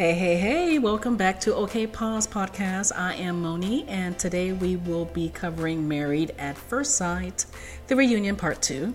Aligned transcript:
Hey, 0.00 0.14
hey, 0.14 0.38
hey, 0.38 0.78
welcome 0.78 1.18
back 1.18 1.40
to 1.40 1.54
OK 1.54 1.86
Pause 1.86 2.26
Podcast. 2.28 2.90
I 2.96 3.16
am 3.16 3.42
Moni, 3.42 3.86
and 3.86 4.18
today 4.18 4.50
we 4.50 4.76
will 4.76 5.04
be 5.04 5.28
covering 5.28 5.88
Married 5.88 6.34
at 6.38 6.56
First 6.56 6.94
Sight, 6.94 7.44
the 7.86 7.96
reunion 7.96 8.34
part 8.34 8.62
two. 8.62 8.94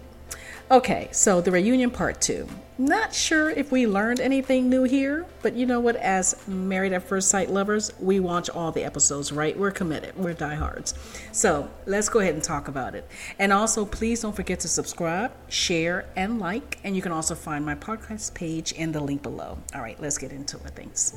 Okay, 0.71 1.09
so 1.11 1.41
the 1.41 1.51
reunion 1.51 1.91
part 1.91 2.21
two. 2.21 2.47
Not 2.77 3.13
sure 3.13 3.49
if 3.51 3.71
we 3.71 3.87
learned 3.87 4.19
anything 4.19 4.69
new 4.69 4.83
here, 4.83 5.25
but 5.41 5.55
you 5.55 5.65
know 5.65 5.79
what? 5.79 5.95
As 5.95 6.45
married 6.45 6.91
at 6.91 7.03
first 7.03 7.29
sight 7.29 7.49
lovers, 7.49 7.93
we 8.01 8.19
watch 8.19 8.49
all 8.49 8.69
the 8.73 8.83
episodes, 8.83 9.31
right? 9.31 9.57
We're 9.57 9.71
committed, 9.71 10.13
we're 10.17 10.33
diehards. 10.33 10.93
So 11.31 11.69
let's 11.85 12.09
go 12.09 12.19
ahead 12.19 12.33
and 12.33 12.43
talk 12.43 12.67
about 12.67 12.93
it. 12.93 13.09
And 13.39 13.53
also, 13.53 13.85
please 13.85 14.21
don't 14.21 14.35
forget 14.35 14.59
to 14.59 14.67
subscribe, 14.67 15.31
share, 15.47 16.05
and 16.17 16.37
like. 16.37 16.77
And 16.83 16.97
you 16.97 17.01
can 17.01 17.13
also 17.13 17.33
find 17.33 17.65
my 17.65 17.75
podcast 17.75 18.33
page 18.33 18.73
in 18.73 18.91
the 18.91 18.99
link 18.99 19.23
below. 19.23 19.57
All 19.73 19.81
right, 19.81 19.97
let's 20.01 20.17
get 20.17 20.33
into 20.33 20.57
it. 20.57 20.71
Thanks. 20.75 21.15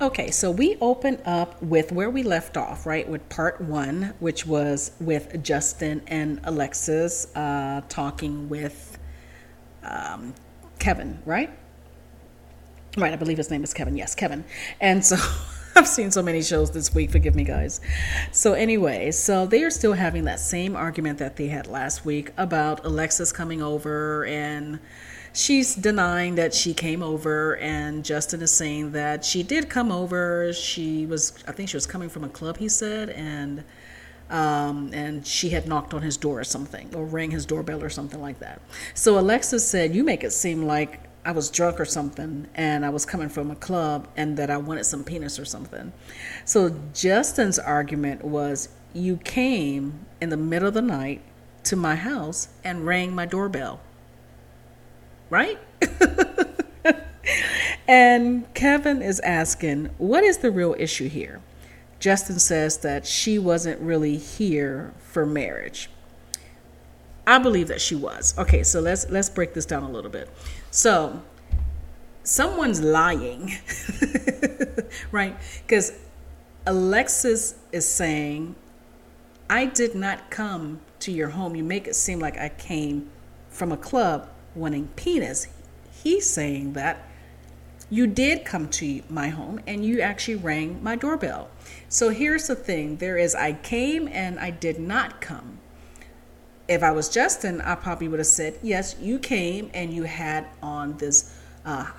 Okay, 0.00 0.30
so 0.30 0.50
we 0.50 0.78
open 0.80 1.20
up 1.26 1.62
with 1.62 1.92
where 1.92 2.08
we 2.08 2.22
left 2.22 2.56
off, 2.56 2.86
right? 2.86 3.06
With 3.06 3.28
part 3.28 3.60
one, 3.60 4.14
which 4.18 4.46
was 4.46 4.92
with 4.98 5.42
Justin 5.42 6.00
and 6.06 6.40
Alexis 6.44 7.26
uh, 7.36 7.82
talking 7.90 8.48
with 8.48 8.96
um, 9.82 10.32
Kevin, 10.80 11.20
right? 11.24 11.50
Right, 12.96 13.12
I 13.12 13.16
believe 13.16 13.36
his 13.36 13.50
name 13.50 13.62
is 13.62 13.72
Kevin. 13.72 13.96
Yes, 13.96 14.16
Kevin. 14.16 14.44
And 14.80 15.04
so 15.04 15.16
I've 15.76 15.86
seen 15.86 16.10
so 16.10 16.22
many 16.22 16.42
shows 16.42 16.72
this 16.72 16.92
week, 16.92 17.10
forgive 17.12 17.36
me, 17.36 17.44
guys. 17.44 17.80
So, 18.32 18.54
anyway, 18.54 19.12
so 19.12 19.46
they 19.46 19.62
are 19.62 19.70
still 19.70 19.92
having 19.92 20.24
that 20.24 20.40
same 20.40 20.74
argument 20.74 21.18
that 21.18 21.36
they 21.36 21.46
had 21.46 21.68
last 21.68 22.04
week 22.04 22.32
about 22.36 22.84
Alexis 22.84 23.30
coming 23.30 23.62
over 23.62 24.24
and 24.24 24.80
she's 25.32 25.76
denying 25.76 26.34
that 26.34 26.52
she 26.52 26.74
came 26.74 27.02
over 27.02 27.56
and 27.58 28.04
justin 28.04 28.42
is 28.42 28.50
saying 28.50 28.90
that 28.90 29.24
she 29.24 29.44
did 29.44 29.68
come 29.68 29.92
over 29.92 30.52
she 30.52 31.06
was 31.06 31.32
i 31.46 31.52
think 31.52 31.68
she 31.68 31.76
was 31.76 31.86
coming 31.86 32.08
from 32.08 32.24
a 32.24 32.28
club 32.28 32.56
he 32.56 32.68
said 32.68 33.10
and 33.10 33.62
um, 34.30 34.90
and 34.92 35.26
she 35.26 35.50
had 35.50 35.66
knocked 35.66 35.92
on 35.92 36.02
his 36.02 36.16
door 36.16 36.40
or 36.40 36.44
something 36.44 36.92
or 36.94 37.04
rang 37.04 37.30
his 37.30 37.44
doorbell 37.44 37.82
or 37.82 37.90
something 37.90 38.20
like 38.20 38.38
that 38.38 38.60
so 38.94 39.18
alexis 39.18 39.66
said 39.66 39.94
you 39.94 40.02
make 40.02 40.24
it 40.24 40.32
seem 40.32 40.64
like 40.64 41.00
i 41.24 41.32
was 41.32 41.50
drunk 41.50 41.78
or 41.78 41.84
something 41.84 42.46
and 42.54 42.84
i 42.84 42.88
was 42.88 43.04
coming 43.04 43.28
from 43.28 43.50
a 43.50 43.56
club 43.56 44.08
and 44.16 44.36
that 44.36 44.50
i 44.50 44.56
wanted 44.56 44.84
some 44.84 45.04
penis 45.04 45.38
or 45.38 45.44
something 45.44 45.92
so 46.44 46.74
justin's 46.94 47.58
argument 47.58 48.24
was 48.24 48.70
you 48.94 49.16
came 49.18 50.06
in 50.20 50.30
the 50.30 50.36
middle 50.36 50.68
of 50.68 50.74
the 50.74 50.82
night 50.82 51.20
to 51.62 51.76
my 51.76 51.94
house 51.94 52.48
and 52.64 52.86
rang 52.86 53.14
my 53.14 53.26
doorbell 53.26 53.80
right? 55.30 55.58
and 57.88 58.52
Kevin 58.52 59.00
is 59.00 59.20
asking, 59.20 59.86
what 59.96 60.24
is 60.24 60.38
the 60.38 60.50
real 60.50 60.74
issue 60.78 61.08
here? 61.08 61.40
Justin 62.00 62.38
says 62.38 62.78
that 62.78 63.06
she 63.06 63.38
wasn't 63.38 63.80
really 63.80 64.16
here 64.16 64.92
for 64.98 65.24
marriage. 65.24 65.88
I 67.26 67.38
believe 67.38 67.68
that 67.68 67.80
she 67.80 67.94
was. 67.94 68.36
Okay, 68.36 68.64
so 68.64 68.80
let's 68.80 69.08
let's 69.10 69.30
break 69.30 69.54
this 69.54 69.66
down 69.66 69.84
a 69.84 69.90
little 69.90 70.10
bit. 70.10 70.28
So, 70.70 71.22
someone's 72.24 72.80
lying. 72.80 73.52
right? 75.12 75.36
Cuz 75.68 75.92
Alexis 76.66 77.54
is 77.70 77.86
saying, 77.86 78.56
"I 79.48 79.66
did 79.66 79.94
not 79.94 80.30
come 80.30 80.80
to 81.00 81.12
your 81.12 81.28
home. 81.28 81.54
You 81.54 81.62
make 81.62 81.86
it 81.86 81.94
seem 81.94 82.18
like 82.18 82.36
I 82.36 82.48
came 82.48 83.10
from 83.50 83.72
a 83.72 83.76
club 83.76 84.28
wanting 84.54 84.88
penis, 84.96 85.48
he's 86.02 86.28
saying 86.28 86.72
that 86.74 87.06
you 87.88 88.06
did 88.06 88.44
come 88.44 88.68
to 88.68 89.02
my 89.08 89.28
home 89.28 89.60
and 89.66 89.84
you 89.84 90.00
actually 90.00 90.36
rang 90.36 90.82
my 90.82 90.96
doorbell. 90.96 91.50
So 91.88 92.10
here's 92.10 92.46
the 92.46 92.54
thing 92.54 92.96
there 92.96 93.16
is 93.16 93.34
I 93.34 93.54
came 93.54 94.08
and 94.08 94.38
I 94.38 94.50
did 94.50 94.78
not 94.78 95.20
come. 95.20 95.58
If 96.68 96.82
I 96.82 96.92
was 96.92 97.08
Justin, 97.08 97.60
I 97.60 97.74
probably 97.74 98.08
would 98.08 98.20
have 98.20 98.26
said, 98.26 98.58
Yes, 98.62 98.96
you 99.00 99.18
came 99.18 99.70
and 99.74 99.92
you 99.92 100.04
had 100.04 100.46
on 100.62 100.96
this 100.98 101.36
uh, 101.64 101.90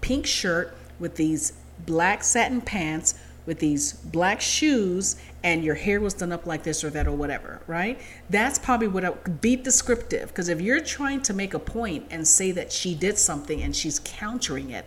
pink 0.00 0.26
shirt 0.26 0.76
with 0.98 1.16
these 1.16 1.52
black 1.84 2.24
satin 2.24 2.60
pants 2.60 3.14
with 3.46 3.60
these 3.60 3.92
black 3.92 4.40
shoes 4.40 5.16
and 5.42 5.64
your 5.64 5.76
hair 5.76 6.00
was 6.00 6.14
done 6.14 6.32
up 6.32 6.46
like 6.46 6.64
this 6.64 6.82
or 6.82 6.90
that 6.90 7.06
or 7.06 7.12
whatever, 7.12 7.62
right? 7.66 8.00
That's 8.28 8.58
probably 8.58 8.88
what 8.88 9.04
I 9.04 9.10
would 9.10 9.40
be 9.40 9.56
descriptive. 9.56 10.28
Because 10.28 10.48
if 10.48 10.60
you're 10.60 10.80
trying 10.80 11.22
to 11.22 11.32
make 11.32 11.54
a 11.54 11.58
point 11.58 12.06
and 12.10 12.26
say 12.26 12.50
that 12.52 12.72
she 12.72 12.94
did 12.94 13.16
something 13.16 13.62
and 13.62 13.74
she's 13.74 14.00
countering 14.00 14.70
it, 14.70 14.84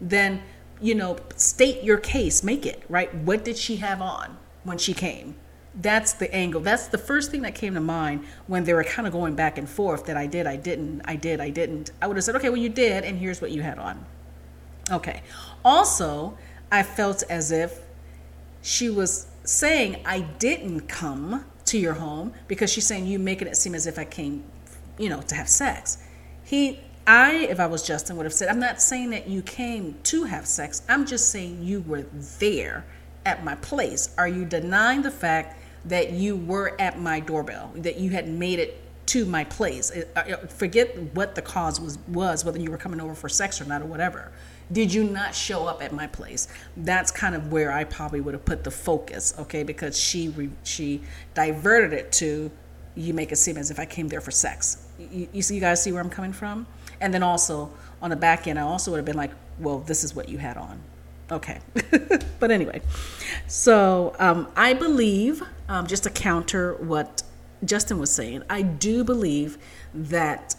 then, 0.00 0.42
you 0.80 0.94
know, 0.94 1.18
state 1.36 1.82
your 1.82 1.98
case, 1.98 2.42
make 2.42 2.66
it, 2.66 2.82
right? 2.88 3.14
What 3.14 3.44
did 3.44 3.56
she 3.56 3.76
have 3.76 4.00
on 4.00 4.38
when 4.64 4.78
she 4.78 4.94
came? 4.94 5.36
That's 5.74 6.12
the 6.12 6.32
angle. 6.34 6.60
That's 6.60 6.88
the 6.88 6.98
first 6.98 7.30
thing 7.30 7.42
that 7.42 7.54
came 7.54 7.74
to 7.74 7.80
mind 7.80 8.24
when 8.46 8.64
they 8.64 8.74
were 8.74 8.82
kind 8.82 9.06
of 9.06 9.12
going 9.12 9.36
back 9.36 9.56
and 9.56 9.68
forth 9.68 10.06
that 10.06 10.16
I 10.16 10.26
did, 10.26 10.46
I 10.46 10.56
didn't, 10.56 11.02
I 11.04 11.16
did, 11.16 11.40
I 11.40 11.50
didn't. 11.50 11.92
I 12.02 12.06
would 12.06 12.16
have 12.16 12.24
said, 12.24 12.34
okay, 12.36 12.48
well, 12.48 12.58
you 12.58 12.68
did, 12.68 13.04
and 13.04 13.18
here's 13.18 13.40
what 13.40 13.52
you 13.52 13.62
had 13.62 13.78
on. 13.78 14.04
Okay. 14.90 15.22
Also, 15.64 16.36
I 16.72 16.82
felt 16.82 17.22
as 17.30 17.52
if 17.52 17.80
she 18.62 18.90
was 18.90 19.28
saying 19.44 20.02
I 20.04 20.20
didn't 20.20 20.88
come 20.88 21.44
to 21.66 21.78
your 21.78 21.94
home 21.94 22.32
because 22.48 22.72
she's 22.72 22.86
saying 22.86 23.06
you 23.06 23.18
making 23.18 23.48
it 23.48 23.56
seem 23.56 23.74
as 23.74 23.86
if 23.86 23.98
I 23.98 24.04
came, 24.04 24.44
you 24.98 25.08
know, 25.08 25.20
to 25.22 25.34
have 25.34 25.48
sex. 25.48 25.98
He 26.42 26.80
I, 27.06 27.46
if 27.50 27.58
I 27.58 27.66
was 27.66 27.86
Justin, 27.86 28.16
would 28.16 28.26
have 28.26 28.32
said, 28.32 28.48
I'm 28.48 28.60
not 28.60 28.80
saying 28.80 29.10
that 29.10 29.28
you 29.28 29.42
came 29.42 29.96
to 30.04 30.24
have 30.24 30.46
sex. 30.46 30.82
I'm 30.88 31.06
just 31.06 31.30
saying 31.30 31.62
you 31.62 31.80
were 31.80 32.02
there 32.38 32.84
at 33.24 33.44
my 33.44 33.54
place. 33.56 34.14
Are 34.18 34.28
you 34.28 34.44
denying 34.44 35.02
the 35.02 35.10
fact 35.10 35.58
that 35.86 36.12
you 36.12 36.36
were 36.36 36.76
at 36.78 37.00
my 37.00 37.20
doorbell, 37.20 37.72
that 37.76 37.98
you 37.98 38.10
had 38.10 38.28
made 38.28 38.58
it 38.58 38.80
to 39.06 39.24
my 39.24 39.44
place? 39.44 39.90
Uh, 39.90 40.04
uh, 40.14 40.36
forget 40.46 40.96
what 41.14 41.34
the 41.34 41.42
cause 41.42 41.80
was, 41.80 41.98
was 42.08 42.44
whether 42.44 42.60
you 42.60 42.70
were 42.70 42.78
coming 42.78 43.00
over 43.00 43.14
for 43.14 43.28
sex 43.28 43.60
or 43.60 43.64
not 43.64 43.82
or 43.82 43.86
whatever 43.86 44.30
did 44.72 44.92
you 44.92 45.04
not 45.04 45.34
show 45.34 45.66
up 45.66 45.82
at 45.82 45.92
my 45.92 46.06
place 46.06 46.48
that's 46.78 47.10
kind 47.10 47.34
of 47.34 47.50
where 47.52 47.72
i 47.72 47.84
probably 47.84 48.20
would 48.20 48.34
have 48.34 48.44
put 48.44 48.64
the 48.64 48.70
focus 48.70 49.34
okay 49.38 49.62
because 49.62 49.98
she 49.98 50.28
re, 50.28 50.50
she 50.62 51.00
diverted 51.34 51.92
it 51.92 52.12
to 52.12 52.50
you 52.94 53.12
make 53.14 53.32
it 53.32 53.36
seem 53.36 53.56
as 53.56 53.70
if 53.70 53.78
i 53.78 53.84
came 53.84 54.08
there 54.08 54.20
for 54.20 54.30
sex 54.30 54.86
you, 54.98 55.28
you, 55.32 55.42
see, 55.42 55.54
you 55.54 55.60
guys 55.60 55.82
see 55.82 55.92
where 55.92 56.02
i'm 56.02 56.10
coming 56.10 56.32
from 56.32 56.66
and 57.00 57.12
then 57.12 57.22
also 57.22 57.70
on 58.02 58.10
the 58.10 58.16
back 58.16 58.46
end 58.46 58.58
i 58.58 58.62
also 58.62 58.90
would 58.90 58.98
have 58.98 59.06
been 59.06 59.16
like 59.16 59.32
well 59.58 59.80
this 59.80 60.04
is 60.04 60.14
what 60.14 60.28
you 60.28 60.38
had 60.38 60.56
on 60.56 60.80
okay 61.30 61.60
but 62.40 62.50
anyway 62.50 62.80
so 63.46 64.14
um, 64.18 64.48
i 64.56 64.72
believe 64.72 65.42
um, 65.68 65.86
just 65.86 66.04
to 66.04 66.10
counter 66.10 66.74
what 66.74 67.22
justin 67.64 67.98
was 67.98 68.10
saying 68.10 68.42
i 68.48 68.62
do 68.62 69.04
believe 69.04 69.58
that 69.94 70.54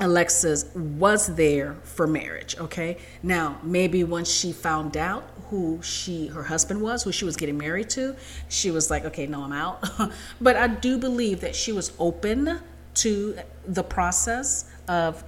Alexis 0.00 0.64
was 0.74 1.36
there 1.36 1.74
for 1.84 2.06
marriage, 2.06 2.56
okay? 2.58 2.98
Now, 3.22 3.58
maybe 3.62 4.04
once 4.04 4.30
she 4.30 4.52
found 4.52 4.96
out 4.96 5.22
who 5.48 5.80
she 5.82 6.28
her 6.28 6.42
husband 6.42 6.80
was, 6.80 7.04
who 7.04 7.12
she 7.12 7.24
was 7.24 7.36
getting 7.36 7.58
married 7.58 7.90
to, 7.90 8.16
she 8.48 8.70
was 8.70 8.90
like, 8.90 9.04
"Okay, 9.04 9.26
no, 9.26 9.42
I'm 9.42 9.52
out." 9.52 9.84
but 10.40 10.56
I 10.56 10.66
do 10.66 10.98
believe 10.98 11.40
that 11.40 11.54
she 11.54 11.72
was 11.72 11.92
open 11.98 12.60
to 12.94 13.38
the 13.66 13.82
process 13.82 14.64
of 14.88 15.24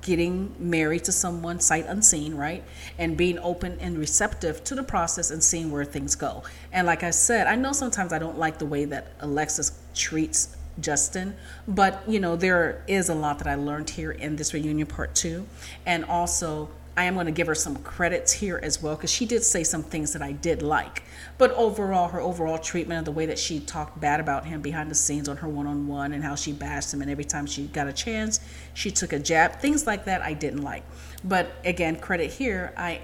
getting 0.00 0.54
married 0.58 1.04
to 1.04 1.12
someone 1.12 1.60
sight 1.60 1.86
unseen, 1.86 2.34
right? 2.34 2.64
And 2.98 3.16
being 3.16 3.38
open 3.38 3.78
and 3.80 3.96
receptive 3.96 4.64
to 4.64 4.74
the 4.74 4.82
process 4.82 5.30
and 5.30 5.42
seeing 5.42 5.70
where 5.70 5.84
things 5.84 6.16
go. 6.16 6.42
And 6.72 6.86
like 6.86 7.02
I 7.04 7.10
said, 7.10 7.46
I 7.46 7.54
know 7.54 7.72
sometimes 7.72 8.12
I 8.12 8.18
don't 8.18 8.38
like 8.38 8.58
the 8.58 8.66
way 8.66 8.84
that 8.86 9.12
Alexis 9.20 9.72
treats 9.94 10.56
Justin. 10.80 11.36
But, 11.66 12.02
you 12.08 12.20
know, 12.20 12.36
there 12.36 12.82
is 12.86 13.08
a 13.08 13.14
lot 13.14 13.38
that 13.38 13.46
I 13.46 13.54
learned 13.54 13.90
here 13.90 14.10
in 14.10 14.36
this 14.36 14.54
reunion 14.54 14.86
part 14.86 15.14
two. 15.14 15.46
And 15.86 16.04
also, 16.04 16.70
I 16.98 17.04
am 17.04 17.14
going 17.14 17.26
to 17.26 17.32
give 17.32 17.46
her 17.46 17.54
some 17.54 17.76
credits 17.76 18.32
here 18.32 18.58
as 18.60 18.82
well 18.82 18.96
because 18.96 19.12
she 19.12 19.24
did 19.24 19.44
say 19.44 19.62
some 19.62 19.84
things 19.84 20.12
that 20.14 20.20
I 20.20 20.32
did 20.32 20.62
like. 20.62 21.04
But 21.38 21.52
overall, 21.52 22.08
her 22.08 22.20
overall 22.20 22.58
treatment 22.58 22.98
of 22.98 23.04
the 23.04 23.12
way 23.12 23.24
that 23.26 23.38
she 23.38 23.60
talked 23.60 24.00
bad 24.00 24.18
about 24.18 24.44
him 24.46 24.62
behind 24.62 24.90
the 24.90 24.96
scenes 24.96 25.28
on 25.28 25.36
her 25.36 25.48
one 25.48 25.68
on 25.68 25.86
one 25.86 26.12
and 26.12 26.24
how 26.24 26.34
she 26.34 26.50
bashed 26.50 26.92
him, 26.92 27.00
and 27.00 27.08
every 27.08 27.22
time 27.22 27.46
she 27.46 27.68
got 27.68 27.86
a 27.86 27.92
chance, 27.92 28.40
she 28.74 28.90
took 28.90 29.12
a 29.12 29.20
jab, 29.20 29.60
things 29.60 29.86
like 29.86 30.06
that 30.06 30.22
I 30.22 30.32
didn't 30.32 30.62
like. 30.62 30.82
But 31.22 31.52
again, 31.64 32.00
credit 32.00 32.32
here, 32.32 32.74
I 32.76 33.02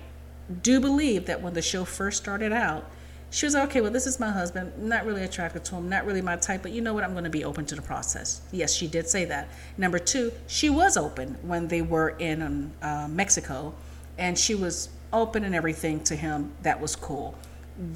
do 0.61 0.81
believe 0.81 1.27
that 1.27 1.41
when 1.41 1.55
the 1.55 1.63
show 1.63 1.85
first 1.85 2.21
started 2.21 2.51
out, 2.51 2.91
she 3.35 3.47
was 3.47 3.57
okay, 3.57 3.81
well, 3.81 3.91
this 3.91 4.07
is 4.07 4.21
my 4.21 4.31
husband. 4.31 4.73
Not 4.79 5.07
really 5.07 5.25
attracted 5.25 5.65
to 5.67 5.75
him, 5.75 5.89
not 5.89 6.07
really 6.07 6.23
my 6.23 6.37
type, 6.37 6.63
but 6.63 6.71
you 6.71 6.81
know 6.81 6.95
what? 6.95 7.03
I'm 7.03 7.13
going 7.13 7.25
to 7.25 7.31
be 7.31 7.45
open 7.45 7.65
to 7.67 7.75
the 7.75 7.83
process. 7.83 8.43
Yes, 8.53 8.73
she 8.73 8.87
did 8.87 9.09
say 9.09 9.25
that. 9.25 9.49
Number 9.77 9.99
two, 9.99 10.33
she 10.47 10.71
was 10.71 10.97
open 10.97 11.37
when 11.43 11.67
they 11.67 11.83
were 11.83 12.11
in 12.11 12.43
um, 12.43 12.73
uh, 12.81 13.09
Mexico, 13.09 13.75
and 14.19 14.39
she 14.39 14.55
was 14.55 14.89
open 15.13 15.45
and 15.45 15.55
everything 15.55 16.01
to 16.05 16.17
him. 16.17 16.53
That 16.63 16.81
was 16.81 16.97
cool. 16.97 17.37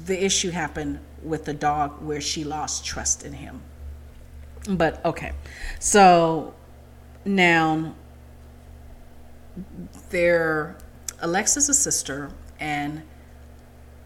The 0.05 0.23
issue 0.23 0.51
happened 0.51 0.99
with 1.23 1.45
the 1.45 1.53
dog 1.53 2.01
where 2.01 2.21
she 2.21 2.43
lost 2.43 2.85
trust 2.85 3.23
in 3.23 3.33
him. 3.33 3.61
But 4.67 5.03
okay, 5.05 5.33
so 5.79 6.53
now 7.25 7.95
they're 10.09 10.77
Alexis' 11.21 11.77
sister 11.77 12.31
and 12.59 13.03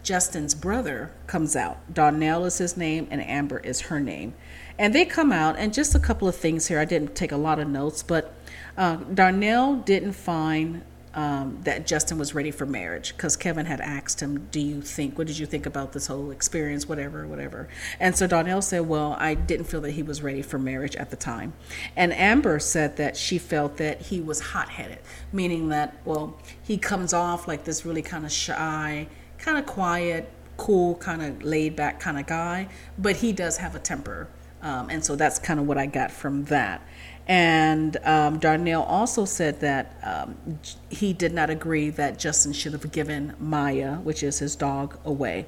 Justin's 0.04 0.54
brother 0.54 1.12
comes 1.28 1.56
out. 1.56 1.94
Darnell 1.94 2.46
is 2.46 2.58
his 2.58 2.76
name, 2.76 3.08
and 3.10 3.22
Amber 3.22 3.60
is 3.60 3.82
her 3.82 4.00
name. 4.00 4.34
And 4.78 4.94
they 4.94 5.06
come 5.06 5.32
out, 5.32 5.56
and 5.58 5.74
just 5.74 5.96
a 5.96 6.00
couple 6.00 6.28
of 6.28 6.36
things 6.36 6.68
here. 6.68 6.78
I 6.78 6.86
didn't 6.86 7.16
take 7.16 7.32
a 7.32 7.38
lot 7.38 7.58
of 7.58 7.70
notes, 7.70 8.04
but 8.04 8.36
uh, 8.78 8.98
Darnell 8.98 9.76
didn't 9.76 10.14
find 10.14 10.84
um, 11.16 11.60
that 11.64 11.86
Justin 11.86 12.18
was 12.18 12.34
ready 12.34 12.52
for 12.52 12.66
marriage 12.66 13.16
because 13.16 13.36
Kevin 13.36 13.66
had 13.66 13.80
asked 13.82 14.20
him, 14.22 14.48
Do 14.52 14.60
you 14.60 14.82
think, 14.82 15.18
what 15.18 15.28
did 15.28 15.38
you 15.38 15.46
think 15.46 15.66
about 15.66 15.94
this 15.94 16.08
whole 16.08 16.32
experience, 16.32 16.88
whatever, 16.88 17.28
whatever. 17.28 17.68
And 18.00 18.16
so 18.16 18.26
Darnell 18.28 18.62
said, 18.62 18.88
Well, 18.88 19.16
I 19.20 19.34
didn't 19.36 19.66
feel 19.66 19.82
that 19.82 19.92
he 19.92 20.04
was 20.04 20.22
ready 20.22 20.42
for 20.42 20.58
marriage 20.58 20.96
at 20.96 21.10
the 21.10 21.16
time. 21.16 21.54
And 21.96 22.14
Amber 22.14 22.60
said 22.60 22.98
that 22.98 23.16
she 23.16 23.38
felt 23.38 23.78
that 23.78 24.02
he 24.02 24.22
was 24.22 24.40
hot 24.40 24.70
headed, 24.70 25.00
meaning 25.32 25.70
that, 25.70 25.98
well, 26.06 26.38
he 26.64 26.78
comes 26.78 27.14
off 27.14 27.48
like 27.48 27.64
this 27.64 27.86
really 27.86 28.02
kind 28.02 28.26
of 28.26 28.32
shy, 28.32 29.08
kind 29.38 29.58
of 29.58 29.66
quiet, 29.66 30.32
cool, 30.58 30.96
kind 30.96 31.22
of 31.22 31.44
laid 31.44 31.76
back 31.76 32.00
kind 32.00 32.18
of 32.18 32.26
guy, 32.26 32.68
but 32.98 33.18
he 33.18 33.32
does 33.32 33.58
have 33.58 33.76
a 33.76 33.80
temper. 33.80 34.28
Um, 34.62 34.90
and 34.90 35.04
so 35.04 35.18
that's 35.18 35.40
kind 35.40 35.60
of 35.60 35.68
what 35.68 35.78
I 35.78 35.86
got 35.86 36.10
from 36.10 36.46
that. 36.46 36.82
And 37.28 37.96
um, 38.04 38.40
Darnell 38.40 38.84
also 38.84 39.24
said 39.24 39.62
that 39.62 39.96
um, 40.04 40.60
he 40.90 41.14
did 41.14 41.34
not 41.34 41.50
agree 41.50 41.90
that 41.92 42.20
Justin 42.20 42.52
should 42.52 42.74
have 42.74 42.92
given 42.92 43.34
Maya, 43.40 43.96
which 43.98 44.24
is 44.24 44.40
his 44.40 44.56
dog, 44.56 44.98
away 45.06 45.46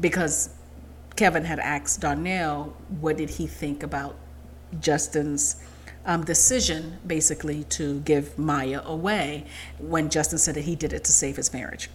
because 0.00 0.50
Kevin 1.16 1.44
had 1.44 1.58
asked 1.58 2.00
Darnell 2.00 2.76
what 3.00 3.16
did 3.16 3.30
he 3.30 3.46
think 3.46 3.82
about 3.82 4.16
Justin's 4.80 5.56
um, 6.04 6.24
decision, 6.24 6.98
basically, 7.06 7.64
to 7.64 8.00
give 8.00 8.38
Maya 8.38 8.80
away 8.84 9.44
when 9.78 10.08
Justin 10.08 10.38
said 10.38 10.54
that 10.54 10.64
he 10.64 10.76
did 10.76 10.92
it 10.92 11.04
to 11.04 11.12
save 11.12 11.36
his 11.36 11.52
marriage. 11.52 11.90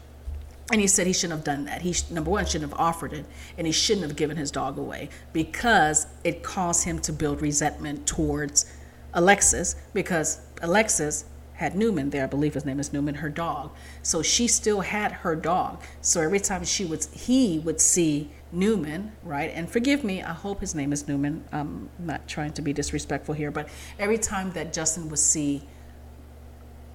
And 0.71 0.79
he 0.79 0.87
said 0.87 1.05
he 1.05 1.13
shouldn't 1.13 1.37
have 1.37 1.43
done 1.43 1.65
that. 1.65 1.81
He 1.81 1.95
number 2.09 2.31
one 2.31 2.45
shouldn't 2.45 2.71
have 2.71 2.79
offered 2.79 3.13
it, 3.13 3.25
and 3.57 3.67
he 3.67 3.73
shouldn't 3.73 4.05
have 4.07 4.15
given 4.15 4.37
his 4.37 4.51
dog 4.51 4.77
away 4.77 5.09
because 5.33 6.07
it 6.23 6.43
caused 6.43 6.85
him 6.85 6.99
to 6.99 7.13
build 7.13 7.41
resentment 7.41 8.07
towards 8.07 8.71
Alexis 9.13 9.75
because 9.93 10.41
Alexis 10.61 11.25
had 11.53 11.75
Newman 11.75 12.09
there. 12.09 12.23
I 12.23 12.27
believe 12.27 12.55
his 12.55 12.65
name 12.65 12.79
is 12.79 12.91
Newman, 12.91 13.15
her 13.15 13.29
dog. 13.29 13.71
So 14.01 14.23
she 14.23 14.47
still 14.47 14.81
had 14.81 15.11
her 15.11 15.35
dog. 15.35 15.81
So 16.01 16.19
every 16.21 16.39
time 16.39 16.63
she 16.63 16.85
would, 16.85 17.05
he 17.13 17.59
would 17.59 17.79
see 17.79 18.31
Newman, 18.51 19.11
right? 19.23 19.51
And 19.53 19.69
forgive 19.69 20.03
me, 20.03 20.23
I 20.23 20.33
hope 20.33 20.59
his 20.59 20.73
name 20.73 20.91
is 20.91 21.07
Newman. 21.07 21.43
I'm 21.51 21.89
not 21.99 22.27
trying 22.27 22.53
to 22.53 22.61
be 22.61 22.73
disrespectful 22.73 23.35
here, 23.35 23.51
but 23.51 23.69
every 23.99 24.17
time 24.17 24.51
that 24.53 24.73
Justin 24.73 25.07
would 25.09 25.19
see 25.19 25.61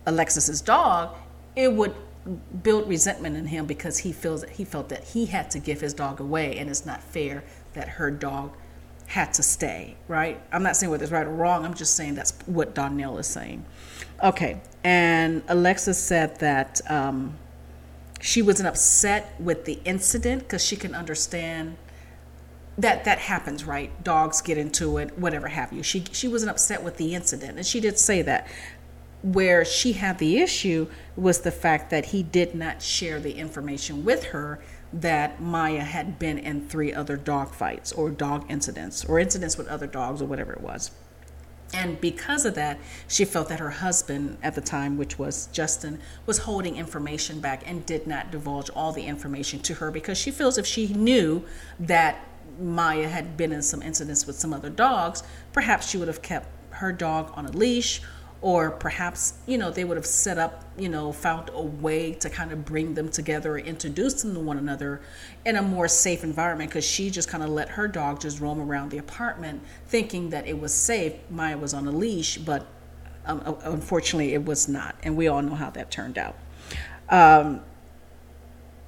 Alexis's 0.04 0.60
dog, 0.60 1.16
it 1.54 1.72
would 1.72 1.94
build 2.62 2.88
resentment 2.88 3.36
in 3.36 3.46
him 3.46 3.66
because 3.66 3.98
he 3.98 4.12
feels 4.12 4.40
that 4.40 4.50
he 4.50 4.64
felt 4.64 4.88
that 4.88 5.04
he 5.04 5.26
had 5.26 5.48
to 5.52 5.60
give 5.60 5.80
his 5.80 5.94
dog 5.94 6.18
away, 6.20 6.58
and 6.58 6.68
it's 6.68 6.84
not 6.84 7.02
fair 7.02 7.44
that 7.74 7.88
her 7.88 8.10
dog 8.10 8.52
had 9.06 9.32
to 9.34 9.42
stay, 9.42 9.96
right? 10.08 10.40
I'm 10.52 10.62
not 10.62 10.76
saying 10.76 10.90
whether 10.90 11.04
it's 11.04 11.12
right 11.12 11.26
or 11.26 11.30
wrong. 11.30 11.64
I'm 11.64 11.74
just 11.74 11.94
saying 11.94 12.14
that's 12.14 12.32
what 12.46 12.74
Darnell 12.74 13.18
is 13.18 13.26
saying. 13.26 13.64
Okay, 14.22 14.60
and 14.82 15.42
Alexa 15.48 15.94
said 15.94 16.38
that 16.40 16.80
um, 16.90 17.36
she 18.20 18.42
wasn't 18.42 18.68
upset 18.68 19.34
with 19.40 19.64
the 19.64 19.78
incident 19.84 20.42
because 20.42 20.64
she 20.64 20.76
can 20.76 20.94
understand 20.94 21.76
that 22.78 23.04
that 23.04 23.18
happens, 23.18 23.64
right? 23.64 24.04
Dogs 24.04 24.42
get 24.42 24.58
into 24.58 24.98
it, 24.98 25.18
whatever 25.18 25.48
have 25.48 25.72
you. 25.72 25.82
She 25.82 26.04
she 26.12 26.28
wasn't 26.28 26.50
upset 26.50 26.82
with 26.82 26.96
the 26.96 27.14
incident, 27.14 27.56
and 27.56 27.66
she 27.66 27.80
did 27.80 27.98
say 27.98 28.22
that. 28.22 28.46
Where 29.22 29.64
she 29.64 29.94
had 29.94 30.18
the 30.18 30.38
issue 30.38 30.86
was 31.16 31.40
the 31.40 31.50
fact 31.50 31.90
that 31.90 32.06
he 32.06 32.22
did 32.22 32.54
not 32.54 32.80
share 32.80 33.18
the 33.18 33.32
information 33.32 34.04
with 34.04 34.24
her 34.24 34.60
that 34.92 35.40
Maya 35.40 35.82
had 35.82 36.18
been 36.18 36.38
in 36.38 36.68
three 36.68 36.92
other 36.92 37.16
dog 37.16 37.54
fights 37.54 37.92
or 37.92 38.10
dog 38.10 38.44
incidents 38.48 39.04
or 39.04 39.18
incidents 39.18 39.58
with 39.58 39.68
other 39.68 39.86
dogs 39.86 40.22
or 40.22 40.26
whatever 40.26 40.52
it 40.52 40.60
was. 40.60 40.90
And 41.74 42.00
because 42.00 42.44
of 42.44 42.54
that, 42.54 42.78
she 43.08 43.24
felt 43.24 43.48
that 43.48 43.58
her 43.58 43.70
husband 43.70 44.38
at 44.42 44.54
the 44.54 44.60
time, 44.60 44.96
which 44.96 45.18
was 45.18 45.48
Justin, 45.48 45.98
was 46.24 46.38
holding 46.38 46.76
information 46.76 47.40
back 47.40 47.62
and 47.66 47.84
did 47.84 48.06
not 48.06 48.30
divulge 48.30 48.70
all 48.70 48.92
the 48.92 49.02
information 49.02 49.60
to 49.60 49.74
her 49.74 49.90
because 49.90 50.16
she 50.16 50.30
feels 50.30 50.58
if 50.58 50.66
she 50.66 50.88
knew 50.88 51.44
that 51.80 52.18
Maya 52.60 53.08
had 53.08 53.36
been 53.36 53.52
in 53.52 53.62
some 53.62 53.82
incidents 53.82 54.26
with 54.26 54.36
some 54.36 54.54
other 54.54 54.70
dogs, 54.70 55.22
perhaps 55.52 55.88
she 55.88 55.98
would 55.98 56.08
have 56.08 56.22
kept 56.22 56.48
her 56.70 56.92
dog 56.92 57.32
on 57.34 57.46
a 57.46 57.50
leash 57.50 58.00
or 58.46 58.70
perhaps 58.70 59.34
you 59.46 59.58
know 59.58 59.72
they 59.72 59.82
would 59.82 59.96
have 59.96 60.06
set 60.06 60.38
up 60.38 60.62
you 60.78 60.88
know 60.88 61.10
found 61.10 61.50
a 61.52 61.60
way 61.60 62.12
to 62.12 62.30
kind 62.30 62.52
of 62.52 62.64
bring 62.64 62.94
them 62.94 63.08
together 63.08 63.54
or 63.54 63.58
introduce 63.58 64.22
them 64.22 64.34
to 64.34 64.38
one 64.38 64.56
another 64.56 65.00
in 65.44 65.56
a 65.56 65.62
more 65.62 65.88
safe 65.88 66.22
environment 66.22 66.70
because 66.70 66.84
she 66.84 67.10
just 67.10 67.28
kind 67.28 67.42
of 67.42 67.50
let 67.50 67.68
her 67.68 67.88
dog 67.88 68.20
just 68.20 68.38
roam 68.38 68.60
around 68.60 68.88
the 68.92 68.98
apartment 68.98 69.60
thinking 69.88 70.30
that 70.30 70.46
it 70.46 70.60
was 70.60 70.72
safe. 70.72 71.14
Maya 71.28 71.58
was 71.58 71.74
on 71.74 71.88
a 71.88 71.90
leash 71.90 72.38
but 72.38 72.68
um, 73.24 73.58
unfortunately 73.64 74.32
it 74.32 74.44
was 74.44 74.68
not 74.68 74.94
and 75.02 75.16
we 75.16 75.26
all 75.26 75.42
know 75.42 75.56
how 75.56 75.70
that 75.70 75.90
turned 75.90 76.16
out. 76.16 76.36
Um, 77.08 77.62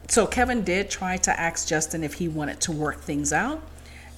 so 0.07 0.25
kevin 0.25 0.63
did 0.63 0.89
try 0.89 1.17
to 1.17 1.39
ask 1.39 1.67
justin 1.67 2.05
if 2.05 2.15
he 2.15 2.29
wanted 2.29 2.61
to 2.61 2.71
work 2.71 3.01
things 3.01 3.33
out 3.33 3.61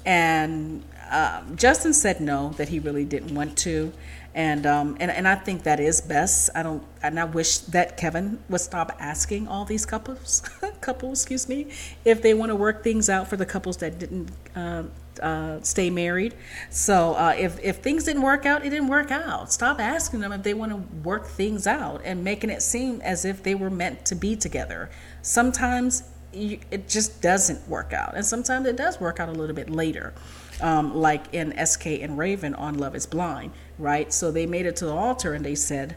and 0.04 0.84
um, 1.10 1.56
justin 1.56 1.92
said 1.92 2.20
no 2.20 2.50
that 2.50 2.68
he 2.68 2.78
really 2.78 3.04
didn't 3.04 3.34
want 3.34 3.58
to 3.58 3.92
and 4.34 4.64
um, 4.64 4.96
and 5.00 5.10
and 5.10 5.26
I 5.26 5.34
think 5.34 5.64
that 5.64 5.80
is 5.80 6.00
best. 6.00 6.50
I 6.54 6.62
don't, 6.62 6.84
and 7.02 7.18
I 7.18 7.24
wish 7.24 7.58
that 7.58 7.96
Kevin 7.96 8.38
would 8.48 8.60
stop 8.60 8.96
asking 9.00 9.48
all 9.48 9.64
these 9.64 9.84
couples, 9.84 10.42
couples, 10.80 11.20
excuse 11.20 11.48
me, 11.48 11.68
if 12.04 12.22
they 12.22 12.34
want 12.34 12.50
to 12.50 12.56
work 12.56 12.84
things 12.84 13.10
out 13.10 13.28
for 13.28 13.36
the 13.36 13.46
couples 13.46 13.78
that 13.78 13.98
didn't 13.98 14.30
uh, 14.54 14.84
uh, 15.20 15.60
stay 15.62 15.90
married. 15.90 16.34
So 16.70 17.14
uh, 17.14 17.34
if 17.36 17.58
if 17.60 17.78
things 17.78 18.04
didn't 18.04 18.22
work 18.22 18.46
out, 18.46 18.64
it 18.64 18.70
didn't 18.70 18.88
work 18.88 19.10
out. 19.10 19.52
Stop 19.52 19.80
asking 19.80 20.20
them 20.20 20.32
if 20.32 20.44
they 20.44 20.54
want 20.54 20.70
to 20.70 20.98
work 21.02 21.26
things 21.26 21.66
out 21.66 22.00
and 22.04 22.22
making 22.22 22.50
it 22.50 22.62
seem 22.62 23.00
as 23.00 23.24
if 23.24 23.42
they 23.42 23.56
were 23.56 23.70
meant 23.70 24.04
to 24.06 24.14
be 24.14 24.36
together. 24.36 24.90
Sometimes 25.22 26.04
you, 26.32 26.60
it 26.70 26.88
just 26.88 27.20
doesn't 27.20 27.68
work 27.68 27.92
out, 27.92 28.14
and 28.14 28.24
sometimes 28.24 28.68
it 28.68 28.76
does 28.76 29.00
work 29.00 29.18
out 29.18 29.28
a 29.28 29.32
little 29.32 29.56
bit 29.56 29.70
later 29.70 30.14
um, 30.60 30.94
like 30.94 31.32
in 31.32 31.54
SK 31.64 31.86
and 31.86 32.18
Raven 32.18 32.54
on 32.54 32.78
Love 32.78 32.94
is 32.94 33.06
Blind, 33.06 33.52
right? 33.78 34.12
So 34.12 34.30
they 34.30 34.46
made 34.46 34.66
it 34.66 34.76
to 34.76 34.86
the 34.86 34.92
altar 34.92 35.34
and 35.34 35.44
they 35.44 35.54
said, 35.54 35.96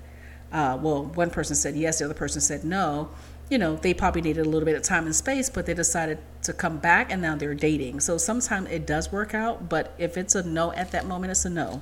uh, 0.51 0.77
well, 0.81 1.05
one 1.05 1.29
person 1.29 1.55
said 1.55 1.75
yes, 1.75 1.99
the 1.99 2.05
other 2.05 2.13
person 2.13 2.41
said 2.41 2.63
no. 2.63 3.09
You 3.49 3.57
know, 3.57 3.75
they 3.75 3.93
probably 3.93 4.21
needed 4.21 4.45
a 4.45 4.49
little 4.49 4.65
bit 4.65 4.75
of 4.75 4.83
time 4.83 5.05
and 5.05 5.15
space, 5.15 5.49
but 5.49 5.65
they 5.65 5.73
decided 5.73 6.19
to 6.43 6.53
come 6.53 6.77
back 6.77 7.11
and 7.11 7.21
now 7.21 7.35
they're 7.35 7.53
dating. 7.53 7.99
So 7.99 8.17
sometimes 8.17 8.69
it 8.69 8.87
does 8.87 9.11
work 9.11 9.33
out, 9.33 9.69
but 9.69 9.93
if 9.97 10.17
it's 10.17 10.35
a 10.35 10.43
no 10.43 10.71
at 10.73 10.91
that 10.91 11.05
moment, 11.05 11.31
it's 11.31 11.45
a 11.45 11.49
no. 11.49 11.81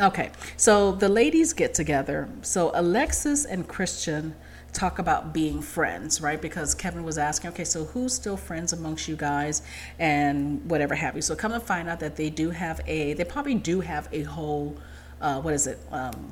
Okay, 0.00 0.30
so 0.56 0.92
the 0.92 1.08
ladies 1.08 1.52
get 1.52 1.72
together. 1.72 2.28
So 2.42 2.72
Alexis 2.74 3.44
and 3.44 3.66
Christian 3.68 4.34
talk 4.74 4.98
about 4.98 5.32
being 5.32 5.62
friends, 5.62 6.20
right? 6.20 6.40
Because 6.40 6.74
Kevin 6.74 7.04
was 7.04 7.16
asking, 7.16 7.50
okay, 7.50 7.64
so 7.64 7.84
who's 7.84 8.12
still 8.12 8.36
friends 8.36 8.72
amongst 8.72 9.08
you 9.08 9.16
guys 9.16 9.62
and 9.98 10.68
whatever 10.68 10.94
have 10.94 11.14
you. 11.16 11.22
So 11.22 11.34
come 11.34 11.52
and 11.52 11.62
find 11.62 11.88
out 11.88 12.00
that 12.00 12.16
they 12.16 12.28
do 12.28 12.50
have 12.50 12.80
a, 12.86 13.14
they 13.14 13.24
probably 13.24 13.54
do 13.54 13.80
have 13.80 14.08
a 14.12 14.22
whole, 14.22 14.76
uh, 15.20 15.40
what 15.40 15.54
is 15.54 15.66
it? 15.66 15.78
Um, 15.90 16.28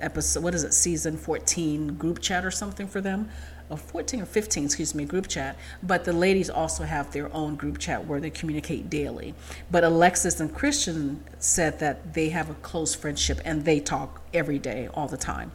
episode, 0.00 0.42
what 0.42 0.54
is 0.54 0.62
it, 0.62 0.74
season 0.74 1.16
14 1.16 1.94
group 1.94 2.20
chat 2.20 2.44
or 2.44 2.50
something 2.50 2.86
for 2.86 3.00
them 3.00 3.30
of 3.70 3.80
14 3.80 4.22
or 4.22 4.26
15, 4.26 4.64
excuse 4.64 4.94
me, 4.94 5.04
group 5.04 5.28
chat. 5.28 5.56
But 5.82 6.04
the 6.04 6.12
ladies 6.12 6.48
also 6.50 6.84
have 6.84 7.12
their 7.12 7.32
own 7.34 7.56
group 7.56 7.78
chat 7.78 8.06
where 8.06 8.20
they 8.20 8.30
communicate 8.30 8.88
daily. 8.88 9.34
But 9.70 9.84
Alexis 9.84 10.40
and 10.40 10.54
Christian 10.54 11.22
said 11.38 11.78
that 11.80 12.14
they 12.14 12.30
have 12.30 12.50
a 12.50 12.54
close 12.54 12.94
friendship 12.94 13.40
and 13.44 13.64
they 13.64 13.80
talk 13.80 14.22
every 14.32 14.58
day, 14.58 14.88
all 14.94 15.08
the 15.08 15.16
time. 15.16 15.52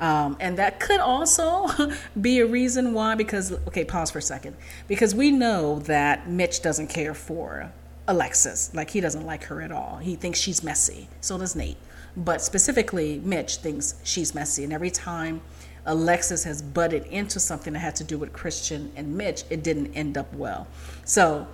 Um, 0.00 0.36
and 0.40 0.58
that 0.58 0.80
could 0.80 1.00
also 1.00 1.68
be 2.20 2.40
a 2.40 2.46
reason 2.46 2.92
why, 2.92 3.14
because, 3.14 3.52
okay, 3.68 3.84
pause 3.84 4.10
for 4.10 4.18
a 4.18 4.22
second. 4.22 4.56
Because 4.88 5.14
we 5.14 5.30
know 5.30 5.78
that 5.80 6.28
Mitch 6.28 6.62
doesn't 6.62 6.88
care 6.88 7.14
for 7.14 7.72
Alexis. 8.06 8.74
Like, 8.74 8.90
he 8.90 9.00
doesn't 9.00 9.24
like 9.24 9.44
her 9.44 9.62
at 9.62 9.72
all. 9.72 9.98
He 9.98 10.16
thinks 10.16 10.38
she's 10.38 10.62
messy. 10.62 11.08
So 11.20 11.38
does 11.38 11.56
Nate. 11.56 11.78
But 12.16 12.40
specifically, 12.40 13.20
Mitch 13.24 13.56
thinks 13.56 13.96
she's 14.04 14.34
messy. 14.34 14.64
And 14.64 14.72
every 14.72 14.90
time 14.90 15.40
Alexis 15.86 16.44
has 16.44 16.62
butted 16.62 17.04
into 17.06 17.38
something 17.38 17.72
that 17.74 17.80
had 17.80 17.96
to 17.96 18.04
do 18.04 18.18
with 18.18 18.32
Christian 18.32 18.90
and 18.96 19.16
Mitch, 19.16 19.44
it 19.50 19.62
didn't 19.62 19.92
end 19.94 20.16
up 20.16 20.32
well. 20.34 20.66
So 21.04 21.46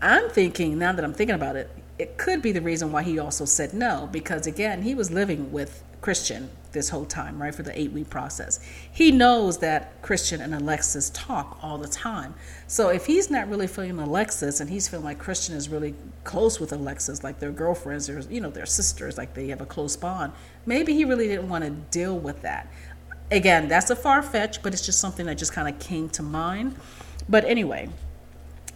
I'm 0.00 0.28
thinking, 0.30 0.78
now 0.78 0.92
that 0.92 1.04
I'm 1.04 1.12
thinking 1.12 1.34
about 1.34 1.56
it, 1.56 1.70
it 1.98 2.16
could 2.16 2.40
be 2.40 2.52
the 2.52 2.62
reason 2.62 2.92
why 2.92 3.02
he 3.02 3.18
also 3.18 3.44
said 3.44 3.74
no, 3.74 4.08
because 4.10 4.46
again, 4.46 4.82
he 4.82 4.94
was 4.94 5.10
living 5.10 5.52
with 5.52 5.82
Christian 6.00 6.48
this 6.72 6.88
whole 6.88 7.04
time, 7.04 7.40
right, 7.40 7.54
for 7.54 7.62
the 7.62 7.78
eight 7.78 7.92
week 7.92 8.08
process. 8.08 8.60
He 8.92 9.10
knows 9.10 9.58
that 9.58 10.00
Christian 10.02 10.40
and 10.40 10.54
Alexis 10.54 11.10
talk 11.10 11.58
all 11.62 11.78
the 11.78 11.88
time. 11.88 12.34
So 12.68 12.88
if 12.88 13.06
he's 13.06 13.30
not 13.30 13.48
really 13.48 13.66
feeling 13.66 13.98
Alexis 13.98 14.60
and 14.60 14.70
he's 14.70 14.88
feeling 14.88 15.04
like 15.04 15.18
Christian 15.18 15.56
is 15.56 15.68
really 15.68 15.94
close 16.24 16.60
with 16.60 16.72
Alexis, 16.72 17.24
like 17.24 17.38
they're 17.38 17.50
girlfriends 17.50 18.08
or, 18.08 18.20
you 18.30 18.40
know, 18.40 18.50
they're 18.50 18.66
sisters, 18.66 19.18
like 19.18 19.34
they 19.34 19.48
have 19.48 19.60
a 19.60 19.66
close 19.66 19.96
bond, 19.96 20.32
maybe 20.64 20.94
he 20.94 21.04
really 21.04 21.26
didn't 21.26 21.48
want 21.48 21.64
to 21.64 21.70
deal 21.70 22.16
with 22.18 22.40
that 22.42 22.70
again, 23.30 23.68
that's 23.68 23.90
a 23.90 23.96
far 23.96 24.22
fetch, 24.22 24.62
but 24.62 24.72
it's 24.72 24.84
just 24.84 24.98
something 25.00 25.26
that 25.26 25.38
just 25.38 25.52
kind 25.52 25.68
of 25.68 25.78
came 25.78 26.08
to 26.10 26.22
mind. 26.22 26.76
But 27.28 27.44
anyway, 27.44 27.90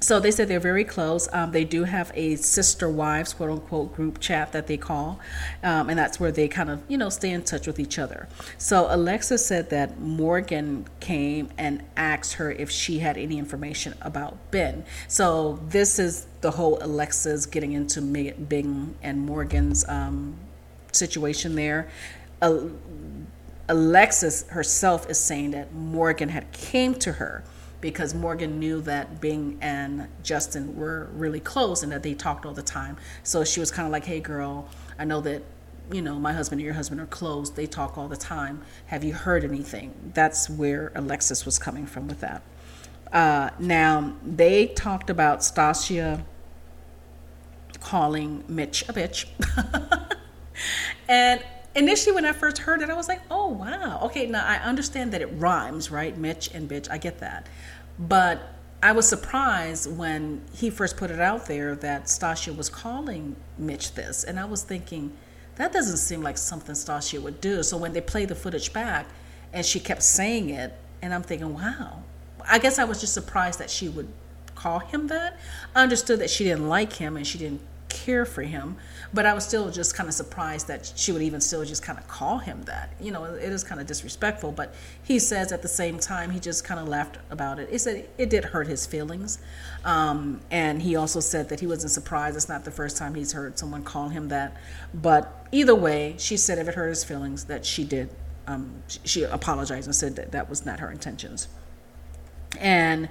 so 0.05 0.21
they 0.21 0.31
said 0.31 0.49
they're 0.49 0.61
very 0.61 0.85
close. 0.85 1.29
Um, 1.33 1.53
they 1.53 1.65
do 1.65 1.85
have 1.85 2.13
a 2.15 2.37
sister 2.37 2.91
wives, 2.91 3.33
quote 3.33 3.51
unquote, 3.51 3.95
group 3.95 4.21
chat 4.21 4.53
that 4.53 4.67
they 4.67 4.77
call, 4.77 5.19
um, 5.63 5.89
and 5.89 5.99
that's 5.99 6.21
where 6.21 6.31
they 6.31 6.47
kind 6.47 6.69
of, 6.69 6.83
you 6.89 6.99
know, 6.99 7.09
stay 7.09 7.31
in 7.31 7.43
touch 7.43 7.67
with 7.67 7.81
each 7.81 7.99
other. 7.99 8.29
So 8.59 8.87
Alexa 8.91 9.39
said 9.39 9.71
that 9.71 9.99
Morgan 9.99 10.87
came 11.01 11.49
and 11.57 11.83
asked 11.97 12.35
her 12.35 12.53
if 12.53 12.71
she 12.71 12.99
had 12.99 13.17
any 13.17 13.39
information 13.39 13.95
about 14.03 14.37
Binh. 14.51 14.85
So 15.09 15.59
this 15.69 15.99
is 15.99 16.27
the 16.43 16.51
whole 16.51 16.79
Alexa's 16.83 17.47
getting 17.47 17.73
into 17.73 18.03
Binh 18.03 18.93
and 19.03 19.21
Morgan's 19.21 19.89
um, 19.89 20.37
situation 20.93 21.55
there. 21.55 21.89
Uh, 22.43 22.59
Alexis 23.69 24.47
herself 24.49 25.09
is 25.09 25.19
saying 25.19 25.53
that 25.53 25.73
Morgan 25.73 26.29
had 26.29 26.51
came 26.53 26.95
to 26.97 27.13
her 27.13 27.45
because 27.81 28.15
Morgan 28.15 28.59
knew 28.59 28.81
that 28.83 29.21
Binh 29.21 29.59
and 29.61 30.09
Justin 30.23 30.77
were 30.77 31.09
really 31.13 31.41
close 31.41 31.83
and 31.83 31.93
that 31.93 32.03
they 32.03 32.15
talked 32.15 32.47
all 32.47 32.55
the 32.55 32.63
time. 32.63 32.97
So 33.23 33.45
she 33.45 33.61
was 33.61 33.71
kind 33.71 33.87
of 33.87 33.93
like, 33.93 34.05
"Hey, 34.05 34.21
girl, 34.21 34.69
I 34.99 35.05
know 35.05 35.21
that." 35.23 35.43
You 35.93 36.01
know, 36.01 36.19
my 36.19 36.33
husband 36.33 36.61
and 36.61 36.65
your 36.65 36.73
husband 36.73 36.99
are 37.03 37.07
close. 37.07 37.51
They 37.51 37.67
talk 37.67 37.99
all 37.99 38.09
the 38.09 38.17
time. 38.17 38.63
Have 38.87 39.05
you 39.05 39.13
heard 39.13 39.45
anything? 39.45 39.93
That's 40.15 40.49
where 40.49 40.91
Alexis 40.95 41.45
was 41.45 41.59
coming 41.59 41.85
from 41.85 42.09
with 42.09 42.21
that. 42.21 42.41
Uh, 43.13 43.51
now, 43.59 44.15
they 44.25 44.69
talked 44.69 45.11
about 45.11 45.45
Stacia 45.45 46.25
calling 47.81 48.45
Mitch 48.49 48.89
a 48.89 48.95
bitch. 48.95 49.27
and 51.09 51.45
initially 51.75 52.15
when 52.15 52.25
I 52.25 52.33
first 52.33 52.59
heard 52.59 52.83
it, 52.83 52.91
I 52.91 52.95
was 52.95 53.09
like, 53.09 53.21
oh 53.31 53.49
wow. 53.49 54.01
Okay, 54.05 54.27
now 54.27 54.45
I 54.45 54.57
understand 54.57 55.13
that 55.13 55.23
it 55.23 55.27
rhymes, 55.35 55.91
right? 55.91 56.17
Mitch 56.17 56.51
and 56.55 56.69
bitch. 56.69 56.91
I 56.91 56.99
get 56.99 57.19
that. 57.21 57.49
But 57.99 58.55
I 58.83 58.93
was 58.93 59.09
surprised 59.09 59.97
when 59.97 60.43
he 60.53 60.69
first 60.71 60.97
put 60.97 61.11
it 61.11 61.21
out 61.21 61.47
there 61.47 61.75
that 61.77 62.09
Stacia 62.09 62.53
was 62.53 62.69
calling 62.69 63.37
Mitch 63.57 63.95
this. 63.95 64.25
And 64.25 64.39
I 64.39 64.45
was 64.45 64.63
thinking, 64.63 65.13
that 65.57 65.73
doesn't 65.73 65.97
seem 65.97 66.23
like 66.23 66.37
something 66.37 66.75
Stacia 66.75 67.21
would 67.21 67.41
do. 67.41 67.63
So 67.63 67.77
when 67.77 67.93
they 67.93 68.01
played 68.01 68.29
the 68.29 68.35
footage 68.35 68.73
back 68.73 69.07
and 69.53 69.65
she 69.65 69.81
kept 69.81 70.03
saying 70.03 70.51
it, 70.51 70.75
and 71.01 71.15
I'm 71.15 71.23
thinking, 71.23 71.55
wow. 71.55 72.03
I 72.47 72.59
guess 72.59 72.79
I 72.79 72.85
was 72.85 73.01
just 73.01 73.15
surprised 73.15 73.59
that 73.59 73.71
she 73.71 73.89
would 73.89 74.09
call 74.55 74.81
him 74.81 75.07
that. 75.09 75.39
I 75.75 75.83
understood 75.83 76.19
that 76.21 76.31
she 76.31 76.45
didn't 76.45 76.69
like 76.69 76.95
him 76.95 77.17
and 77.17 77.27
she 77.27 77.39
didn't 77.39 77.63
care 77.89 78.25
for 78.27 78.43
him. 78.43 78.77
But 79.15 79.27
I 79.27 79.33
was 79.33 79.47
still 79.47 79.71
just 79.71 79.95
kind 79.95 80.09
of 80.09 80.15
surprised 80.15 80.67
that 80.67 80.93
she 80.97 81.13
would 81.13 81.23
even 81.23 81.41
still 81.41 81.65
just 81.65 81.85
kind 81.85 82.01
of 82.01 82.09
call 82.09 82.39
him 82.39 82.63
that. 82.65 82.91
You 83.01 83.13
know, 83.13 83.25
it 83.25 83.53
is 83.53 83.63
kind 83.63 83.81
of 83.81 83.87
disrespectful. 83.87 84.51
But 84.51 84.75
he 85.05 85.21
says 85.21 85.53
at 85.53 85.63
the 85.63 85.69
same 85.69 86.01
time, 86.01 86.31
he 86.31 86.41
just 86.41 86.65
kind 86.65 86.81
of 86.81 86.89
laughed 86.89 87.19
about 87.31 87.61
it. 87.61 87.71
He 87.71 87.79
said 87.79 88.09
it 88.19 88.29
did 88.29 88.45
hurt 88.45 88.67
his 88.67 88.87
feelings. 88.87 89.39
Um, 89.85 90.41
and 90.51 90.83
he 90.83 90.97
also 90.97 91.21
said 91.21 91.49
that 91.51 91.61
he 91.61 91.67
wasn't 91.69 91.93
surprised. 91.93 92.37
It's 92.37 92.49
not 92.49 92.65
the 92.65 92.73
first 92.73 92.97
time 92.97 93.15
he's 93.15 93.33
heard 93.33 93.57
someone 93.57 93.85
call 93.85 94.09
him 94.09 94.29
that. 94.29 94.57
But 94.93 95.47
either 95.53 95.77
way, 95.77 96.17
she 96.19 96.37
said 96.37 96.59
if 96.59 96.67
it 96.67 96.75
hurt 96.75 96.89
his 96.89 97.05
feelings, 97.05 97.45
that 97.45 97.65
she 97.65 97.85
did. 97.85 98.11
Um, 98.49 98.83
she 99.05 99.23
apologized 99.23 99.87
and 99.87 99.95
said 99.95 100.17
that 100.17 100.33
that 100.33 100.51
was 100.51 100.67
not 100.67 100.81
her 100.81 100.91
intentions. 100.91 101.47
And 102.59 103.09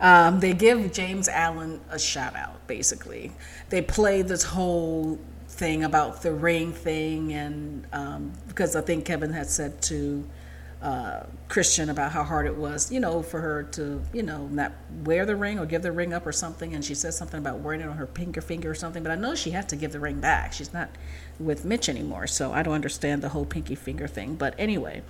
um, 0.00 0.40
they 0.40 0.52
give 0.52 0.92
James 0.92 1.28
Allen 1.28 1.80
a 1.88 1.98
shout 1.98 2.34
out, 2.36 2.66
basically. 2.66 3.32
They 3.70 3.80
play 3.80 4.22
this 4.22 4.42
whole 4.42 5.18
thing 5.54 5.84
about 5.84 6.22
the 6.22 6.32
ring 6.32 6.72
thing, 6.72 7.32
and 7.32 7.86
um, 7.92 8.32
because 8.48 8.76
I 8.76 8.80
think 8.80 9.04
Kevin 9.04 9.32
had 9.32 9.48
said 9.48 9.80
to 9.82 10.24
uh, 10.84 11.24
Christian 11.48 11.88
about 11.88 12.12
how 12.12 12.22
hard 12.22 12.46
it 12.46 12.56
was, 12.56 12.92
you 12.92 13.00
know, 13.00 13.22
for 13.22 13.40
her 13.40 13.62
to, 13.72 14.02
you 14.12 14.22
know, 14.22 14.48
not 14.48 14.72
wear 15.02 15.24
the 15.24 15.34
ring 15.34 15.58
or 15.58 15.64
give 15.64 15.80
the 15.80 15.90
ring 15.90 16.12
up 16.12 16.26
or 16.26 16.32
something. 16.32 16.74
And 16.74 16.84
she 16.84 16.94
said 16.94 17.14
something 17.14 17.38
about 17.38 17.60
wearing 17.60 17.80
it 17.80 17.88
on 17.88 17.96
her 17.96 18.06
pinker 18.06 18.42
finger 18.42 18.70
or 18.70 18.74
something. 18.74 19.02
But 19.02 19.10
I 19.10 19.14
know 19.14 19.34
she 19.34 19.52
had 19.52 19.66
to 19.70 19.76
give 19.76 19.92
the 19.92 20.00
ring 20.00 20.20
back. 20.20 20.52
She's 20.52 20.74
not 20.74 20.90
with 21.38 21.64
Mitch 21.64 21.88
anymore, 21.88 22.26
so 22.26 22.52
I 22.52 22.62
don't 22.62 22.74
understand 22.74 23.22
the 23.22 23.30
whole 23.30 23.46
pinky 23.46 23.74
finger 23.74 24.06
thing. 24.06 24.34
But 24.34 24.54
anyway, 24.58 25.02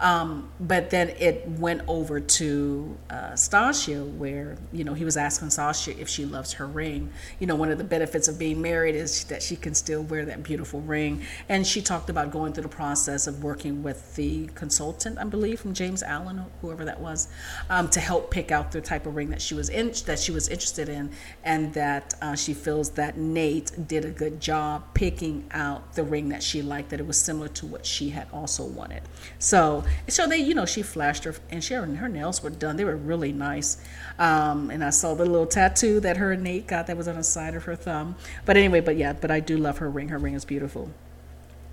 um, 0.00 0.48
but 0.60 0.90
then 0.90 1.08
it 1.18 1.46
went 1.48 1.82
over 1.88 2.20
to 2.20 2.96
uh, 3.10 3.34
Stacia, 3.34 4.04
where 4.04 4.56
you 4.72 4.84
know 4.84 4.94
he 4.94 5.04
was 5.04 5.16
asking 5.16 5.50
Stacia 5.50 5.98
if 5.98 6.08
she 6.08 6.24
loves 6.24 6.52
her 6.54 6.66
ring. 6.66 7.10
You 7.40 7.46
know, 7.46 7.56
one 7.56 7.70
of 7.70 7.78
the 7.78 7.84
benefits 7.84 8.28
of 8.28 8.38
being 8.38 8.62
married 8.62 8.94
is 8.94 9.24
that 9.24 9.42
she 9.42 9.56
can 9.56 9.74
still 9.74 10.02
wear 10.02 10.24
that 10.26 10.42
beautiful 10.42 10.80
ring. 10.80 11.22
And 11.48 11.66
she 11.66 11.82
talked 11.82 12.10
about 12.10 12.30
going 12.30 12.52
through 12.52 12.62
the 12.62 12.68
process 12.68 13.26
of 13.26 13.42
working 13.42 13.82
with 13.82 14.14
the 14.14 14.46
consultant, 14.54 15.18
I 15.18 15.24
believe, 15.24 15.60
from 15.60 15.74
James 15.74 16.02
Allen, 16.02 16.38
or 16.38 16.46
whoever 16.60 16.84
that 16.84 17.00
was, 17.00 17.28
um, 17.68 17.88
to 17.88 18.00
help 18.00 18.30
pick 18.30 18.52
out 18.52 18.70
the 18.70 18.80
type 18.80 19.06
of 19.06 19.16
ring 19.16 19.30
that 19.30 19.42
she 19.42 19.54
was 19.54 19.68
in, 19.68 19.92
that 20.06 20.18
she 20.18 20.30
was 20.30 20.48
interested 20.48 20.88
in, 20.88 21.10
and 21.44 21.74
that 21.74 22.14
uh, 22.22 22.36
she 22.36 22.54
feels 22.54 22.90
that 22.90 23.16
Nate 23.16 23.88
did 23.88 24.04
a 24.04 24.10
good 24.10 24.40
job 24.40 24.84
picking 24.94 25.44
out 25.52 25.94
the 25.94 26.04
ring 26.04 26.28
that 26.28 26.42
she 26.42 26.62
liked, 26.62 26.90
that 26.90 27.00
it 27.00 27.06
was 27.06 27.18
similar 27.18 27.48
to 27.48 27.66
what 27.66 27.84
she 27.84 28.10
had 28.10 28.28
also 28.32 28.64
wanted. 28.64 29.02
So 29.38 29.84
so 30.08 30.26
they, 30.26 30.38
you 30.38 30.54
know, 30.54 30.66
she 30.66 30.82
flashed 30.82 31.24
her, 31.24 31.34
and 31.50 31.62
she 31.62 31.74
her 31.74 32.08
nails 32.08 32.42
were 32.42 32.50
done. 32.50 32.76
They 32.76 32.84
were 32.84 32.96
really 32.96 33.32
nice. 33.32 33.78
Um, 34.18 34.70
and 34.70 34.82
I 34.82 34.90
saw 34.90 35.14
the 35.14 35.24
little 35.24 35.46
tattoo 35.46 36.00
that 36.00 36.16
her 36.16 36.32
and 36.32 36.42
Nate 36.42 36.66
got 36.66 36.86
that 36.86 36.96
was 36.96 37.08
on 37.08 37.16
the 37.16 37.24
side 37.24 37.54
of 37.54 37.64
her 37.64 37.76
thumb. 37.76 38.16
But 38.44 38.56
anyway, 38.56 38.80
but 38.80 38.96
yeah, 38.96 39.12
but 39.12 39.30
I 39.30 39.40
do 39.40 39.56
love 39.56 39.78
her 39.78 39.90
ring. 39.90 40.08
Her 40.08 40.18
ring 40.18 40.34
is 40.34 40.44
beautiful. 40.44 40.90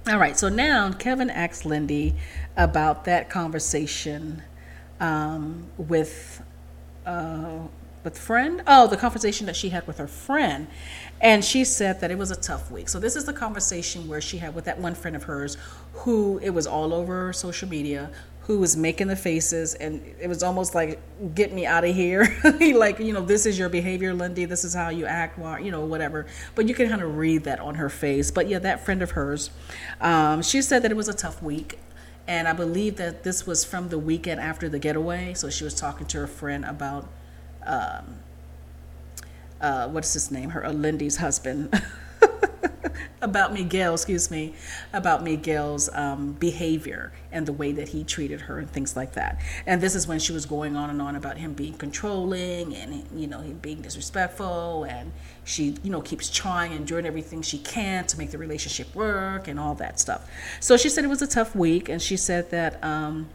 All 0.08 0.20
right, 0.20 0.38
so 0.38 0.50
now 0.50 0.92
Kevin 0.92 1.32
asks 1.32 1.66
Lindy 1.66 2.16
about 2.56 3.06
that 3.06 3.28
conversation 3.28 4.44
um, 5.00 5.68
with 5.78 6.44
uh, 7.08 7.62
with 8.04 8.18
friend. 8.18 8.62
Oh, 8.68 8.88
the 8.88 8.98
conversation 8.98 9.48
that 9.48 9.56
she 9.56 9.70
had 9.70 9.86
with 9.88 9.98
her 9.98 10.08
friend, 10.08 10.68
and 11.22 11.44
she 11.44 11.64
said 11.64 12.02
that 12.02 12.12
it 12.12 12.18
was 12.18 12.32
a 12.32 12.36
tough 12.36 12.70
week. 12.70 12.90
So 12.90 13.00
this 13.00 13.16
is 13.16 13.26
the 13.26 13.34
conversation 13.34 14.08
where 14.08 14.22
she 14.22 14.38
had 14.38 14.54
with 14.54 14.66
that 14.66 14.80
one 14.80 14.96
friend 14.96 15.16
of 15.16 15.24
hers 15.24 15.58
who 15.94 16.40
it 16.40 16.50
was 16.50 16.68
all 16.68 16.94
over 16.94 17.32
social 17.32 17.70
media 17.70 18.12
who 18.42 18.60
was 18.60 18.78
making 18.78 19.08
the 19.08 19.16
faces 19.16 19.74
and 19.74 20.04
it 20.22 20.28
was 20.28 20.44
almost 20.44 20.76
like 20.76 21.00
get 21.34 21.52
me 21.52 21.66
out 21.66 21.84
of 21.84 21.96
here. 21.96 22.38
Like 22.76 23.00
you 23.00 23.14
know 23.14 23.22
this 23.22 23.46
is 23.46 23.58
your 23.58 23.70
behavior 23.70 24.14
lindy 24.14 24.46
this 24.46 24.64
is 24.64 24.74
how 24.74 24.90
you 24.90 25.06
act 25.06 25.40
you 25.64 25.72
know 25.72 25.86
whatever. 25.86 26.28
But 26.54 26.68
you 26.68 26.76
can 26.76 26.90
kind 26.90 27.02
of 27.02 27.16
read 27.18 27.46
that 27.46 27.60
on 27.60 27.76
her 27.76 27.90
face. 27.90 28.30
But 28.30 28.48
yeah 28.48 28.60
that 28.60 28.86
friend 28.86 29.02
of 29.02 29.12
hers 29.12 29.50
um, 30.02 30.42
she 30.42 30.62
said 30.62 30.84
that 30.84 30.92
it 30.92 30.98
was 30.98 31.08
a 31.08 31.14
tough 31.14 31.42
week. 31.42 31.80
And 32.28 32.48
i 32.48 32.54
believe 32.54 32.98
that 32.98 33.24
this 33.24 33.46
was 33.46 33.64
from 33.64 33.90
the 33.90 34.00
weekend 34.00 34.42
after 34.42 34.68
the 34.68 34.80
getaway. 34.80 35.34
So 35.34 35.50
she 35.50 35.64
was 35.64 35.74
talking 35.74 36.06
to 36.08 36.18
her 36.20 36.28
friend 36.28 36.66
about 36.66 37.10
um, 37.66 38.20
uh, 39.66 39.88
what's 39.90 40.14
his 40.14 40.32
name 40.32 40.50
her 40.52 40.66
uh, 40.66 40.72
lindy's 40.72 41.18
husband 41.18 41.74
about 43.26 43.54
Miguel, 43.54 43.94
excuse 43.94 44.30
me, 44.30 44.54
about 44.94 45.24
Miguel's 45.24 45.90
um, 45.94 46.34
behavior 46.34 47.12
and 47.32 47.46
the 47.46 47.54
way 47.54 47.72
that 47.72 47.90
he 47.90 48.04
treated 48.04 48.42
her 48.42 48.60
and 48.60 48.70
things 48.70 48.96
like 48.96 49.14
that. 49.14 49.42
And 49.66 49.82
this 49.82 49.96
is 49.96 50.08
when 50.08 50.20
she 50.20 50.32
was 50.32 50.46
going 50.46 50.76
on 50.76 50.90
and 50.90 51.02
on 51.02 51.16
about 51.16 51.38
him 51.38 51.54
being 51.54 51.74
controlling 51.74 52.74
and 52.76 53.06
you 53.14 53.28
know 53.28 53.42
him 53.42 53.58
being 53.58 53.82
disrespectful, 53.82 54.86
and 54.86 55.12
she 55.44 55.76
you 55.84 55.90
know 55.90 56.02
keeps 56.02 56.30
trying 56.30 56.72
and 56.74 56.88
doing 56.88 57.06
everything 57.06 57.42
she 57.42 57.58
can 57.58 58.06
to 58.06 58.18
make 58.18 58.32
the 58.32 58.38
relationship 58.38 58.94
work 58.96 59.48
and 59.48 59.60
all 59.60 59.76
that 59.76 60.00
stuff. 60.00 60.30
So 60.60 60.78
she 60.78 60.90
said 60.90 61.04
it 61.04 61.10
was 61.10 61.22
a 61.22 61.28
tough 61.28 61.56
week, 61.56 61.90
and 61.90 62.02
she 62.02 62.16
said 62.18 62.52
that. 62.52 62.82
Um, 62.84 63.30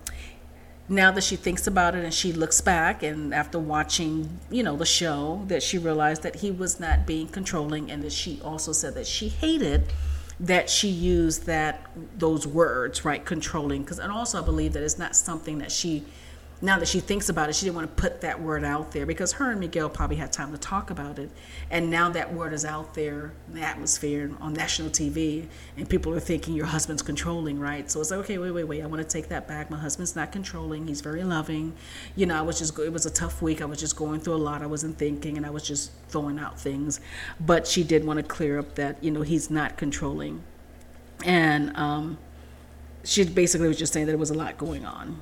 now 0.91 1.13
that 1.13 1.23
she 1.23 1.37
thinks 1.37 1.69
about 1.69 1.95
it 1.95 2.03
and 2.03 2.13
she 2.13 2.33
looks 2.33 2.61
back 2.61 3.03
and 3.05 3.33
after 3.33 3.59
watching 3.61 4.41
you 4.51 4.63
know 4.63 4.77
the 4.77 4.85
show 4.85 5.43
that 5.47 5.63
she 5.63 5.79
realized 5.79 6.23
that 6.23 6.37
he 6.37 6.51
was 6.51 6.81
not 6.81 7.07
being 7.07 7.29
controlling 7.29 7.91
and 7.91 8.03
that 8.03 8.13
she 8.13 8.41
also 8.43 8.73
said 8.73 8.95
that 8.95 9.07
she 9.07 9.29
hated 9.29 9.85
that 10.41 10.69
she 10.69 10.89
used 10.89 11.47
that 11.47 11.87
those 12.17 12.47
words 12.47 13.05
right 13.05 13.25
controlling. 13.25 13.83
Because 13.83 13.99
and 14.01 14.11
also 14.11 14.43
i 14.43 14.45
believe 14.45 14.73
that 14.73 14.83
it's 14.83 14.99
not 14.99 15.15
something 15.15 15.59
that 15.59 15.71
she 15.71 16.05
now 16.63 16.79
that 16.79 16.89
she 16.89 17.01
thinks 17.01 17.31
about 17.31 17.49
it, 17.49 17.55
she 17.55 17.65
didn't 17.65 17.77
want 17.77 17.97
to 17.97 18.03
put 18.03 18.21
that 18.21 18.41
word 18.41 18.65
out 18.65 18.93
there 18.93 19.07
because 19.07 19.33
her 19.33 19.51
and 19.51 19.61
Miguel 19.61 19.89
probably 19.89 20.17
had 20.17 20.31
time 20.31 20.53
to 20.53 20.59
talk 20.59 20.91
about 20.91 21.19
it. 21.19 21.31
And 21.71 21.89
now 21.89 22.11
that 22.11 22.35
word 22.35 22.53
is 22.53 22.67
out 22.67 22.93
there 22.93 23.33
in 23.49 23.55
the 23.55 23.63
atmosphere 23.63 24.31
on 24.41 24.53
national 24.53 24.91
TV, 24.91 25.47
and 25.79 25.89
people 25.89 26.13
are 26.13 26.21
thinking 26.21 26.55
your 26.55 26.67
husband's 26.67 27.01
controlling, 27.01 27.59
right? 27.59 27.91
So 27.91 28.01
it's 28.01 28.11
like, 28.11 28.21
okay, 28.21 28.37
wait, 28.37 28.51
wait, 28.51 28.65
wait. 28.65 28.83
I 28.83 28.87
want 28.87 29.01
to 29.01 29.09
take 29.09 29.29
that 29.29 29.49
back. 29.49 29.71
My 29.71 29.79
husband's 29.79 30.15
not 30.15 30.33
controlling. 30.33 30.87
He's 30.87 31.01
very 31.01 31.25
loving. 31.25 31.73
You 32.15 32.27
know, 32.27 32.37
I 32.37 32.43
was 32.43 32.59
just, 32.59 32.79
it 32.79 32.93
was 32.93 33.07
a 33.07 33.11
tough 33.11 33.41
week. 33.41 33.63
I 33.63 33.65
was 33.65 33.81
just 33.81 33.97
going 33.97 34.21
through 34.21 34.35
a 34.35 34.37
lot. 34.37 34.61
I 34.61 34.67
wasn't 34.67 34.99
thinking, 34.99 35.39
and 35.39 35.47
I 35.47 35.51
was 35.51 35.63
just 35.63 35.93
throwing 36.09 36.39
out 36.39 36.61
things. 36.61 37.01
But 37.41 37.67
she 37.67 37.83
did 37.83 38.05
want 38.05 38.19
to 38.19 38.23
clear 38.23 38.59
up 38.59 38.75
that, 38.75 39.03
you 39.03 39.11
know, 39.11 39.23
he's 39.23 39.51
not 39.51 39.79
controlling. 39.79 40.43
And 41.25 41.75
um, 41.75 42.19
she 43.03 43.25
basically 43.25 43.69
was 43.69 43.79
just 43.79 43.95
saying 43.95 44.05
that 44.07 44.13
there 44.13 44.19
was 44.19 44.31
a 44.31 44.35
lot 44.35 44.59
going 44.59 44.85
on 44.85 45.21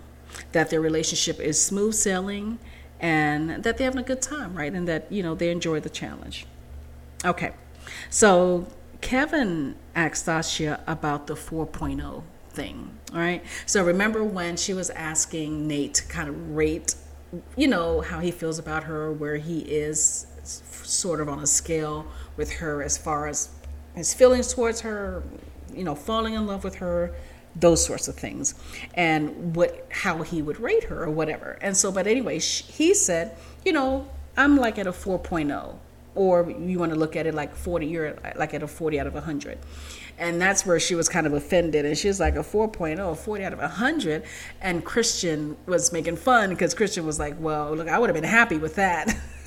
that 0.53 0.71
their 0.71 0.81
relationship 0.81 1.41
is 1.41 1.61
smooth 1.61 1.95
sailing 1.95 2.59
and 3.01 3.63
that 3.63 3.79
they're 3.79 3.87
having 3.87 4.01
a 4.01 4.07
good 4.07 4.23
time, 4.23 4.57
right? 4.57 4.73
And 4.73 4.89
that, 4.89 5.11
you 5.11 5.23
know, 5.23 5.35
they 5.35 5.51
enjoy 5.51 5.81
the 5.81 5.91
challenge. 5.91 6.47
Okay. 7.25 7.53
So 8.11 8.67
Kevin 9.01 9.77
asked 9.95 10.23
Stacia 10.23 10.83
about 10.87 11.27
the 11.27 11.35
4.0 11.35 12.23
thing. 12.51 12.91
All 13.13 13.21
right. 13.21 13.45
So 13.67 13.85
remember 13.85 14.25
when 14.25 14.57
she 14.57 14.75
was 14.75 14.91
asking 14.91 15.67
Nate 15.67 15.95
to 15.95 16.07
kind 16.07 16.29
of 16.29 16.51
rate, 16.57 16.95
you 17.57 17.69
know, 17.69 18.01
how 18.01 18.21
he 18.21 18.31
feels 18.31 18.59
about 18.59 18.85
her, 18.85 19.13
where 19.13 19.37
he 19.37 19.61
is 19.61 20.27
sort 20.43 21.21
of 21.21 21.29
on 21.29 21.41
a 21.41 21.47
scale 21.47 22.07
with 22.37 22.53
her 22.55 22.83
as 22.83 22.99
far 22.99 23.27
as 23.29 23.51
his 23.95 24.15
feelings 24.15 24.53
towards 24.53 24.81
her, 24.81 25.23
you 25.75 25.85
know, 25.85 25.95
falling 25.95 26.35
in 26.35 26.47
love 26.47 26.65
with 26.65 26.77
her, 26.77 27.15
those 27.61 27.85
sorts 27.85 28.09
of 28.09 28.15
things, 28.15 28.55
and 28.95 29.57
what 29.57 29.87
how 29.91 30.23
he 30.23 30.43
would 30.43 30.61
rate 30.61 30.85
her 30.85 31.05
or 31.05 31.11
whatever. 31.11 31.59
And 31.61 31.77
so, 31.77 31.91
but 31.91 32.07
anyway, 32.07 32.39
he 32.39 32.95
said, 32.95 33.37
you 33.65 33.73
know, 33.73 34.09
I'm 34.37 34.57
like 34.57 34.79
at 34.79 34.87
a 34.87 34.93
4.0, 34.93 35.77
or 36.15 36.51
you 36.51 36.79
want 36.79 36.93
to 36.93 36.99
look 36.99 37.17
at 37.17 37.27
it 37.27 37.35
like 37.35 37.55
40, 37.55 37.87
you're 37.87 38.17
like 38.37 38.55
at 38.55 38.63
a 38.63 38.69
40 38.69 39.01
out 39.01 39.07
of 39.07 39.15
100. 39.15 39.59
And 40.19 40.41
that's 40.41 40.67
where 40.67 40.81
she 40.81 40.97
was 40.97 41.09
kind 41.09 41.27
of 41.29 41.33
offended. 41.33 41.85
And 41.87 41.97
she 41.97 42.09
was 42.09 42.19
like 42.19 42.35
a 42.35 42.41
4.0, 42.41 43.17
40 43.17 43.45
out 43.45 43.53
of 43.53 43.61
100. 43.61 44.25
And 44.61 44.85
Christian 44.85 45.57
was 45.67 45.93
making 45.93 46.17
fun 46.17 46.51
because 46.51 46.75
Christian 46.75 47.07
was 47.07 47.21
like, 47.21 47.37
well, 47.39 47.75
look, 47.75 47.89
I 47.89 47.99
would 48.01 48.09
have 48.09 48.15
been 48.15 48.25
happy 48.25 48.59
with 48.59 48.75
that. 48.75 49.17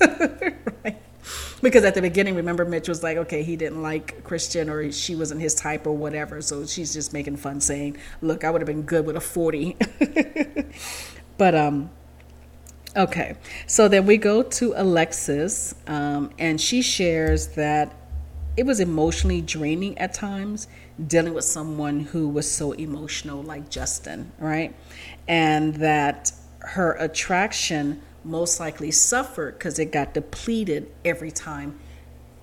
right? 0.84 1.01
Because 1.62 1.84
at 1.84 1.94
the 1.94 2.02
beginning, 2.02 2.34
remember, 2.34 2.64
Mitch 2.64 2.88
was 2.88 3.02
like, 3.02 3.16
okay, 3.16 3.44
he 3.44 3.56
didn't 3.56 3.82
like 3.82 4.24
Christian 4.24 4.68
or 4.68 4.90
she 4.90 5.14
wasn't 5.14 5.40
his 5.40 5.54
type 5.54 5.86
or 5.86 5.96
whatever. 5.96 6.42
So 6.42 6.66
she's 6.66 6.92
just 6.92 7.12
making 7.12 7.36
fun, 7.36 7.60
saying, 7.60 7.96
look, 8.20 8.42
I 8.42 8.50
would 8.50 8.60
have 8.60 8.66
been 8.66 8.82
good 8.82 9.06
with 9.06 9.16
a 9.16 9.20
40. 9.20 9.76
but, 11.38 11.54
um, 11.54 11.90
okay. 12.96 13.36
So 13.68 13.86
then 13.86 14.06
we 14.06 14.16
go 14.16 14.42
to 14.42 14.74
Alexis, 14.76 15.74
um, 15.86 16.30
and 16.38 16.60
she 16.60 16.82
shares 16.82 17.48
that 17.48 17.94
it 18.56 18.66
was 18.66 18.80
emotionally 18.80 19.40
draining 19.40 19.96
at 19.98 20.12
times 20.12 20.66
dealing 21.06 21.32
with 21.32 21.44
someone 21.44 22.00
who 22.00 22.28
was 22.28 22.50
so 22.50 22.72
emotional 22.72 23.42
like 23.42 23.70
Justin, 23.70 24.32
right? 24.38 24.74
And 25.26 25.76
that 25.76 26.32
her 26.60 26.92
attraction 26.94 28.02
most 28.24 28.60
likely 28.60 28.90
suffered 28.90 29.58
because 29.58 29.78
it 29.78 29.92
got 29.92 30.14
depleted 30.14 30.90
every 31.04 31.30
time 31.30 31.78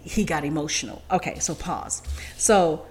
he 0.01 0.23
got 0.23 0.43
emotional. 0.43 1.01
Okay, 1.11 1.39
so 1.39 1.55
pause. 1.55 2.01
So, 2.37 2.85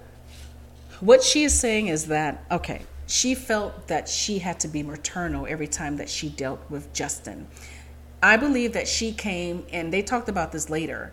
what 1.01 1.23
she 1.23 1.45
is 1.45 1.59
saying 1.59 1.89
is 1.89 2.07
that, 2.07 2.45
okay, 2.51 2.83
she 3.07 3.35
felt 3.35 3.89
that 3.89 4.09
she 4.09 4.39
had 4.39 4.61
to 4.61 4.69
be 4.69 4.83
maternal 4.83 5.47
every 5.47 5.69
time 5.69 5.97
that 5.97 6.09
she 6.09 6.29
dealt 6.29 6.61
with 6.69 6.93
Justin. 6.93 7.47
I 8.23 8.37
believe 8.37 8.73
that 8.73 8.89
she 8.89 9.13
came, 9.13 9.65
and 9.73 9.93
they 9.93 10.03
talked 10.03 10.29
about 10.29 10.53
this 10.53 10.69
later. 10.69 11.13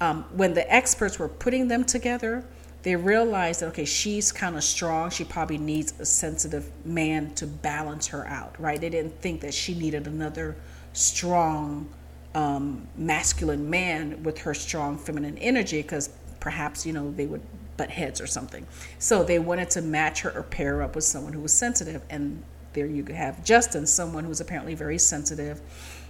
Um, 0.00 0.24
when 0.32 0.54
the 0.54 0.72
experts 0.72 1.18
were 1.18 1.28
putting 1.28 1.68
them 1.68 1.84
together, 1.84 2.44
they 2.82 2.96
realized 2.96 3.60
that, 3.60 3.66
okay, 3.68 3.84
she's 3.84 4.32
kind 4.32 4.56
of 4.56 4.64
strong. 4.64 5.10
She 5.10 5.24
probably 5.24 5.58
needs 5.58 5.92
a 5.98 6.06
sensitive 6.06 6.70
man 6.84 7.34
to 7.34 7.46
balance 7.46 8.06
her 8.08 8.26
out, 8.26 8.58
right? 8.60 8.80
They 8.80 8.90
didn't 8.90 9.20
think 9.20 9.40
that 9.42 9.52
she 9.52 9.74
needed 9.74 10.06
another 10.06 10.56
strong 10.96 11.88
um, 12.34 12.86
masculine 12.96 13.68
man 13.68 14.22
with 14.22 14.38
her 14.38 14.54
strong 14.54 14.98
feminine 14.98 15.38
energy 15.38 15.82
because 15.82 16.10
perhaps 16.40 16.86
you 16.86 16.92
know 16.92 17.10
they 17.12 17.26
would 17.26 17.42
butt 17.76 17.90
heads 17.90 18.20
or 18.20 18.26
something. 18.26 18.66
So 18.98 19.22
they 19.22 19.38
wanted 19.38 19.70
to 19.70 19.82
match 19.82 20.22
her 20.22 20.30
or 20.30 20.42
pair 20.42 20.76
her 20.76 20.82
up 20.82 20.94
with 20.94 21.04
someone 21.04 21.32
who 21.32 21.40
was 21.40 21.52
sensitive 21.52 22.02
and 22.10 22.42
there 22.72 22.86
you 22.86 23.02
have 23.06 23.42
justin 23.42 23.86
someone 23.86 24.22
who 24.22 24.28
was 24.28 24.40
apparently 24.40 24.74
very 24.74 24.98
sensitive 24.98 25.62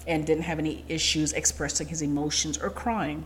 and 0.06 0.26
didn't 0.26 0.42
have 0.42 0.58
any 0.58 0.84
issues 0.88 1.32
expressing 1.32 1.88
his 1.88 2.02
emotions 2.02 2.58
or 2.58 2.70
crying. 2.70 3.24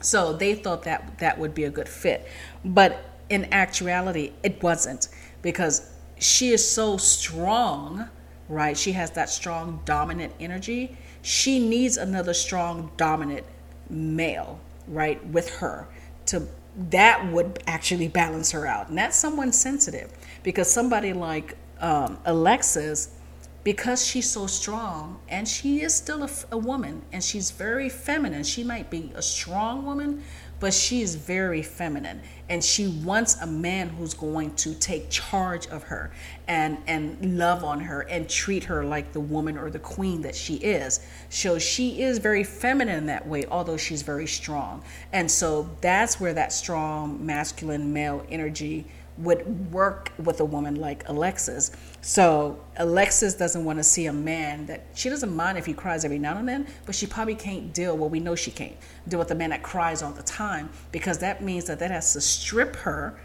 So 0.00 0.34
they 0.34 0.54
thought 0.54 0.82
that 0.84 1.18
that 1.18 1.38
would 1.38 1.54
be 1.54 1.64
a 1.64 1.70
good 1.70 1.88
fit. 1.88 2.26
But 2.64 3.02
in 3.30 3.52
actuality 3.52 4.32
it 4.42 4.62
wasn't 4.62 5.08
because 5.40 5.90
she 6.18 6.50
is 6.50 6.66
so 6.70 6.96
strong 6.98 8.08
right? 8.54 8.76
She 8.76 8.92
has 8.92 9.10
that 9.12 9.28
strong 9.28 9.80
dominant 9.84 10.32
energy. 10.40 10.96
She 11.22 11.58
needs 11.58 11.96
another 11.96 12.34
strong 12.34 12.90
dominant 12.96 13.44
male, 13.90 14.60
right, 14.86 15.24
with 15.26 15.50
her 15.56 15.88
to 16.26 16.46
that 16.90 17.30
would 17.30 17.62
actually 17.66 18.08
balance 18.08 18.50
her 18.50 18.66
out. 18.66 18.88
And 18.88 18.98
that's 18.98 19.16
someone 19.16 19.52
sensitive 19.52 20.10
because 20.42 20.70
somebody 20.70 21.12
like 21.12 21.56
um, 21.80 22.18
Alexis, 22.24 23.14
because 23.62 24.04
she's 24.04 24.30
so 24.30 24.46
strong 24.46 25.20
and 25.28 25.46
she 25.46 25.82
is 25.82 25.94
still 25.94 26.24
a, 26.24 26.30
a 26.50 26.58
woman 26.58 27.02
and 27.12 27.22
she's 27.22 27.50
very 27.50 27.88
feminine, 27.88 28.42
she 28.42 28.64
might 28.64 28.90
be 28.90 29.12
a 29.14 29.22
strong 29.22 29.86
woman, 29.86 30.22
but 30.64 30.72
she 30.72 31.02
is 31.02 31.14
very 31.14 31.60
feminine 31.60 32.22
and 32.48 32.64
she 32.64 32.88
wants 33.04 33.38
a 33.42 33.46
man 33.46 33.86
who's 33.86 34.14
going 34.14 34.50
to 34.54 34.72
take 34.76 35.10
charge 35.10 35.66
of 35.66 35.82
her 35.82 36.10
and 36.48 36.78
and 36.86 37.36
love 37.38 37.62
on 37.62 37.78
her 37.78 38.00
and 38.08 38.26
treat 38.30 38.64
her 38.64 38.82
like 38.82 39.12
the 39.12 39.20
woman 39.20 39.58
or 39.58 39.68
the 39.68 39.78
queen 39.78 40.22
that 40.22 40.34
she 40.34 40.54
is. 40.54 41.00
So 41.28 41.58
she 41.58 42.00
is 42.00 42.16
very 42.16 42.44
feminine 42.44 42.96
in 42.96 43.04
that 43.08 43.28
way 43.28 43.44
although 43.50 43.76
she's 43.76 44.00
very 44.00 44.26
strong. 44.26 44.82
And 45.12 45.30
so 45.30 45.68
that's 45.82 46.18
where 46.18 46.32
that 46.32 46.50
strong 46.50 47.26
masculine 47.26 47.92
male 47.92 48.24
energy 48.30 48.86
would 49.18 49.72
work 49.72 50.12
with 50.18 50.40
a 50.40 50.44
woman 50.44 50.74
like 50.74 51.08
Alexis. 51.08 51.70
So 52.00 52.62
Alexis 52.76 53.34
doesn't 53.34 53.64
want 53.64 53.78
to 53.78 53.84
see 53.84 54.06
a 54.06 54.12
man 54.12 54.66
that 54.66 54.86
she 54.94 55.08
doesn't 55.08 55.34
mind 55.34 55.56
if 55.56 55.66
he 55.66 55.72
cries 55.72 56.04
every 56.04 56.18
now 56.18 56.38
and 56.38 56.48
then, 56.48 56.66
but 56.84 56.94
she 56.94 57.06
probably 57.06 57.36
can't 57.36 57.72
deal. 57.72 57.96
Well, 57.96 58.08
we 58.08 58.20
know 58.20 58.34
she 58.34 58.50
can't 58.50 58.76
deal 59.06 59.18
with 59.18 59.30
a 59.30 59.34
man 59.34 59.50
that 59.50 59.62
cries 59.62 60.02
all 60.02 60.12
the 60.12 60.22
time 60.22 60.68
because 60.90 61.18
that 61.18 61.42
means 61.42 61.66
that 61.66 61.78
that 61.78 61.90
has 61.90 62.12
to 62.14 62.20
strip 62.20 62.76
her 62.76 63.20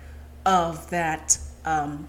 of 0.46 0.90
that 0.92 1.38
um, 1.66 2.08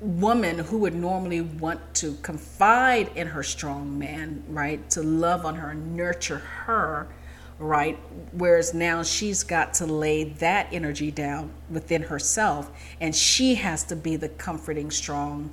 woman 0.00 0.58
who 0.58 0.78
would 0.78 0.94
normally 0.94 1.40
want 1.40 1.80
to 1.94 2.14
confide 2.22 3.10
in 3.16 3.26
her 3.26 3.42
strong 3.42 3.98
man, 3.98 4.42
right? 4.48 4.88
To 4.90 5.02
love 5.02 5.46
on 5.46 5.54
her, 5.56 5.70
and 5.70 5.96
nurture 5.96 6.38
her 6.38 7.08
right? 7.58 7.98
Whereas 8.32 8.74
now 8.74 9.02
she's 9.02 9.42
got 9.42 9.74
to 9.74 9.86
lay 9.86 10.24
that 10.24 10.68
energy 10.72 11.10
down 11.10 11.52
within 11.70 12.02
herself, 12.02 12.70
and 13.00 13.14
she 13.14 13.56
has 13.56 13.84
to 13.84 13.96
be 13.96 14.16
the 14.16 14.28
comforting, 14.28 14.90
strong, 14.90 15.52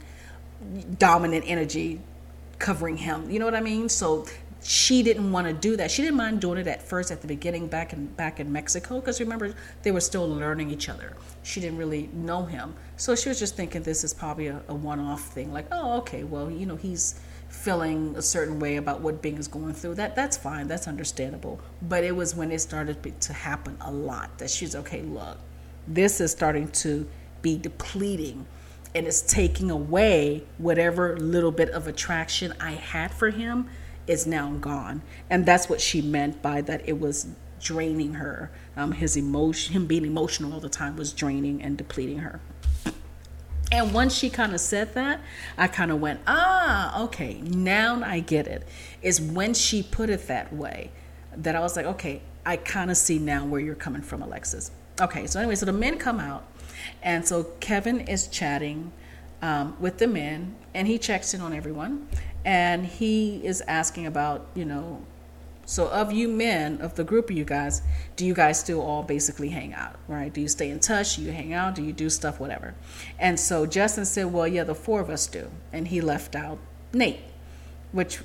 dominant 0.98 1.46
energy 1.48 2.02
covering 2.60 2.98
him. 2.98 3.30
You 3.30 3.40
know 3.40 3.46
what 3.46 3.56
I 3.56 3.62
mean? 3.62 3.90
So 3.90 4.26
she 4.64 5.02
didn't 5.02 5.32
want 5.32 5.48
to 5.48 5.54
do 5.54 5.76
that. 5.78 5.90
She 5.90 6.04
didn't 6.04 6.18
mind 6.18 6.40
doing 6.40 6.60
it 6.60 6.68
at 6.68 6.84
first 6.84 7.12
at 7.12 7.22
the 7.22 7.28
beginning 7.28 7.68
back 7.68 7.94
in 7.94 8.06
back 8.08 8.40
in 8.40 8.52
Mexico 8.52 9.00
because 9.00 9.20
remember 9.20 9.56
they 9.82 9.92
were 9.92 10.02
still 10.02 10.28
learning 10.28 10.70
each 10.70 10.88
other. 10.88 11.14
She 11.44 11.60
didn't 11.60 11.80
really 11.80 12.10
know 12.14 12.46
him, 12.46 12.76
so 12.98 13.16
she 13.16 13.30
was 13.30 13.40
just 13.40 13.56
thinking 13.56 13.82
this 13.82 14.04
is 14.04 14.14
probably 14.14 14.48
a, 14.48 14.62
a 14.68 14.76
one-off 14.76 15.34
thing. 15.34 15.52
Like, 15.52 15.66
oh, 15.72 15.98
okay, 16.00 16.24
well, 16.24 16.52
you 16.52 16.68
know, 16.68 16.76
he's 16.76 17.20
feeling 17.62 18.16
a 18.18 18.22
certain 18.24 18.60
way 18.60 18.78
about 18.78 19.02
what 19.02 19.22
Binh 19.22 19.38
is 19.38 19.48
going 19.48 19.74
through. 19.74 19.94
That 19.96 20.16
that's 20.16 20.36
fine. 20.36 20.68
That's 20.68 20.88
understandable. 20.88 21.60
But 21.82 22.04
it 22.04 22.16
was 22.16 22.36
when 22.36 22.52
it 22.52 22.60
started 22.60 23.22
to 23.22 23.34
happen 23.34 23.78
a 23.82 23.92
lot 23.92 24.40
that 24.40 24.50
she's 24.50 24.76
okay. 24.76 25.04
Look, 25.04 25.38
this 25.88 26.20
is 26.20 26.32
starting 26.32 26.70
to 26.70 27.08
be 27.44 27.58
depleting, 27.58 28.48
and 28.96 29.06
it's 29.06 29.22
taking 29.22 29.70
away 29.70 30.44
whatever 30.58 31.16
little 31.18 31.52
bit 31.52 31.70
of 31.70 31.88
attraction 31.88 32.54
I 32.60 32.72
had 32.72 33.14
for 33.14 33.30
him 33.30 33.70
is 34.08 34.26
now 34.26 34.52
gone. 34.54 35.04
And 35.30 35.46
that's 35.46 35.70
what 35.70 35.82
she 35.82 36.02
meant 36.02 36.42
by 36.42 36.62
that. 36.62 36.82
It 36.90 37.00
was 37.00 37.28
draining 37.62 38.16
her. 38.16 38.52
Um, 38.76 38.94
his 38.94 39.16
emotion, 39.16 39.74
him 39.74 39.86
being 39.86 40.06
emotional 40.06 40.54
all 40.54 40.60
the 40.60 40.70
time, 40.70 40.96
was 40.96 41.14
draining 41.14 41.62
and 41.62 41.78
depleting 41.78 42.20
her. 42.20 42.40
And 43.72 43.94
once 43.94 44.14
she 44.14 44.30
kind 44.30 44.54
of 44.54 44.60
said 44.60 44.94
that, 44.96 45.22
I 45.58 45.68
kind 45.68 45.92
of 45.92 46.02
went, 46.02 46.20
ah, 46.28 47.04
okay, 47.04 47.40
now 47.42 48.02
I 48.04 48.20
get 48.20 48.46
it. 48.48 48.68
Is 49.02 49.22
when 49.22 49.54
she 49.54 49.82
put 49.82 50.10
it 50.10 50.28
that 50.28 50.54
way 50.54 50.92
that 51.36 51.56
I 51.56 51.62
was 51.62 51.78
like, 51.78 51.86
okay, 51.86 52.22
I 52.46 52.58
kind 52.58 52.92
of 52.92 52.98
see 52.98 53.18
now 53.18 53.46
where 53.46 53.62
you're 53.62 53.76
coming 53.76 54.02
from, 54.02 54.22
Alexis. 54.22 54.72
Okay, 55.00 55.26
so 55.26 55.40
anyway, 55.40 55.56
so 55.56 55.66
the 55.66 55.74
men 55.74 55.98
come 55.98 56.20
out, 56.20 56.46
and 57.02 57.26
so 57.26 57.46
Kevin 57.60 58.02
is 58.02 58.28
chatting 58.28 58.92
um, 59.42 59.78
with 59.80 59.98
the 59.98 60.08
men, 60.08 60.56
and 60.74 60.88
he 60.88 60.98
checks 60.98 61.34
in 61.34 61.42
on 61.42 61.54
everyone, 61.54 62.08
and 62.44 62.86
he 62.86 63.38
is 63.46 63.62
asking 63.68 64.06
about, 64.06 64.48
you 64.54 64.66
know, 64.66 65.02
so, 65.66 65.88
of 65.90 66.12
you 66.12 66.28
men, 66.28 66.82
of 66.82 66.96
the 66.96 67.04
group 67.04 67.30
of 67.30 67.38
you 67.38 67.46
guys, 67.46 67.82
do 68.16 68.26
you 68.26 68.34
guys 68.34 68.60
still 68.60 68.82
all 68.82 69.04
basically 69.04 69.50
hang 69.50 69.74
out, 69.74 69.96
right? 70.08 70.34
Do 70.34 70.42
you 70.42 70.48
stay 70.48 70.70
in 70.70 70.80
touch? 70.80 71.16
Do 71.16 71.22
you 71.22 71.32
hang 71.32 71.54
out? 71.54 71.76
Do 71.76 71.84
you 71.84 71.94
do 71.94 72.10
stuff, 72.10 72.40
whatever? 72.40 72.74
And 73.20 73.40
so 73.40 73.66
Justin 73.66 74.06
said, 74.06 74.34
Well, 74.34 74.48
yeah, 74.48 74.64
the 74.64 74.76
four 74.76 75.00
of 75.00 75.10
us 75.10 75.28
do. 75.28 75.50
And 75.72 75.88
he 75.88 76.02
left 76.02 76.36
out 76.36 76.58
Nate, 76.94 77.22
which 77.92 78.20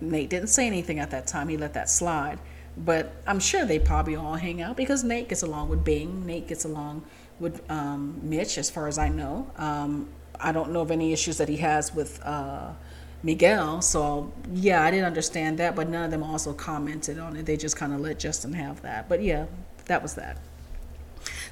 Nate 0.00 0.30
didn't 0.30 0.48
say 0.48 0.66
anything 0.66 0.98
at 0.98 1.10
that 1.10 1.26
time. 1.26 1.48
He 1.48 1.56
let 1.56 1.74
that 1.74 1.88
slide. 1.88 2.38
But 2.76 3.12
I'm 3.26 3.38
sure 3.38 3.66
they 3.66 3.78
probably 3.78 4.16
all 4.16 4.34
hang 4.34 4.62
out 4.62 4.76
because 4.76 5.04
Nate 5.04 5.28
gets 5.28 5.42
along 5.42 5.68
with 5.68 5.84
Binh. 5.84 6.24
Nate 6.24 6.48
gets 6.48 6.64
along 6.64 7.04
with 7.38 7.62
um, 7.70 8.18
Mitch, 8.22 8.56
as 8.56 8.70
far 8.70 8.88
as 8.88 8.98
I 8.98 9.08
know. 9.08 9.50
Um, 9.56 10.08
I 10.40 10.52
don't 10.52 10.72
know 10.72 10.80
of 10.80 10.90
any 10.90 11.12
issues 11.12 11.36
that 11.38 11.48
he 11.48 11.58
has 11.58 11.94
with. 11.94 12.20
Uh, 12.22 12.72
Miguel. 13.22 13.82
So 13.82 14.32
yeah, 14.52 14.82
I 14.82 14.90
didn't 14.90 15.06
understand 15.06 15.58
that, 15.58 15.76
but 15.76 15.88
none 15.88 16.04
of 16.04 16.10
them 16.10 16.22
also 16.22 16.52
commented 16.52 17.18
on 17.18 17.36
it. 17.36 17.46
They 17.46 17.56
just 17.56 17.76
kind 17.76 17.92
of 17.92 18.00
let 18.00 18.18
Justin 18.18 18.52
have 18.54 18.82
that. 18.82 19.08
But 19.08 19.22
yeah, 19.22 19.46
that 19.86 20.02
was 20.02 20.14
that. 20.14 20.38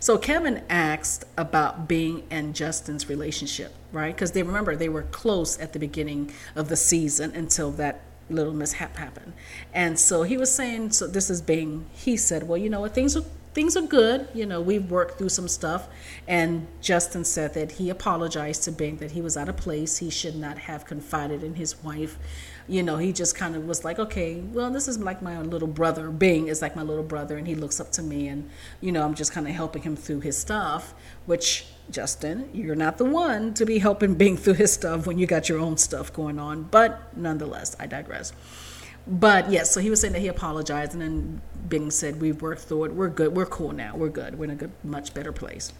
So 0.00 0.16
Kevin 0.18 0.62
asked 0.68 1.24
about 1.36 1.88
Binh 1.88 2.22
and 2.30 2.54
Justin's 2.54 3.08
relationship, 3.08 3.74
right? 3.92 4.14
Because 4.14 4.32
they 4.32 4.42
remember 4.42 4.74
they 4.74 4.88
were 4.88 5.02
close 5.02 5.58
at 5.58 5.72
the 5.72 5.78
beginning 5.78 6.32
of 6.56 6.68
the 6.68 6.76
season 6.76 7.32
until 7.34 7.70
that 7.72 8.00
little 8.30 8.54
mishap 8.54 8.96
happened. 8.96 9.32
And 9.74 9.98
so 9.98 10.22
he 10.22 10.36
was 10.36 10.50
saying, 10.50 10.92
so 10.92 11.06
this 11.06 11.30
is 11.30 11.42
Binh. 11.42 11.84
He 11.92 12.16
said, 12.16 12.48
well, 12.48 12.56
you 12.56 12.70
know 12.70 12.80
what, 12.80 12.94
things 12.94 13.16
are 13.16 13.24
things 13.52 13.76
are 13.76 13.82
good. 13.82 14.28
You 14.34 14.46
know, 14.46 14.60
we've 14.60 14.90
worked 14.90 15.18
through 15.18 15.28
some 15.30 15.48
stuff. 15.48 15.88
And 16.28 16.66
Justin 16.80 17.24
said 17.24 17.54
that 17.54 17.72
he 17.72 17.90
apologized 17.90 18.64
to 18.64 18.72
Binh 18.72 18.98
that 18.98 19.12
he 19.12 19.20
was 19.20 19.36
out 19.36 19.48
of 19.48 19.56
place. 19.56 19.98
He 19.98 20.10
should 20.10 20.36
not 20.36 20.58
have 20.58 20.84
confided 20.84 21.42
in 21.42 21.54
his 21.54 21.82
wife. 21.82 22.18
You 22.68 22.84
know, 22.84 22.98
he 22.98 23.12
just 23.12 23.34
kind 23.34 23.56
of 23.56 23.66
was 23.66 23.84
like, 23.84 23.98
okay, 23.98 24.40
well, 24.40 24.70
this 24.70 24.86
is 24.86 24.98
like 24.98 25.22
my 25.22 25.40
little 25.40 25.66
brother. 25.66 26.08
Binh 26.08 26.46
is 26.46 26.62
like 26.62 26.76
my 26.76 26.82
little 26.82 27.02
brother, 27.02 27.36
and 27.36 27.48
he 27.48 27.56
looks 27.56 27.80
up 27.80 27.90
to 27.92 28.02
me, 28.02 28.28
and 28.28 28.48
you 28.80 28.92
know, 28.92 29.04
I'm 29.04 29.14
just 29.14 29.32
kind 29.32 29.48
of 29.48 29.54
helping 29.54 29.82
him 29.82 29.96
through 29.96 30.20
his 30.20 30.38
stuff. 30.38 30.94
Which, 31.26 31.66
Justin, 31.90 32.48
you're 32.52 32.76
not 32.76 32.98
the 32.98 33.04
one 33.04 33.54
to 33.54 33.66
be 33.66 33.78
helping 33.78 34.14
Binh 34.14 34.38
through 34.38 34.54
his 34.54 34.72
stuff 34.72 35.04
when 35.04 35.18
you 35.18 35.26
got 35.26 35.48
your 35.48 35.58
own 35.58 35.78
stuff 35.78 36.12
going 36.12 36.38
on. 36.38 36.62
But 36.64 37.16
nonetheless, 37.16 37.74
I 37.80 37.88
digress. 37.88 38.32
But 39.06 39.50
yes, 39.50 39.70
so 39.70 39.80
he 39.80 39.90
was 39.90 40.00
saying 40.00 40.12
that 40.12 40.20
he 40.20 40.28
apologized, 40.28 40.92
and 40.92 41.02
then 41.02 41.40
Binh 41.68 41.92
said, 41.92 42.20
We've 42.20 42.40
worked 42.40 42.62
through 42.62 42.84
it. 42.84 42.92
We're 42.92 43.08
good. 43.08 43.34
We're 43.34 43.46
cool 43.46 43.72
now. 43.72 43.96
We're 43.96 44.08
good. 44.08 44.38
We're 44.38 44.44
in 44.44 44.50
a 44.50 44.56
good, 44.56 44.72
much 44.84 45.14
better 45.14 45.32
place. 45.32 45.72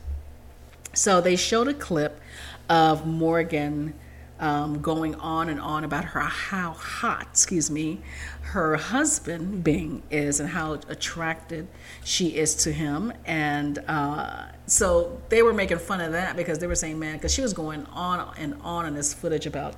So 0.94 1.20
they 1.20 1.36
showed 1.36 1.68
a 1.68 1.74
clip 1.74 2.20
of 2.68 3.06
Morgan 3.06 3.94
um, 4.40 4.80
going 4.80 5.14
on 5.16 5.50
and 5.50 5.60
on 5.60 5.84
about 5.84 6.04
her 6.06 6.20
how 6.20 6.72
hot, 6.72 7.28
excuse 7.30 7.70
me, 7.70 8.00
her 8.40 8.76
husband 8.76 9.62
Binh 9.62 10.00
is 10.10 10.40
and 10.40 10.48
how 10.48 10.72
attracted 10.88 11.68
she 12.02 12.36
is 12.36 12.54
to 12.56 12.72
him. 12.72 13.12
And 13.26 13.78
uh, 13.86 14.46
so 14.66 15.20
they 15.28 15.42
were 15.42 15.52
making 15.52 15.78
fun 15.78 16.00
of 16.00 16.12
that 16.12 16.36
because 16.36 16.58
they 16.58 16.66
were 16.66 16.74
saying, 16.74 16.98
man, 16.98 17.16
because 17.16 17.34
she 17.34 17.42
was 17.42 17.52
going 17.52 17.84
on 17.86 18.34
and 18.38 18.54
on 18.62 18.86
in 18.86 18.94
this 18.94 19.12
footage 19.12 19.46
about 19.46 19.74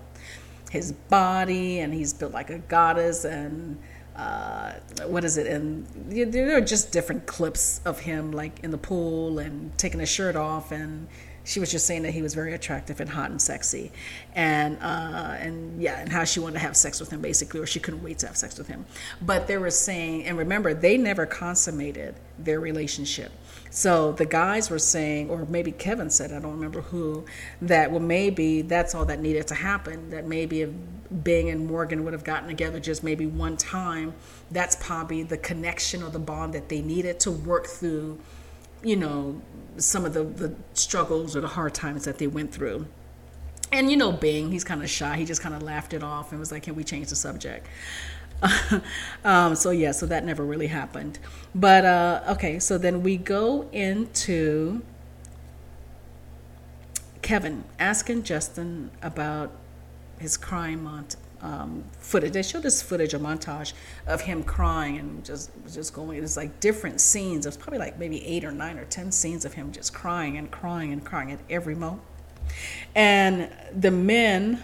his 0.73 0.93
body 0.93 1.81
and 1.81 1.93
he's 1.93 2.15
built 2.15 2.33
like 2.33 2.49
a 2.49 2.59
goddess 2.59 3.27
and 3.27 3.79
uh, 4.17 4.73
what 5.07 5.23
is 5.23 5.37
it? 5.37 5.47
And 5.47 5.87
there 6.09 6.57
are 6.57 6.63
just 6.63 6.93
different 6.93 7.27
clips 7.27 7.83
of 7.85 8.01
him 8.01 8.33
like 8.33 8.59
in 8.65 8.71
the 8.71 8.79
pool 8.79 9.39
and 9.39 9.77
taking 9.79 10.01
his 10.01 10.09
shirt 10.09 10.35
off 10.35 10.73
and 10.73 11.09
she 11.45 11.61
was 11.61 11.71
just 11.71 11.87
saying 11.87 12.03
that 12.03 12.13
he 12.13 12.23
was 12.23 12.35
very 12.35 12.55
attractive 12.55 13.01
and 13.01 13.11
hot 13.11 13.31
and 13.31 13.41
sexy, 13.41 13.91
and 14.35 14.79
uh, 14.81 15.37
and 15.39 15.83
yeah, 15.83 16.01
and 16.01 16.13
how 16.13 16.25
she 16.25 16.41
wanted 16.41 16.55
to 16.55 16.59
have 16.61 16.77
sex 16.77 17.01
with 17.01 17.11
him 17.11 17.21
basically, 17.21 17.61
or 17.61 17.67
she 17.67 17.81
couldn't 17.81 18.03
wait 18.03 18.19
to 18.21 18.27
have 18.27 18.37
sex 18.37 18.59
with 18.59 18.69
him. 18.69 18.85
But 19.21 19.47
they 19.47 19.59
were 19.59 19.71
saying, 19.71 20.25
and 20.25 20.39
remember, 20.39 20.75
they 20.75 20.97
never 20.97 21.27
consummated 21.27 22.15
their 22.39 22.61
relationship. 22.61 23.33
So 23.71 24.13
the 24.13 24.27
guys 24.27 24.69
were 24.71 24.79
saying, 24.79 25.31
or 25.31 25.47
maybe 25.47 25.73
Kevin 25.73 26.11
said, 26.11 26.31
I 26.31 26.41
don't 26.41 26.53
remember 26.53 26.83
who, 26.83 27.25
that 27.63 27.91
well 27.91 28.01
maybe 28.01 28.63
that's 28.63 28.95
all 28.95 29.07
that 29.07 29.21
needed 29.21 29.47
to 29.49 29.55
happen. 29.55 30.11
That 30.11 30.27
maybe 30.27 30.63
if 30.63 30.71
Binh 31.25 31.51
and 31.51 31.67
Morgan 31.67 32.05
would 32.05 32.13
have 32.13 32.25
gotten 32.25 32.49
together 32.49 32.79
just 32.79 33.03
maybe 33.03 33.27
one 33.27 33.57
time, 33.57 34.15
that's 34.51 34.77
probably 34.77 35.23
the 35.23 35.39
connection 35.39 36.03
or 36.03 36.11
the 36.11 36.19
bond 36.19 36.53
that 36.53 36.69
they 36.69 36.83
needed 36.83 37.19
to 37.21 37.31
work 37.31 37.67
through 37.67 38.19
you 38.83 38.97
know, 38.97 39.41
some 39.77 40.05
of 40.05 40.15
the, 40.15 40.25
the 40.25 40.55
struggles 40.75 41.37
or 41.37 41.41
the 41.41 41.49
hard 41.49 41.75
times 41.75 42.05
that 42.05 42.19
they 42.19 42.27
went 42.27 42.53
through. 42.53 42.87
And 43.71 43.91
you 43.91 43.97
know, 43.97 44.13
Binh, 44.13 44.53
he's 44.53 44.65
kind 44.65 44.83
of 44.83 44.91
shy. 44.91 45.17
He 45.17 45.25
just 45.25 45.41
kind 45.41 45.55
of 45.55 45.63
laughed 45.63 45.95
it 45.95 46.03
off 46.03 46.31
and 46.31 46.39
was 46.39 46.53
like, 46.53 46.65
"Can 46.65 46.75
we 46.75 46.85
change 46.85 47.09
the 47.09 47.17
subject?" 47.17 47.67
um, 49.25 49.55
so 49.55 49.71
yeah, 49.71 49.93
so 49.93 50.05
that 50.07 50.25
never 50.25 50.45
really 50.45 50.67
happened. 50.67 51.19
But 51.55 51.85
uh, 51.85 52.23
okay, 52.31 52.59
so 52.59 52.77
then 52.77 53.03
we 53.03 53.17
go 53.17 53.69
into 53.73 54.83
Kevin 57.23 57.65
asking 57.79 58.25
Justin 58.25 58.91
about 59.01 59.53
his 60.19 60.37
crime 60.37 60.85
mont- 60.85 61.17
um, 61.43 61.85
footage. 61.99 62.33
They 62.33 62.43
showed 62.43 62.63
this 62.63 62.83
footage, 62.83 63.15
a 63.15 63.19
montage 63.19 63.73
of 64.07 64.23
him 64.23 64.43
crying 64.43 64.99
and 64.99 65.25
just 65.25 65.51
just 65.73 65.93
going. 65.93 66.23
It's 66.23 66.37
like 66.37 66.61
different 66.61 67.01
scenes. 67.01 67.47
It 67.47 67.49
was 67.49 67.57
probably 67.57 67.79
like 67.79 67.99
maybe 67.99 68.25
eight 68.25 68.45
or 68.45 68.53
nine 68.53 68.79
or 68.79 68.85
ten 68.85 69.13
scenes 69.13 69.45
of 69.45 69.55
him 69.55 69.73
just 69.73 69.93
crying 69.93 70.37
and 70.37 70.51
crying 70.51 70.93
and 70.93 71.05
crying 71.05 71.33
at 71.33 71.41
every 71.51 71.75
moment. 71.75 72.03
And 72.95 73.51
the 73.75 73.91
men 73.91 74.63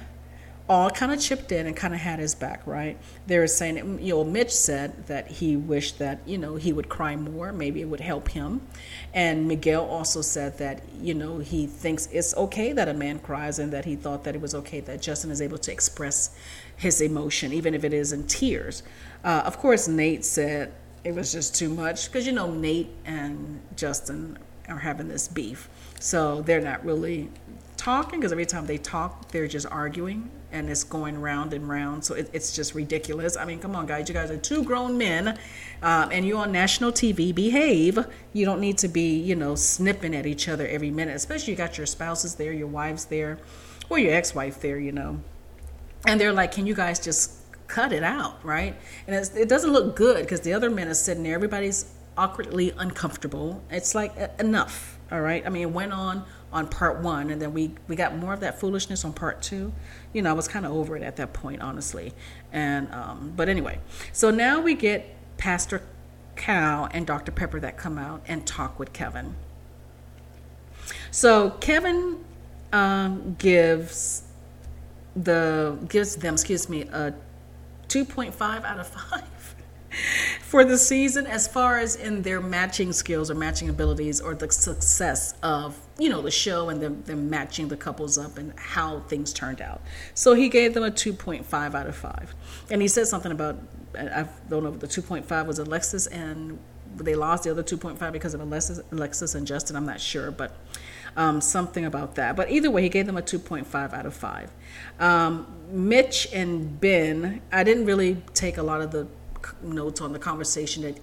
all 0.68 0.90
kind 0.90 1.10
of 1.10 1.18
chipped 1.18 1.50
in 1.50 1.66
and 1.66 1.74
kind 1.74 1.94
of 1.94 2.00
had 2.00 2.18
his 2.18 2.34
back, 2.34 2.66
right? 2.66 2.98
They 3.26 3.38
were 3.38 3.46
saying, 3.46 4.00
you 4.02 4.14
know, 4.14 4.24
Mitch 4.24 4.54
said 4.54 5.06
that 5.06 5.26
he 5.28 5.56
wished 5.56 5.98
that, 5.98 6.20
you 6.26 6.36
know, 6.36 6.56
he 6.56 6.74
would 6.74 6.90
cry 6.90 7.16
more. 7.16 7.52
Maybe 7.52 7.80
it 7.80 7.86
would 7.86 8.00
help 8.00 8.28
him. 8.28 8.60
And 9.14 9.48
Miguel 9.48 9.86
also 9.86 10.20
said 10.20 10.58
that, 10.58 10.82
you 11.00 11.14
know, 11.14 11.38
he 11.38 11.66
thinks 11.66 12.06
it's 12.12 12.36
okay 12.36 12.72
that 12.72 12.86
a 12.86 12.92
man 12.92 13.18
cries 13.18 13.58
and 13.58 13.72
that 13.72 13.86
he 13.86 13.96
thought 13.96 14.24
that 14.24 14.34
it 14.34 14.42
was 14.42 14.54
okay 14.56 14.80
that 14.80 15.00
Justin 15.00 15.30
is 15.30 15.40
able 15.40 15.58
to 15.58 15.72
express 15.72 16.36
his 16.78 17.00
emotion, 17.00 17.52
even 17.52 17.74
if 17.74 17.84
it 17.84 17.92
is 17.92 18.12
in 18.12 18.26
tears. 18.26 18.82
Uh, 19.22 19.42
of 19.44 19.58
course, 19.58 19.88
Nate 19.88 20.24
said 20.24 20.72
it 21.04 21.14
was 21.14 21.32
just 21.32 21.54
too 21.54 21.68
much 21.68 22.06
because, 22.06 22.26
you 22.26 22.32
know, 22.32 22.50
Nate 22.50 22.90
and 23.04 23.60
Justin 23.76 24.38
are 24.68 24.78
having 24.78 25.08
this 25.08 25.28
beef. 25.28 25.68
So 26.00 26.42
they're 26.42 26.60
not 26.60 26.84
really 26.84 27.30
talking 27.76 28.20
because 28.20 28.32
every 28.32 28.46
time 28.46 28.66
they 28.66 28.78
talk, 28.78 29.30
they're 29.30 29.48
just 29.48 29.66
arguing 29.66 30.30
and 30.52 30.70
it's 30.70 30.84
going 30.84 31.20
round 31.20 31.52
and 31.52 31.68
round. 31.68 32.04
So 32.04 32.14
it, 32.14 32.30
it's 32.32 32.54
just 32.54 32.74
ridiculous. 32.74 33.36
I 33.36 33.44
mean, 33.44 33.58
come 33.58 33.74
on, 33.74 33.86
guys. 33.86 34.08
You 34.08 34.14
guys 34.14 34.30
are 34.30 34.36
two 34.36 34.62
grown 34.62 34.96
men 34.96 35.36
um, 35.82 36.10
and 36.12 36.24
you're 36.24 36.38
on 36.38 36.52
national 36.52 36.92
TV. 36.92 37.34
Behave. 37.34 37.98
You 38.32 38.44
don't 38.44 38.60
need 38.60 38.78
to 38.78 38.88
be, 38.88 39.18
you 39.18 39.34
know, 39.34 39.56
snipping 39.56 40.14
at 40.14 40.26
each 40.26 40.48
other 40.48 40.66
every 40.66 40.90
minute, 40.90 41.16
especially 41.16 41.54
you 41.54 41.56
got 41.56 41.76
your 41.76 41.86
spouses 41.86 42.36
there, 42.36 42.52
your 42.52 42.68
wives 42.68 43.06
there, 43.06 43.38
or 43.90 43.98
your 43.98 44.14
ex 44.14 44.34
wife 44.34 44.60
there, 44.60 44.78
you 44.78 44.92
know 44.92 45.20
and 46.06 46.20
they're 46.20 46.32
like, 46.32 46.52
"Can 46.52 46.66
you 46.66 46.74
guys 46.74 46.98
just 47.00 47.32
cut 47.66 47.92
it 47.92 48.02
out, 48.02 48.44
right?" 48.44 48.76
And 49.06 49.30
it 49.36 49.48
doesn't 49.48 49.72
look 49.72 49.96
good 49.96 50.22
because 50.22 50.40
the 50.40 50.52
other 50.52 50.70
men 50.70 50.88
are 50.88 50.94
sitting 50.94 51.22
there. 51.22 51.34
Everybody's 51.34 51.86
awkwardly 52.16 52.72
uncomfortable. 52.76 53.62
It's 53.70 53.94
like 53.94 54.12
enough, 54.38 54.98
all 55.10 55.20
right. 55.20 55.44
I 55.46 55.48
mean, 55.48 55.62
it 55.62 55.70
went 55.70 55.92
on 55.92 56.24
on 56.52 56.66
part 56.66 57.00
one, 57.00 57.30
and 57.30 57.40
then 57.40 57.52
we 57.52 57.72
we 57.88 57.96
got 57.96 58.16
more 58.16 58.32
of 58.32 58.40
that 58.40 58.58
foolishness 58.60 59.04
on 59.04 59.12
part 59.12 59.42
two. 59.42 59.72
You 60.12 60.22
know, 60.22 60.30
I 60.30 60.32
was 60.32 60.48
kind 60.48 60.66
of 60.66 60.72
over 60.72 60.96
it 60.96 61.02
at 61.02 61.16
that 61.16 61.32
point, 61.32 61.62
honestly. 61.62 62.12
And 62.52 62.92
um, 62.92 63.32
but 63.36 63.48
anyway, 63.48 63.78
so 64.12 64.30
now 64.30 64.60
we 64.60 64.74
get 64.74 65.14
Pastor 65.36 65.82
Cal 66.36 66.88
and 66.92 67.06
Dr. 67.06 67.32
Pepper 67.32 67.60
that 67.60 67.76
come 67.76 67.98
out 67.98 68.22
and 68.26 68.46
talk 68.46 68.78
with 68.78 68.92
Kevin. 68.92 69.34
So 71.10 71.50
Kevin 71.60 72.24
um, 72.72 73.36
gives 73.38 74.22
the 75.24 75.78
gives 75.88 76.16
them, 76.16 76.34
excuse 76.34 76.68
me, 76.68 76.82
a 76.82 77.14
2.5 77.88 78.64
out 78.64 78.78
of 78.78 78.86
5 78.86 79.22
for 80.42 80.64
the 80.64 80.76
season 80.76 81.26
as 81.26 81.48
far 81.48 81.78
as 81.78 81.96
in 81.96 82.22
their 82.22 82.40
matching 82.40 82.92
skills 82.92 83.30
or 83.30 83.34
matching 83.34 83.68
abilities 83.68 84.20
or 84.20 84.34
the 84.34 84.50
success 84.50 85.34
of 85.42 85.78
you 85.98 86.08
know 86.08 86.20
the 86.20 86.30
show 86.30 86.68
and 86.68 86.82
them, 86.82 87.02
them 87.04 87.30
matching 87.30 87.68
the 87.68 87.76
couples 87.76 88.18
up 88.18 88.38
and 88.38 88.52
how 88.58 89.00
things 89.00 89.32
turned 89.32 89.60
out. 89.60 89.80
So 90.14 90.34
he 90.34 90.48
gave 90.48 90.74
them 90.74 90.84
a 90.84 90.90
2.5 90.90 91.74
out 91.74 91.86
of 91.86 91.96
5 91.96 92.34
and 92.70 92.82
he 92.82 92.88
said 92.88 93.06
something 93.06 93.32
about 93.32 93.58
i 93.98 94.28
don't 94.50 94.62
know 94.62 94.70
the 94.70 94.86
2.5 94.86 95.46
was 95.46 95.58
alexis 95.58 96.06
and 96.08 96.58
they 96.96 97.14
lost 97.14 97.44
the 97.44 97.50
other 97.50 97.62
2.5 97.62 98.12
because 98.12 98.34
of 98.34 98.40
alexis, 98.40 98.80
alexis 98.92 99.34
and 99.34 99.46
justin. 99.46 99.76
I'm 99.76 99.86
not 99.86 100.00
sure 100.00 100.30
but 100.30 100.54
um, 101.18 101.40
something 101.40 101.84
about 101.84 102.14
that. 102.14 102.36
But 102.36 102.50
either 102.50 102.70
way, 102.70 102.80
he 102.82 102.88
gave 102.88 103.04
them 103.06 103.18
a 103.18 103.22
2.5 103.22 103.92
out 103.92 104.06
of 104.06 104.14
5. 104.14 104.50
Um, 105.00 105.46
Mitch 105.68 106.28
and 106.32 106.80
Binh, 106.80 107.40
I 107.52 107.64
didn't 107.64 107.86
really 107.86 108.22
take 108.34 108.56
a 108.56 108.62
lot 108.62 108.80
of 108.80 108.92
the 108.92 109.08
notes 109.60 110.00
on 110.00 110.12
the 110.12 110.18
conversation 110.20 110.84
that 110.84 111.00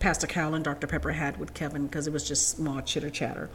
Pastor 0.00 0.26
Cal 0.26 0.52
and 0.54 0.64
Dr. 0.64 0.88
Pepper 0.88 1.12
had 1.12 1.38
with 1.38 1.54
Kevin 1.54 1.86
because 1.86 2.08
it 2.08 2.12
was 2.12 2.26
just 2.26 2.48
small 2.48 2.80
chitter 2.82 3.08
chatter. 3.08 3.48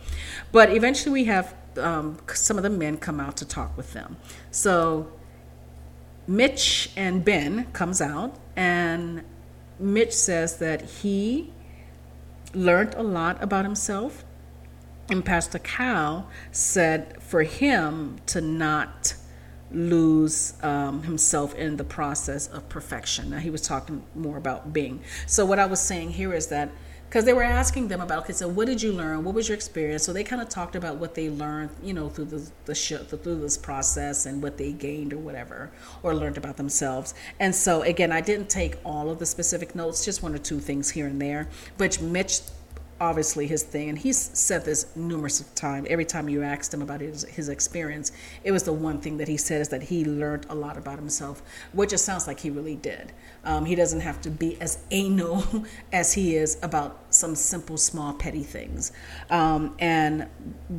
But 0.53 0.71
eventually, 0.71 1.11
we 1.11 1.25
have 1.25 1.53
um, 1.75 2.17
some 2.33 2.55
of 2.55 2.63
the 2.63 2.69
men 2.69 2.95
come 2.95 3.19
out 3.19 3.35
to 3.37 3.45
talk 3.45 3.75
with 3.75 3.91
them. 3.91 4.15
So 4.49 5.11
Mitch 6.25 6.89
and 6.95 7.25
Binh 7.25 7.73
comes 7.73 7.99
out, 7.99 8.37
and 8.55 9.23
Mitch 9.77 10.13
says 10.13 10.57
that 10.59 10.83
he 10.83 11.51
learned 12.53 12.93
a 12.95 13.03
lot 13.03 13.43
about 13.43 13.65
himself 13.65 14.23
and 15.09 15.23
Pastor 15.23 15.59
Cal 15.59 16.29
said 16.51 17.21
for 17.21 17.43
him 17.43 18.17
to 18.27 18.41
not 18.41 19.15
lose 19.71 20.53
um, 20.63 21.03
himself 21.03 21.53
in 21.55 21.77
the 21.77 21.83
process 21.83 22.47
of 22.47 22.67
perfection. 22.69 23.29
Now, 23.31 23.39
he 23.39 23.49
was 23.49 23.61
talking 23.61 24.03
more 24.15 24.37
about 24.37 24.73
Binh. 24.73 24.99
So, 25.25 25.45
what 25.45 25.59
I 25.59 25.65
was 25.65 25.81
saying 25.81 26.11
here 26.11 26.33
is 26.33 26.47
that 26.47 26.69
because 27.07 27.23
they 27.23 27.31
were 27.31 27.43
asking 27.43 27.87
them 27.87 28.01
about, 28.01 28.23
okay, 28.23 28.33
so 28.33 28.49
what 28.49 28.67
did 28.67 28.81
you 28.81 28.91
learn? 28.91 29.23
What 29.23 29.33
was 29.33 29.47
your 29.47 29.55
experience? 29.55 30.03
So 30.03 30.11
they 30.11 30.25
kind 30.25 30.41
of 30.41 30.49
talked 30.49 30.75
about 30.75 30.97
what 30.97 31.15
they 31.15 31.29
learned, 31.29 31.69
you 31.81 31.93
know, 31.93 32.09
through 32.09 32.25
the, 32.25 32.51
the 32.65 32.75
through 32.75 33.39
this 33.39 33.57
process 33.57 34.25
and 34.25 34.43
what 34.43 34.57
they 34.57 34.73
gained 34.73 35.13
or 35.13 35.17
whatever, 35.17 35.71
or 36.03 36.13
learned 36.13 36.37
about 36.37 36.57
themselves. 36.57 37.13
And 37.39 37.55
so 37.55 37.83
again, 37.83 38.11
I 38.11 38.19
didn't 38.19 38.49
take 38.49 38.75
all 38.83 39.09
of 39.09 39.19
the 39.19 39.25
specific 39.25 39.73
notes, 39.73 40.03
just 40.03 40.21
one 40.21 40.35
or 40.35 40.37
two 40.37 40.59
things 40.59 40.89
here 40.89 41.07
and 41.07 41.21
there. 41.21 41.47
But 41.77 42.01
Mitch 42.01 42.41
obviously 42.99 43.47
his 43.47 43.63
thing 43.63 43.89
and 43.89 43.97
he's 43.97 44.17
said 44.17 44.65
this 44.65 44.95
numerous 44.95 45.41
times 45.55 45.87
every 45.89 46.05
time 46.05 46.27
you 46.27 46.41
asked 46.41 46.73
him 46.73 46.81
about 46.81 46.99
his, 47.01 47.23
his 47.25 47.49
experience 47.49 48.11
it 48.43 48.51
was 48.51 48.63
the 48.63 48.73
one 48.73 48.99
thing 48.99 49.17
that 49.17 49.27
he 49.27 49.37
said 49.37 49.61
is 49.61 49.69
that 49.69 49.83
he 49.83 50.03
learned 50.03 50.45
a 50.49 50.55
lot 50.55 50.77
about 50.77 50.97
himself 50.97 51.41
which 51.73 51.93
it 51.93 51.97
sounds 51.99 52.27
like 52.27 52.39
he 52.39 52.49
really 52.49 52.75
did. 52.75 53.11
Um, 53.43 53.65
he 53.65 53.75
doesn't 53.75 54.01
have 54.01 54.21
to 54.21 54.29
be 54.29 54.59
as 54.61 54.79
anal 54.91 55.43
as 55.91 56.13
he 56.13 56.35
is 56.35 56.57
about 56.61 56.99
some 57.09 57.35
simple 57.35 57.77
small 57.77 58.13
petty 58.13 58.43
things. 58.43 58.91
Um, 59.29 59.75
and 59.79 60.27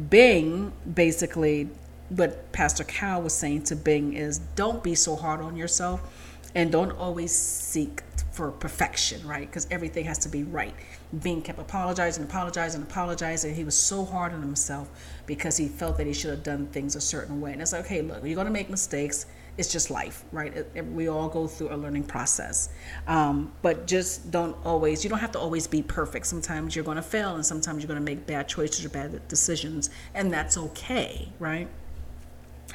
Binh 0.08 0.72
basically 0.94 1.68
what 2.10 2.52
pastor 2.52 2.84
cal 2.84 3.20
was 3.20 3.34
saying 3.34 3.62
to 3.64 3.76
Binh 3.76 4.14
is 4.14 4.38
don't 4.56 4.82
be 4.82 4.94
so 4.94 5.14
hard 5.14 5.40
on 5.40 5.56
yourself 5.56 6.00
and 6.54 6.72
don't 6.72 6.92
always 6.92 7.34
seek 7.34 8.02
for 8.38 8.52
perfection, 8.52 9.26
right? 9.26 9.48
Because 9.48 9.66
everything 9.68 10.04
has 10.04 10.16
to 10.18 10.28
be 10.28 10.44
right. 10.44 10.72
Binh 11.16 11.42
kept 11.42 11.58
apologizing, 11.58 12.22
apologizing, 12.22 12.80
apologizing. 12.82 13.52
He 13.52 13.64
was 13.64 13.76
so 13.76 14.04
hard 14.04 14.32
on 14.32 14.40
himself 14.40 14.88
because 15.26 15.56
he 15.56 15.66
felt 15.66 15.96
that 15.96 16.06
he 16.06 16.12
should 16.12 16.30
have 16.30 16.44
done 16.44 16.68
things 16.68 16.94
a 16.94 17.00
certain 17.00 17.40
way. 17.40 17.52
And 17.52 17.60
it's 17.60 17.72
like, 17.72 17.86
okay, 17.86 18.00
look, 18.00 18.24
you're 18.24 18.36
going 18.36 18.46
to 18.46 18.52
make 18.52 18.70
mistakes. 18.70 19.26
It's 19.56 19.72
just 19.72 19.90
life, 19.90 20.24
right? 20.30 20.56
It, 20.56 20.70
it, 20.76 20.86
we 20.86 21.08
all 21.08 21.28
go 21.28 21.48
through 21.48 21.74
a 21.74 21.76
learning 21.76 22.04
process. 22.04 22.68
Um, 23.08 23.50
but 23.60 23.88
just 23.88 24.30
don't 24.30 24.56
always, 24.64 25.02
you 25.02 25.10
don't 25.10 25.18
have 25.18 25.32
to 25.32 25.40
always 25.40 25.66
be 25.66 25.82
perfect. 25.82 26.24
Sometimes 26.24 26.76
you're 26.76 26.84
going 26.84 26.94
to 26.94 27.02
fail 27.02 27.34
and 27.34 27.44
sometimes 27.44 27.82
you're 27.82 27.88
going 27.88 27.98
to 27.98 28.06
make 28.06 28.24
bad 28.24 28.46
choices 28.46 28.84
or 28.84 28.88
bad 28.90 29.26
decisions. 29.26 29.90
And 30.14 30.32
that's 30.32 30.56
okay, 30.56 31.28
right? 31.40 31.66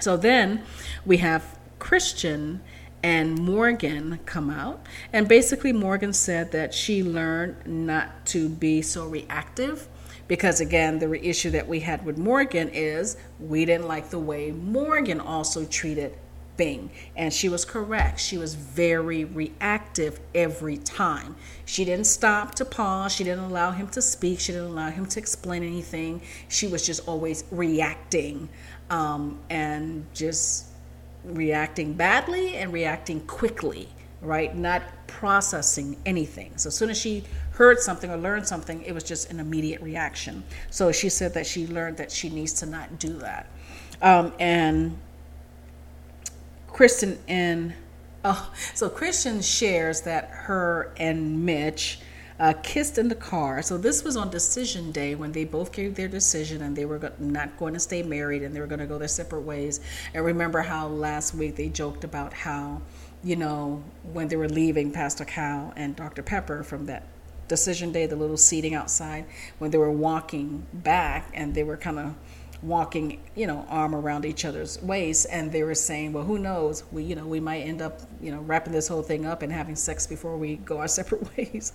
So 0.01 0.17
then 0.17 0.63
we 1.05 1.19
have 1.19 1.57
Christian 1.79 2.59
and 3.03 3.37
Morgan 3.37 4.19
come 4.25 4.49
out. 4.49 4.85
And 5.11 5.27
basically, 5.27 5.73
Morgan 5.73 6.13
said 6.13 6.51
that 6.53 6.73
she 6.73 7.03
learned 7.03 7.57
not 7.65 8.25
to 8.27 8.47
be 8.47 8.81
so 8.81 9.05
reactive 9.05 9.87
because, 10.27 10.61
again, 10.61 10.99
the 10.99 11.13
issue 11.27 11.51
that 11.51 11.67
we 11.67 11.81
had 11.81 12.05
with 12.05 12.17
Morgan 12.17 12.69
is 12.69 13.17
we 13.39 13.65
didn't 13.65 13.87
like 13.87 14.09
the 14.09 14.19
way 14.19 14.51
Morgan 14.51 15.19
also 15.19 15.65
treated 15.65 16.15
Binh. 16.57 16.89
And 17.15 17.33
she 17.33 17.49
was 17.49 17.65
correct. 17.65 18.19
She 18.19 18.37
was 18.37 18.53
very 18.53 19.25
reactive 19.25 20.19
every 20.33 20.77
time. 20.77 21.35
She 21.65 21.83
didn't 21.83 22.05
stop 22.05 22.55
to 22.55 22.65
pause. 22.65 23.11
She 23.11 23.23
didn't 23.23 23.43
allow 23.43 23.71
him 23.71 23.87
to 23.89 24.01
speak. 24.01 24.39
She 24.39 24.51
didn't 24.51 24.69
allow 24.69 24.91
him 24.91 25.07
to 25.07 25.19
explain 25.19 25.63
anything. 25.63 26.21
She 26.49 26.67
was 26.67 26.85
just 26.85 27.07
always 27.07 27.43
reacting 27.51 28.49
um, 28.89 29.39
and 29.49 30.05
just 30.13 30.67
reacting 31.23 31.93
badly 31.93 32.55
and 32.55 32.73
reacting 32.73 33.21
quickly, 33.21 33.89
right? 34.21 34.55
Not 34.55 34.83
processing 35.07 35.97
anything. 36.05 36.57
So 36.57 36.67
as 36.67 36.75
soon 36.75 36.89
as 36.89 36.97
she 36.97 37.23
heard 37.51 37.79
something 37.79 38.09
or 38.09 38.17
learned 38.17 38.47
something, 38.47 38.81
it 38.81 38.93
was 38.93 39.03
just 39.03 39.31
an 39.31 39.39
immediate 39.39 39.81
reaction. 39.81 40.43
So 40.69 40.91
she 40.91 41.09
said 41.09 41.33
that 41.35 41.45
she 41.45 41.67
learned 41.67 41.97
that 41.97 42.11
she 42.11 42.29
needs 42.29 42.53
to 42.53 42.65
not 42.65 42.99
do 42.99 43.13
that. 43.19 43.47
Um, 44.01 44.33
and 44.39 44.97
Krysten 46.67 47.17
and 47.27 47.73
oh, 48.25 48.51
so 48.73 48.89
Christian 48.89 49.41
shares 49.41 50.01
that 50.01 50.29
her 50.29 50.93
and 50.97 51.45
Mitch 51.45 51.99
uh, 52.39 52.53
kissed 52.63 52.97
in 52.97 53.07
the 53.07 53.15
car. 53.15 53.61
So 53.61 53.77
this 53.77 54.03
was 54.03 54.15
on 54.15 54.29
decision 54.29 54.91
day 54.91 55.15
when 55.15 55.31
they 55.31 55.45
both 55.45 55.71
gave 55.71 55.95
their 55.95 56.07
decision 56.07 56.61
and 56.61 56.75
they 56.75 56.85
were 56.85 56.99
go- 56.99 57.11
not 57.19 57.57
going 57.57 57.73
to 57.73 57.79
stay 57.79 58.03
married 58.03 58.43
and 58.43 58.55
they 58.55 58.59
were 58.59 58.67
going 58.67 58.79
to 58.79 58.87
go 58.87 58.97
their 58.97 59.07
separate 59.07 59.41
ways. 59.41 59.79
And 60.13 60.25
remember 60.25 60.61
how 60.61 60.87
last 60.87 61.33
week 61.33 61.55
they 61.55 61.69
joked 61.69 62.03
about 62.03 62.33
how, 62.33 62.81
you 63.23 63.35
know, 63.35 63.83
when 64.11 64.27
they 64.27 64.35
were 64.35 64.49
leaving 64.49 64.91
Pastor 64.91 65.25
Cal 65.25 65.73
and 65.75 65.95
Dr. 65.95 66.23
Pepper 66.23 66.63
from 66.63 66.85
that 66.87 67.07
decision 67.47 67.91
day, 67.91 68.05
the 68.05 68.15
little 68.15 68.37
seating 68.37 68.73
outside, 68.73 69.25
when 69.59 69.71
they 69.71 69.77
were 69.77 69.91
walking 69.91 70.65
back 70.73 71.29
and 71.33 71.53
they 71.53 71.63
were 71.63 71.77
kind 71.77 71.99
of 71.99 72.15
walking, 72.63 73.21
you 73.35 73.45
know, 73.45 73.65
arm 73.69 73.93
around 73.93 74.25
each 74.25 74.45
other's 74.45 74.81
waist, 74.81 75.27
and 75.29 75.51
they 75.51 75.63
were 75.63 75.75
saying, 75.75 76.13
"Well, 76.13 76.23
who 76.23 76.39
knows? 76.39 76.83
We, 76.91 77.03
you 77.03 77.15
know, 77.15 77.27
we 77.27 77.39
might 77.39 77.61
end 77.61 77.81
up, 77.81 78.01
you 78.21 78.31
know, 78.31 78.39
wrapping 78.41 78.73
this 78.73 78.87
whole 78.87 79.03
thing 79.03 79.25
up 79.25 79.41
and 79.41 79.51
having 79.51 79.75
sex 79.75 80.07
before 80.07 80.37
we 80.37 80.55
go 80.57 80.79
our 80.79 80.87
separate 80.99 81.37
ways." 81.37 81.73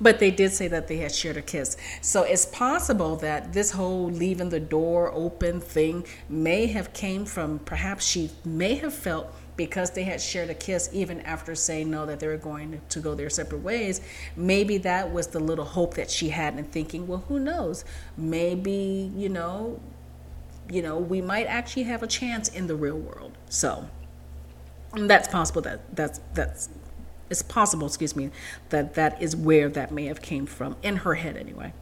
But 0.00 0.18
they 0.20 0.30
did 0.30 0.52
say 0.52 0.68
that 0.68 0.88
they 0.88 0.98
had 0.98 1.14
shared 1.14 1.36
a 1.36 1.42
kiss, 1.42 1.76
so 2.00 2.22
it's 2.22 2.46
possible 2.46 3.16
that 3.16 3.52
this 3.52 3.72
whole 3.72 4.10
leaving 4.10 4.50
the 4.50 4.60
door 4.60 5.12
open 5.12 5.60
thing 5.60 6.06
may 6.28 6.66
have 6.66 6.92
came 6.92 7.24
from 7.24 7.58
perhaps 7.60 8.06
she 8.06 8.30
may 8.44 8.74
have 8.76 8.94
felt 8.94 9.34
because 9.58 9.90
they 9.90 10.04
had 10.04 10.20
shared 10.22 10.48
a 10.48 10.54
kiss 10.54 10.88
even 10.92 11.20
after 11.22 11.54
saying 11.54 11.90
no 11.90 12.06
that 12.06 12.20
they 12.20 12.28
were 12.28 12.36
going 12.38 12.80
to 12.88 13.00
go 13.00 13.14
their 13.14 13.28
separate 13.28 13.60
ways 13.60 14.00
maybe 14.36 14.78
that 14.78 15.12
was 15.12 15.26
the 15.26 15.40
little 15.40 15.64
hope 15.64 15.94
that 15.94 16.10
she 16.10 16.28
had 16.28 16.56
in 16.56 16.64
thinking 16.64 17.06
well 17.06 17.24
who 17.28 17.38
knows 17.40 17.84
maybe 18.16 19.10
you 19.16 19.28
know 19.28 19.78
you 20.70 20.82
know, 20.82 20.98
we 20.98 21.20
might 21.20 21.46
actually 21.46 21.84
have 21.84 22.02
a 22.02 22.06
chance 22.06 22.48
in 22.48 22.66
the 22.66 22.74
real 22.74 22.98
world. 22.98 23.36
So 23.48 23.88
that's 24.94 25.28
possible 25.28 25.62
that 25.62 25.94
that's 25.94 26.20
that's 26.34 26.68
it's 27.30 27.42
possible, 27.42 27.86
excuse 27.86 28.16
me, 28.16 28.30
that 28.70 28.94
that 28.94 29.20
is 29.20 29.36
where 29.36 29.68
that 29.68 29.92
may 29.92 30.06
have 30.06 30.22
came 30.22 30.46
from 30.46 30.76
in 30.82 30.96
her 30.96 31.14
head 31.14 31.36
anyway. 31.36 31.72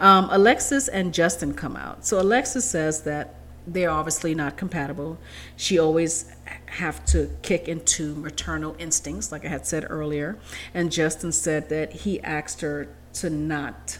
Um, 0.00 0.28
Alexis 0.30 0.86
and 0.88 1.12
Justin 1.12 1.54
come 1.54 1.76
out. 1.76 2.06
So 2.06 2.20
Alexis 2.20 2.68
says 2.68 3.02
that 3.02 3.34
they're 3.66 3.90
obviously 3.90 4.34
not 4.34 4.56
compatible. 4.56 5.18
She 5.56 5.78
always 5.78 6.32
have 6.66 7.04
to 7.06 7.30
kick 7.42 7.68
into 7.68 8.14
maternal 8.14 8.76
instincts, 8.78 9.32
like 9.32 9.44
I 9.44 9.48
had 9.48 9.66
said 9.66 9.86
earlier. 9.88 10.38
And 10.74 10.90
Justin 10.90 11.32
said 11.32 11.68
that 11.68 11.92
he 11.92 12.20
asked 12.22 12.60
her 12.60 12.88
to 13.14 13.30
not 13.30 13.98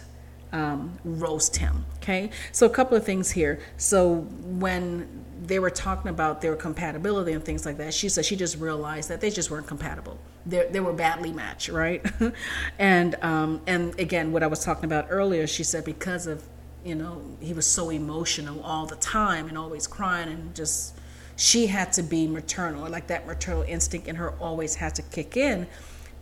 um, 0.53 0.97
roast 1.03 1.57
him. 1.57 1.85
Okay, 1.97 2.29
so 2.51 2.65
a 2.65 2.69
couple 2.69 2.95
of 2.95 3.03
things 3.03 3.31
here. 3.31 3.59
So 3.77 4.21
when 4.43 5.25
they 5.45 5.59
were 5.59 5.69
talking 5.69 6.09
about 6.09 6.41
their 6.41 6.55
compatibility 6.55 7.33
and 7.33 7.43
things 7.43 7.65
like 7.65 7.77
that, 7.77 7.93
she 7.93 8.07
said 8.07 8.23
she 8.23 8.35
just 8.35 8.57
realized 8.57 9.09
that 9.09 9.19
they 9.19 9.29
just 9.29 9.51
weren't 9.51 9.67
compatible. 9.67 10.17
They, 10.45 10.67
they 10.71 10.79
were 10.79 10.93
badly 10.93 11.33
matched, 11.33 11.69
right? 11.69 12.05
and 12.79 13.15
um, 13.21 13.61
and 13.67 13.99
again, 13.99 14.31
what 14.31 14.43
I 14.43 14.47
was 14.47 14.63
talking 14.63 14.85
about 14.85 15.07
earlier, 15.09 15.47
she 15.47 15.63
said 15.63 15.83
because 15.83 16.27
of 16.27 16.43
you 16.85 16.95
know 16.95 17.21
he 17.41 17.53
was 17.53 17.65
so 17.65 17.89
emotional 17.89 18.61
all 18.61 18.85
the 18.85 18.95
time 18.97 19.47
and 19.49 19.57
always 19.57 19.87
crying 19.87 20.29
and 20.29 20.55
just 20.55 20.95
she 21.35 21.65
had 21.65 21.91
to 21.93 22.03
be 22.03 22.27
maternal, 22.27 22.87
like 22.89 23.07
that 23.07 23.25
maternal 23.25 23.63
instinct 23.63 24.07
in 24.07 24.15
her 24.15 24.31
always 24.33 24.75
had 24.75 24.93
to 24.95 25.01
kick 25.01 25.35
in 25.35 25.65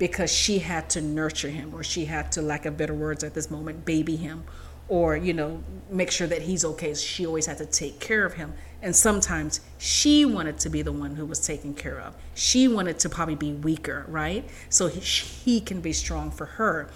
because 0.02 0.34
she 0.34 0.58
had 0.58 0.90
to 0.90 1.00
nurture 1.00 1.52
him 1.52 1.76
or 1.76 1.84
she 1.84 2.06
had 2.06 2.32
to 2.32 2.42
lack 2.42 2.66
of 2.66 2.76
better 2.76 2.94
words 2.96 3.24
at 3.24 3.36
this 3.36 3.52
moment 3.52 3.86
baby 3.86 4.16
him 4.16 4.44
or 4.88 5.16
you 5.16 5.32
know 5.32 5.64
make 5.92 6.10
sure 6.10 6.26
that 6.26 6.42
he's 6.42 6.66
okay. 6.66 6.96
She 6.96 7.24
always 7.24 7.46
had 7.46 7.60
to 7.60 7.68
take 7.68 8.00
care 8.00 8.26
of 8.26 8.34
him. 8.34 8.52
And 8.82 8.96
sometimes 8.96 9.62
she 9.78 10.26
wanted 10.26 10.58
to 10.58 10.72
be 10.72 10.82
the 10.82 10.92
one 10.92 11.16
who 11.16 11.28
was 11.28 11.46
taken 11.46 11.76
care 11.76 12.00
of. 12.00 12.16
She 12.34 12.68
wanted 12.68 12.98
to 12.98 13.10
probably 13.10 13.36
be 13.36 13.54
weaker 13.54 14.08
right? 14.08 14.44
So 14.70 14.88
he, 14.88 15.02
he 15.02 15.62
can 15.62 15.82
be 15.82 15.94
strong 15.94 16.32
for 16.32 16.48
her. 16.48 16.90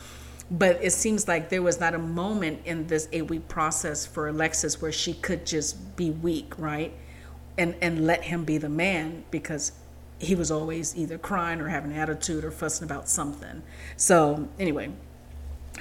But 0.50 0.84
it 0.84 0.92
seems 0.92 1.28
like 1.28 1.50
there 1.50 1.62
was 1.62 1.80
not 1.80 1.94
a 1.94 2.00
moment 2.00 2.62
in 2.66 2.88
this 2.88 3.08
eight 3.12 3.30
week 3.30 3.48
process 3.48 4.08
for 4.08 4.30
alexis 4.30 4.82
where 4.82 4.92
she 4.92 5.14
could 5.14 5.46
just 5.46 5.96
be 5.96 6.10
weak 6.10 6.58
right? 6.58 6.92
And 7.56 7.76
and 7.84 8.08
let 8.08 8.24
him 8.24 8.46
be 8.46 8.58
the 8.58 8.70
man 8.70 9.26
because 9.30 9.74
he 10.20 10.36
was 10.36 10.52
always 10.52 10.96
either 10.96 11.18
crying 11.18 11.60
or 11.60 11.68
having 11.68 11.92
an 11.92 11.98
attitude 11.98 12.44
or 12.46 12.52
fussing 12.52 12.86
about 12.86 13.10
something. 13.10 13.62
So, 13.98 14.48
anyway, 14.58 14.92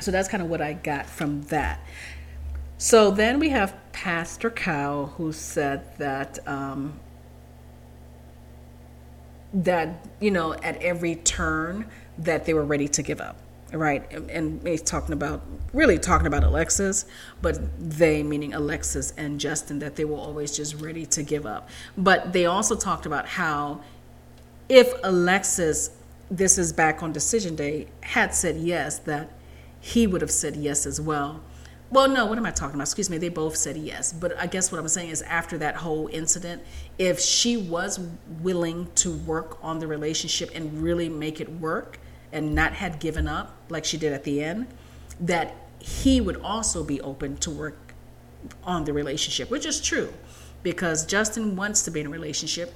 so 0.01 0.11
that's 0.11 0.29
kind 0.29 0.43
of 0.43 0.49
what 0.51 0.61
I 0.61 0.73
got 0.73 1.07
from 1.07 1.43
that. 1.45 1.81
So 2.79 3.11
then 3.11 3.39
we 3.39 3.51
have 3.51 3.77
Pastor 3.93 4.51
Cal 4.51 5.07
who 5.17 5.33
said 5.33 5.97
that 5.99 6.39
um, 6.47 6.99
that 9.53 10.05
you 10.21 10.31
know 10.31 10.55
at 10.55 10.77
every 10.83 11.15
turn 11.15 11.87
that 12.19 12.45
they 12.45 12.55
were 12.55 12.65
ready 12.65 12.89
to 12.89 13.03
give 13.03 13.21
up, 13.21 13.37
right? 13.73 14.11
And, 14.13 14.29
and 14.31 14.67
he's 14.67 14.83
talking 14.83 15.13
about 15.13 15.43
really 15.73 15.99
talking 15.99 16.27
about 16.27 16.43
Alexis, 16.43 17.07
but 17.41 17.59
they 17.79 18.23
meaning 18.25 18.53
Alexis 18.53 19.13
and 19.17 19.39
Justin 19.39 19.79
that 19.79 19.95
they 19.95 20.05
were 20.05 20.19
always 20.19 20.57
just 20.57 20.75
ready 20.75 21.07
to 21.07 21.23
give 21.23 21.47
up. 21.47 21.69
But 21.97 22.33
they 22.33 22.47
also 22.47 22.75
talked 22.75 23.07
about 23.07 23.27
how 23.27 23.81
if 24.69 24.93
Alexis, 25.03 25.91
this 26.31 26.59
is 26.59 26.73
back 26.73 27.03
on 27.03 27.13
decision 27.13 27.55
day, 27.57 27.89
had 28.01 28.35
said 28.35 28.57
yes, 28.57 28.99
that 29.01 29.31
he 29.81 30.07
would 30.07 30.21
have 30.21 30.31
said 30.31 30.57
yes 30.57 30.87
as 30.87 31.01
well. 31.01 31.43
Well, 31.91 32.09
no, 32.09 32.27
what 32.27 32.39
am 32.39 32.47
I 32.47 32.51
talking 32.51 32.75
about? 32.75 32.85
Excuse 32.85 33.11
me, 33.11 33.19
they 33.19 33.29
both 33.29 33.57
said 33.57 33.77
yes. 33.77 34.13
But 34.13 34.37
I 34.39 34.47
guess 34.47 34.73
what 34.73 34.81
I'm 34.81 34.89
saying 34.89 35.11
is 35.11 35.23
after 35.23 35.59
that 35.59 35.77
whole 35.77 36.09
incident, 36.09 36.63
if 36.99 37.21
she 37.21 37.57
was 37.57 38.01
willing 38.41 38.89
to 38.97 39.13
work 39.13 39.63
on 39.63 39.79
the 39.79 39.87
relationship 39.87 40.51
and 40.55 40.83
really 40.83 41.09
make 41.09 41.41
it 41.41 41.49
work 41.49 42.01
and 42.33 42.55
not 42.55 42.73
had 42.73 42.99
given 42.99 43.29
up 43.29 43.55
like 43.69 43.85
she 43.85 43.97
did 43.97 44.13
at 44.13 44.25
the 44.25 44.43
end, 44.43 44.67
that 45.21 45.55
he 45.79 46.21
would 46.21 46.41
also 46.41 46.83
be 46.83 47.01
open 47.03 47.37
to 47.37 47.51
work 47.51 47.95
on 48.65 48.85
the 48.85 48.93
relationship, 48.93 49.51
which 49.51 49.67
is 49.67 49.81
true 49.81 50.13
because 50.63 51.05
Justin 51.05 51.55
wants 51.55 51.83
to 51.83 51.91
be 51.91 52.01
in 52.01 52.07
a 52.07 52.11
relationship. 52.11 52.75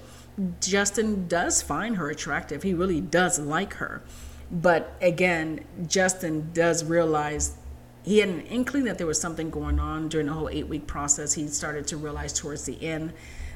Justin 0.60 1.26
does 1.28 1.62
find 1.62 1.96
her 1.96 2.10
attractive. 2.10 2.62
He 2.62 2.74
really 2.74 3.00
does 3.00 3.38
like 3.38 3.74
her. 3.74 4.02
But 4.50 4.96
again, 5.02 5.64
Justin 5.86 6.50
does 6.52 6.84
realize 6.84 7.56
he 8.04 8.18
had 8.18 8.28
an 8.28 8.40
inkling 8.42 8.84
that 8.84 8.96
there 8.96 9.06
was 9.06 9.20
something 9.20 9.50
going 9.50 9.78
on 9.78 10.08
during 10.08 10.26
the 10.28 10.32
whole 10.32 10.48
eight 10.48 10.68
week 10.68 10.86
process. 10.86 11.34
He 11.34 11.48
started 11.48 11.86
to 11.88 11.96
realize 11.96 12.32
towards 12.32 12.64
the 12.64 12.82
end 12.82 13.12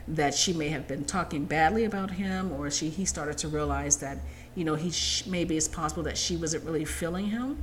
that 0.08 0.34
she 0.34 0.52
may 0.52 0.68
have 0.68 0.88
been 0.88 1.04
talking 1.04 1.44
badly 1.44 1.84
about 1.84 2.10
him, 2.10 2.52
or 2.52 2.70
she 2.70 2.90
he 2.90 3.04
started 3.04 3.38
to 3.38 3.48
realize 3.48 3.98
that 3.98 4.18
you 4.54 4.64
know 4.64 4.74
he 4.74 4.90
sh- 4.90 5.24
maybe 5.26 5.56
it's 5.56 5.68
possible 5.68 6.02
that 6.02 6.18
she 6.18 6.36
wasn't 6.36 6.64
really 6.64 6.84
feeling 6.84 7.26
him. 7.26 7.56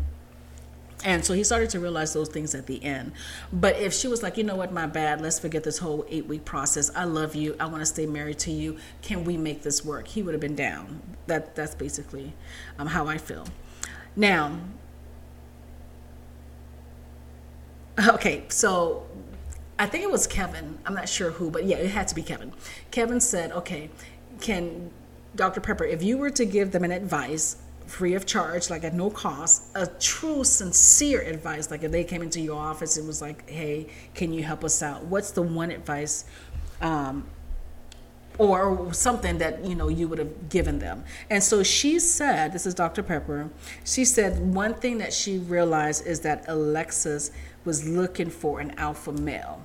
And 1.05 1.23
so 1.23 1.33
he 1.33 1.45
started 1.45 1.69
to 1.71 1.79
realize 1.79 2.13
those 2.13 2.27
things 2.27 2.53
at 2.53 2.67
the 2.67 2.83
end. 2.83 3.13
But 3.53 3.77
if 3.77 3.93
she 3.93 4.09
was 4.09 4.21
like, 4.21 4.35
you 4.37 4.43
know 4.43 4.55
what, 4.55 4.73
my 4.73 4.85
bad, 4.85 5.21
let's 5.21 5.39
forget 5.39 5.63
this 5.63 5.77
whole 5.77 6.05
eight 6.09 6.25
week 6.25 6.43
process. 6.43 6.91
I 6.93 7.05
love 7.05 7.35
you. 7.35 7.55
I 7.59 7.67
want 7.67 7.79
to 7.79 7.85
stay 7.85 8.05
married 8.05 8.39
to 8.39 8.51
you. 8.51 8.77
Can 9.01 9.23
we 9.23 9.37
make 9.37 9.63
this 9.63 9.85
work? 9.85 10.07
He 10.07 10.21
would 10.21 10.33
have 10.33 10.41
been 10.41 10.55
down. 10.55 11.01
That 11.27 11.55
that's 11.55 11.73
basically 11.73 12.33
um, 12.77 12.87
how 12.87 13.07
I 13.07 13.17
feel. 13.17 13.45
Now, 14.15 14.59
okay, 18.07 18.43
so 18.49 19.07
I 19.77 19.85
think 19.85 20.03
it 20.03 20.11
was 20.11 20.27
Kevin. 20.27 20.79
I'm 20.85 20.95
not 20.95 21.07
sure 21.07 21.31
who, 21.31 21.49
but 21.49 21.63
yeah, 21.63 21.77
it 21.77 21.91
had 21.91 22.09
to 22.09 22.15
be 22.15 22.23
Kevin. 22.23 22.51
Kevin 22.91 23.21
said, 23.21 23.53
okay, 23.53 23.89
can 24.41 24.91
Dr. 25.35 25.61
Pepper, 25.61 25.85
if 25.85 26.03
you 26.03 26.17
were 26.17 26.31
to 26.31 26.45
give 26.45 26.71
them 26.71 26.83
an 26.83 26.91
advice 26.91 27.57
free 27.89 28.13
of 28.13 28.25
charge, 28.25 28.69
like 28.69 28.83
at 28.83 28.93
no 28.93 29.09
cost, 29.09 29.63
a 29.75 29.87
true, 29.87 30.43
sincere 30.43 31.21
advice, 31.21 31.71
like 31.71 31.83
if 31.83 31.91
they 31.91 32.03
came 32.03 32.21
into 32.21 32.39
your 32.39 32.59
office 32.59 32.97
and 32.97 33.07
was 33.07 33.21
like, 33.21 33.49
hey, 33.49 33.87
can 34.13 34.31
you 34.31 34.43
help 34.43 34.63
us 34.63 34.81
out? 34.83 35.03
What's 35.05 35.31
the 35.31 35.41
one 35.41 35.71
advice 35.71 36.25
um, 36.81 37.25
or 38.37 38.93
something 38.93 39.39
that 39.39 39.65
you 39.65 39.75
know 39.75 39.89
you 39.89 40.07
would 40.07 40.19
have 40.19 40.49
given 40.49 40.79
them? 40.79 41.03
And 41.29 41.43
so 41.43 41.63
she 41.63 41.99
said 41.99 42.53
this 42.53 42.65
is 42.65 42.73
dr 42.73 43.01
pepper 43.03 43.49
she 43.83 44.05
said 44.05 44.39
one 44.39 44.75
thing 44.75 44.99
that 44.99 45.11
she 45.11 45.39
realized 45.39 46.05
is 46.07 46.21
that 46.21 46.45
alexis 46.47 47.31
was 47.65 47.87
looking 47.87 48.29
for 48.29 48.61
an 48.61 48.71
alpha 48.77 49.11
male. 49.11 49.61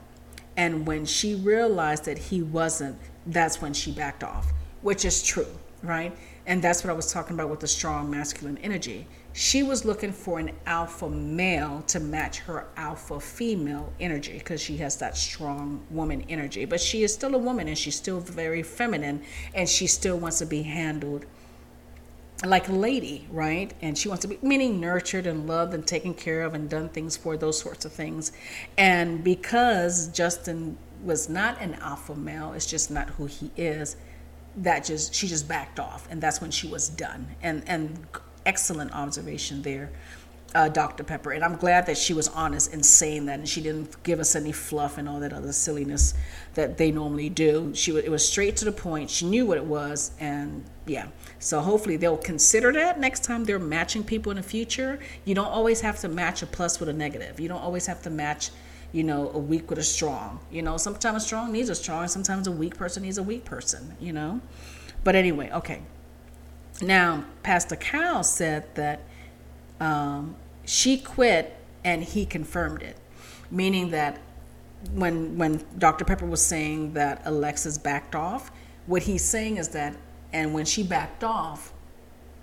And 0.57 0.87
when 0.87 1.05
she 1.05 1.35
realized 1.35 2.05
that 2.07 2.19
he 2.19 2.43
wasn't 2.43 2.99
that's 3.27 3.61
when 3.63 3.75
she 3.75 3.93
backed 3.93 4.25
off 4.25 4.53
which 4.83 5.05
is 5.05 5.23
true 5.23 5.47
right 5.83 6.17
and 6.47 6.61
that's 6.61 6.85
what 6.85 6.91
I 6.91 6.95
was 6.95 7.11
talking 7.11 7.35
about 7.35 7.49
with 7.49 7.61
the 7.61 7.67
strong 7.67 8.11
masculine 8.11 8.59
energy. 8.59 9.07
She 9.33 9.63
was 9.63 9.85
looking 9.85 10.13
for 10.13 10.39
an 10.39 10.51
alpha 10.67 11.09
male 11.09 11.83
to 11.89 11.99
match 12.01 12.41
her 12.41 12.67
alpha 12.77 13.19
female 13.19 13.93
energy 13.99 14.39
because 14.39 14.61
she 14.61 14.77
has 14.79 14.97
that 14.99 15.17
strong 15.17 15.85
woman 15.91 16.25
energy. 16.29 16.67
But 16.67 16.81
she 16.81 17.03
is 17.03 17.15
still 17.15 17.35
a 17.35 17.39
woman 17.39 17.67
and 17.67 17.79
she's 17.79 17.97
still 17.97 18.21
very 18.21 18.63
feminine 18.63 19.23
and 19.55 19.69
she 19.69 19.87
still 19.87 20.19
wants 20.19 20.39
to 20.41 20.47
be 20.47 20.63
handled 20.63 21.25
like 22.45 22.69
a 22.69 22.73
lady, 22.73 23.27
right? 23.31 23.73
And 23.81 23.97
she 23.97 24.09
wants 24.09 24.23
to 24.23 24.29
be 24.29 24.39
meaning 24.43 24.81
nurtured 24.81 25.27
and 25.27 25.47
loved 25.47 25.73
and 25.73 25.87
taken 25.87 26.13
care 26.13 26.43
of 26.43 26.53
and 26.53 26.69
done 26.69 26.91
things 26.91 27.17
for 27.17 27.39
those 27.39 27.59
sorts 27.59 27.87
of 27.87 27.93
things. 27.93 28.33
And 28.77 29.25
because 29.25 30.09
Justin 30.09 30.77
was 31.03 31.29
not 31.29 31.61
an 31.61 31.75
alpha 31.75 32.15
male, 32.15 32.53
it's 32.53 32.67
just 32.67 32.91
not 32.91 33.09
who 33.11 33.27
he 33.27 33.51
is 33.57 33.97
that 34.57 34.85
just 34.85 35.15
she 35.15 35.27
just 35.27 35.49
backed 35.49 35.81
off 35.81 36.07
and 36.11 36.21
that's 36.21 36.41
when 36.41 36.51
she 36.51 36.67
was 36.67 36.89
done. 36.89 37.27
And 37.43 37.63
and 37.67 38.07
excellent 38.47 38.93
observation 38.93 39.63
there 39.63 39.91
uh, 40.55 40.69
dr 40.69 41.03
pepper. 41.05 41.33
And 41.33 41.43
i'm 41.43 41.57
glad 41.57 41.87
that 41.87 41.99
she 41.99 42.15
was 42.15 42.29
honest 42.29 42.73
in 42.73 42.83
saying 42.83 43.27
that 43.27 43.39
and 43.39 43.49
she 43.49 43.61
didn't 43.61 44.03
give 44.05 44.21
us 44.21 44.37
any 44.37 44.53
fluff 44.53 44.99
and 44.99 45.09
all 45.09 45.19
that 45.21 45.33
other 45.33 45.53
silliness 45.53 46.15
that 46.55 46.79
they 46.79 46.93
normally 46.93 47.29
do. 47.29 47.73
She 47.75 47.97
it 47.97 48.11
was 48.11 48.27
straight 48.27 48.57
to 48.57 48.65
the 48.65 48.73
point. 48.73 49.11
She 49.11 49.27
knew 49.27 49.47
what 49.47 49.59
it 49.59 49.65
was 49.65 50.13
and 50.21 50.65
yeah. 50.87 51.09
So 51.39 51.61
hopefully 51.61 51.97
they'll 51.97 52.17
consider 52.17 52.73
that 52.73 53.01
next 53.01 53.25
time 53.25 53.45
they're 53.45 53.59
matching 53.59 54.05
people 54.05 54.31
in 54.31 54.37
the 54.37 54.43
future. 54.43 55.01
You 55.25 55.35
don't 55.35 55.47
always 55.49 55.81
have 55.81 55.99
to 56.01 56.09
match 56.09 56.43
a 56.43 56.47
plus 56.47 56.79
with 56.79 56.89
a 56.89 56.93
negative. 56.93 57.41
You 57.41 57.49
don't 57.49 57.63
always 57.63 57.87
have 57.87 58.03
to 58.03 58.11
match 58.11 58.51
you 58.95 59.03
know, 59.03 59.29
a 59.35 59.39
weak 59.39 59.69
with 59.69 59.81
a 59.81 59.83
strong. 59.83 60.39
You 60.53 60.63
know, 60.63 60.77
sometimes 60.77 61.25
a 61.25 61.27
strong 61.27 61.51
needs 61.51 61.69
a 61.69 61.75
strong, 61.75 62.07
sometimes 62.07 62.47
a 62.47 62.53
weak 62.53 62.77
person 62.77 63.03
needs 63.03 63.19
a 63.19 63.25
weak 63.25 63.45
person, 63.45 63.97
you 64.01 64.13
know. 64.13 64.41
But 65.03 65.17
anyway, 65.17 65.51
okay. 65.51 65.83
Now, 66.81 67.25
Pastor 67.43 67.75
Cal 67.75 68.23
said 68.23 68.73
that 68.77 69.01
um, 69.81 70.37
she 70.65 70.97
quit 70.97 71.57
and 71.83 72.05
he 72.05 72.25
confirmed 72.25 72.83
it, 72.83 72.97
meaning 73.51 73.91
that 73.91 74.21
when 74.93 75.39
when 75.39 75.65
Dr. 75.77 76.05
Pepper 76.05 76.27
was 76.27 76.41
saying 76.41 76.93
that 76.93 77.21
Alexis 77.25 77.77
backed 77.79 78.15
off, 78.15 78.53
what 78.87 79.03
he's 79.03 79.25
saying 79.25 79.57
is 79.57 79.71
that, 79.71 79.97
and 80.33 80.55
when 80.55 80.65
she 80.65 80.85
backed 80.85 81.25
off, 81.25 81.73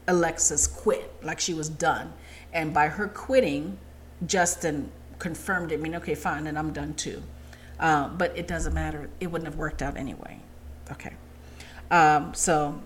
Alexis 0.05 0.67
quit, 0.67 1.13
like 1.23 1.39
she 1.39 1.53
was 1.53 1.69
done, 1.69 2.11
and 2.51 2.73
by 2.73 2.89
her 2.89 3.07
quitting, 3.07 3.77
Justin 4.25 4.91
confirmed 5.21 5.71
it, 5.71 5.75
I 5.75 5.77
mean, 5.77 5.95
okay, 5.95 6.15
fine, 6.15 6.47
and 6.47 6.57
I'm 6.57 6.73
done 6.73 6.95
too. 6.95 7.21
Uh, 7.79 8.09
but 8.09 8.35
it 8.37 8.47
doesn't 8.47 8.73
matter. 8.73 9.09
It 9.19 9.27
wouldn't 9.27 9.47
have 9.47 9.57
worked 9.57 9.81
out 9.81 9.95
anyway. 9.95 10.41
Okay. 10.91 11.13
Um, 11.91 12.33
so 12.33 12.81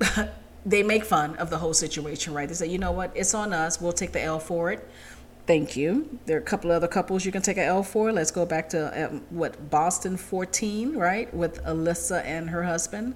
they 0.66 0.82
make 0.82 1.04
fun 1.04 1.36
of 1.36 1.48
the 1.48 1.58
whole 1.58 1.72
situation, 1.72 2.34
right? 2.34 2.48
They 2.48 2.54
say, 2.54 2.66
you 2.66 2.78
know 2.78 2.92
what? 2.92 3.12
It's 3.14 3.34
on 3.34 3.52
us. 3.52 3.80
We'll 3.80 3.92
take 3.92 4.12
the 4.12 4.20
L 4.20 4.40
for 4.40 4.72
it. 4.72 4.88
Thank 5.46 5.76
you. 5.76 6.18
There 6.26 6.36
are 6.36 6.40
a 6.40 6.44
couple 6.44 6.70
other 6.70 6.88
couples 6.88 7.24
you 7.24 7.32
can 7.32 7.42
take 7.42 7.56
an 7.56 7.64
L 7.64 7.82
for. 7.82 8.12
Let's 8.12 8.30
go 8.30 8.44
back 8.44 8.68
to 8.70 9.06
um, 9.06 9.22
what 9.30 9.70
Boston 9.70 10.16
14, 10.16 10.96
right, 10.96 11.32
with 11.32 11.64
Alyssa 11.64 12.24
and 12.24 12.50
her 12.50 12.64
husband, 12.64 13.14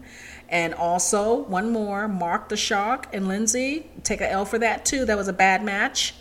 and 0.49 0.75
also 0.75 1.43
one 1.43 1.71
more, 1.71 2.09
Mark 2.09 2.49
the 2.49 2.57
Shark 2.57 3.09
and 3.13 3.29
Lindsay. 3.29 3.91
Take 4.05 4.21
an 4.21 4.31
L 4.31 4.45
for 4.45 4.59
that 4.59 4.85
too. 4.85 5.05
That 5.05 5.17
was 5.17 5.29
a 5.29 5.33
bad 5.33 5.63
match 5.63 6.15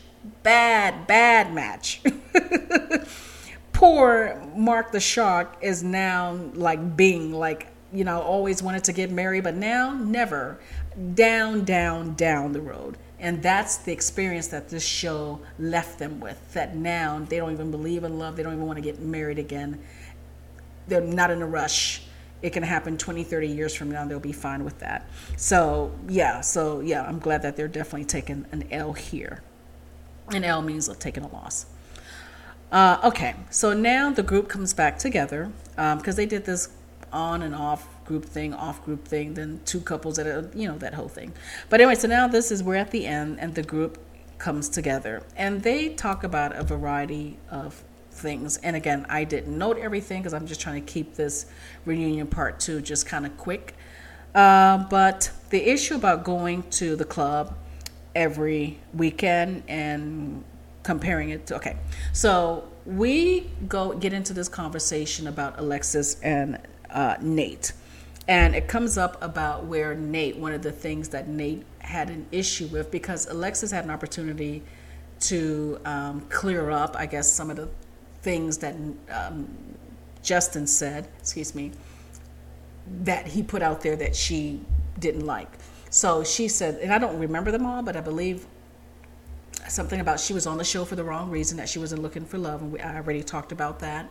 bad, 0.43 1.07
bad 1.07 1.53
match. 1.53 2.01
Poor 3.73 4.41
Mark 4.55 4.91
the 4.91 4.99
Shark 4.99 5.57
is 5.61 5.83
now 5.83 6.33
like 6.53 6.95
Binh, 6.95 7.31
like, 7.31 7.67
you 7.91 8.03
know, 8.03 8.21
always 8.21 8.63
wanted 8.63 8.83
to 8.85 8.93
get 8.93 9.11
married, 9.11 9.43
but 9.43 9.55
now 9.55 9.93
never. 9.93 10.59
Down, 11.15 11.65
down, 11.65 12.13
down 12.15 12.53
the 12.53 12.61
road. 12.61 12.97
And 13.19 13.41
that's 13.41 13.77
the 13.77 13.91
experience 13.91 14.47
that 14.49 14.69
this 14.69 14.85
show 14.85 15.39
left 15.57 15.97
them 15.97 16.19
with. 16.19 16.53
That 16.53 16.75
now 16.75 17.25
they 17.29 17.37
don't 17.37 17.53
even 17.53 17.71
believe 17.71 18.03
in 18.03 18.19
love. 18.19 18.35
They 18.35 18.43
don't 18.43 18.53
even 18.53 18.65
want 18.67 18.77
to 18.77 18.81
get 18.81 18.99
married 18.99 19.39
again. 19.39 19.79
They're 20.87 21.01
not 21.01 21.31
in 21.31 21.41
a 21.41 21.45
rush. 21.47 22.03
It 22.41 22.51
can 22.51 22.63
happen 22.63 22.97
20, 22.97 23.23
30 23.23 23.47
years 23.47 23.73
from 23.73 23.89
now. 23.89 24.05
They'll 24.05 24.19
be 24.19 24.33
fine 24.33 24.65
with 24.65 24.77
that. 24.79 25.07
So, 25.37 25.93
yeah. 26.09 26.41
So, 26.41 26.81
yeah, 26.81 27.03
I'm 27.03 27.19
glad 27.19 27.41
that 27.43 27.55
they're 27.55 27.69
definitely 27.69 28.05
taking 28.05 28.45
an 28.51 28.67
L 28.71 28.91
here 28.91 29.41
and 30.31 30.43
L 30.45 30.61
means 30.61 30.87
of 30.87 30.99
taking 30.99 31.23
a 31.23 31.31
loss. 31.31 31.65
Uh, 32.73 32.99
okay, 33.03 33.35
so 33.51 33.71
now 33.71 34.09
the 34.09 34.23
group 34.23 34.49
comes 34.49 34.73
back 34.73 34.97
together 34.97 35.51
because 35.75 36.07
um, 36.07 36.15
they 36.15 36.25
did 36.25 36.43
this 36.43 36.69
on 37.11 37.43
and 37.43 37.53
off 37.53 37.87
group 38.03 38.25
thing, 38.25 38.51
off 38.51 38.83
group 38.83 39.07
thing, 39.07 39.35
then 39.35 39.61
two 39.63 39.79
couples 39.79 40.15
that 40.15 40.25
are, 40.25 40.49
you 40.55 40.67
know, 40.67 40.75
that 40.79 40.95
whole 40.95 41.07
thing. 41.07 41.31
But 41.69 41.81
anyway, 41.81 41.93
so 41.93 42.07
now 42.07 42.27
this 42.27 42.51
is 42.51 42.63
we're 42.63 42.77
at 42.77 42.89
the 42.89 43.05
end 43.05 43.39
and 43.39 43.53
the 43.53 43.61
group 43.61 43.99
comes 44.39 44.69
together 44.69 45.21
and 45.37 45.61
they 45.61 45.89
talk 45.89 46.23
about 46.23 46.55
a 46.55 46.63
variety 46.63 47.37
of 47.51 47.83
things. 48.09 48.57
And 48.57 48.75
again, 48.75 49.05
I 49.07 49.23
didn't 49.23 49.55
note 49.55 49.77
everything 49.77 50.23
because 50.23 50.33
I'm 50.33 50.47
just 50.47 50.59
trying 50.59 50.83
to 50.83 50.91
keep 50.91 51.13
this 51.13 51.45
reunion 51.85 52.25
part 52.25 52.59
two 52.59 52.81
just 52.81 53.05
kind 53.05 53.27
of 53.27 53.37
quick. 53.37 53.75
Uh, 54.33 54.79
but 54.89 55.29
the 55.51 55.69
issue 55.69 55.93
about 55.93 56.23
going 56.23 56.63
to 56.71 56.95
the 56.95 57.05
club 57.05 57.55
every 58.15 58.79
weekend 58.95 59.61
and 59.67 60.43
comparing 60.83 61.29
it 61.29 61.47
to 61.47 61.55
okay. 61.55 61.77
So 62.11 62.69
we 62.85 63.49
go 63.67 63.93
get 63.93 64.13
into 64.13 64.33
this 64.33 64.47
conversation 64.47 65.27
about 65.27 65.59
alexis 65.59 66.19
and 66.21 66.59
uh, 66.89 67.17
nate. 67.21 67.73
And 68.27 68.55
it 68.55 68.67
comes 68.67 68.97
up 68.97 69.21
about 69.21 69.65
where 69.65 69.95
nate 69.95 70.37
one 70.37 70.53
of 70.53 70.61
the 70.61 70.71
things 70.71 71.09
that 71.09 71.27
nate 71.27 71.63
had 71.79 72.09
an 72.09 72.25
issue 72.31 72.67
with 72.67 72.89
because 72.91 73.27
alexis 73.27 73.69
had 73.71 73.83
an 73.83 73.91
opportunity 73.91 74.63
to 75.19 75.77
um, 75.83 76.21
clear 76.29 76.71
up 76.71 76.95
i 76.95 77.05
guess 77.05 77.29
some 77.29 77.49
of 77.49 77.57
the 77.57 77.67
things 78.21 78.59
that 78.59 78.73
um, 79.09 79.53
justin 80.21 80.65
said 80.65 81.05
excuse 81.19 81.53
me 81.53 81.73
that 82.87 83.27
he 83.27 83.43
put 83.43 83.61
out 83.61 83.81
there 83.81 83.95
that 83.95 84.15
she 84.15 84.61
didn't 84.99 85.25
like. 85.25 85.49
So 85.89 86.23
she 86.23 86.47
said, 86.47 86.75
and 86.75 86.91
I 86.91 86.97
don't 86.97 87.19
remember 87.19 87.51
them 87.51 87.65
all, 87.65 87.83
but 87.83 87.95
I 87.95 88.01
believe 88.01 88.45
something 89.73 89.99
about 89.99 90.19
she 90.19 90.33
was 90.33 90.47
on 90.47 90.57
the 90.57 90.63
show 90.63 90.85
for 90.85 90.95
the 90.95 91.03
wrong 91.03 91.29
reason, 91.29 91.57
that 91.57 91.67
she 91.67 91.79
wasn't 91.79 92.01
looking 92.01 92.25
for 92.25 92.37
love, 92.37 92.61
and 92.61 92.71
we, 92.71 92.79
I 92.79 92.95
already 92.97 93.23
talked 93.23 93.51
about 93.51 93.79
that, 93.79 94.09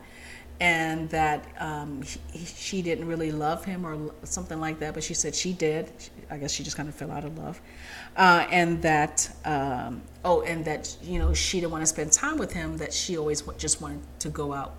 and 0.59 1.09
that 1.09 1.45
um, 1.59 2.01
he, 2.31 2.45
she 2.45 2.81
didn't 2.81 3.07
really 3.07 3.31
love 3.31 3.65
him 3.65 3.85
or 3.85 4.11
something 4.23 4.59
like 4.59 4.79
that, 4.79 4.93
but 4.93 5.03
she 5.03 5.13
said 5.13 5.33
she 5.33 5.53
did. 5.53 5.91
I 6.29 6.37
guess 6.37 6.51
she 6.51 6.63
just 6.63 6.77
kind 6.77 6.89
of 6.89 6.95
fell 6.95 7.11
out 7.11 7.23
of 7.23 7.37
love, 7.37 7.61
uh, 8.17 8.45
and 8.51 8.81
that 8.81 9.29
um, 9.45 10.01
oh, 10.25 10.41
and 10.41 10.63
that 10.65 10.95
you 11.01 11.19
know 11.19 11.33
she 11.33 11.59
didn't 11.59 11.71
want 11.71 11.81
to 11.81 11.87
spend 11.87 12.11
time 12.11 12.37
with 12.37 12.53
him. 12.53 12.77
That 12.77 12.93
she 12.93 13.17
always 13.17 13.41
just 13.57 13.81
wanted 13.81 14.01
to 14.19 14.29
go 14.29 14.53
out 14.53 14.75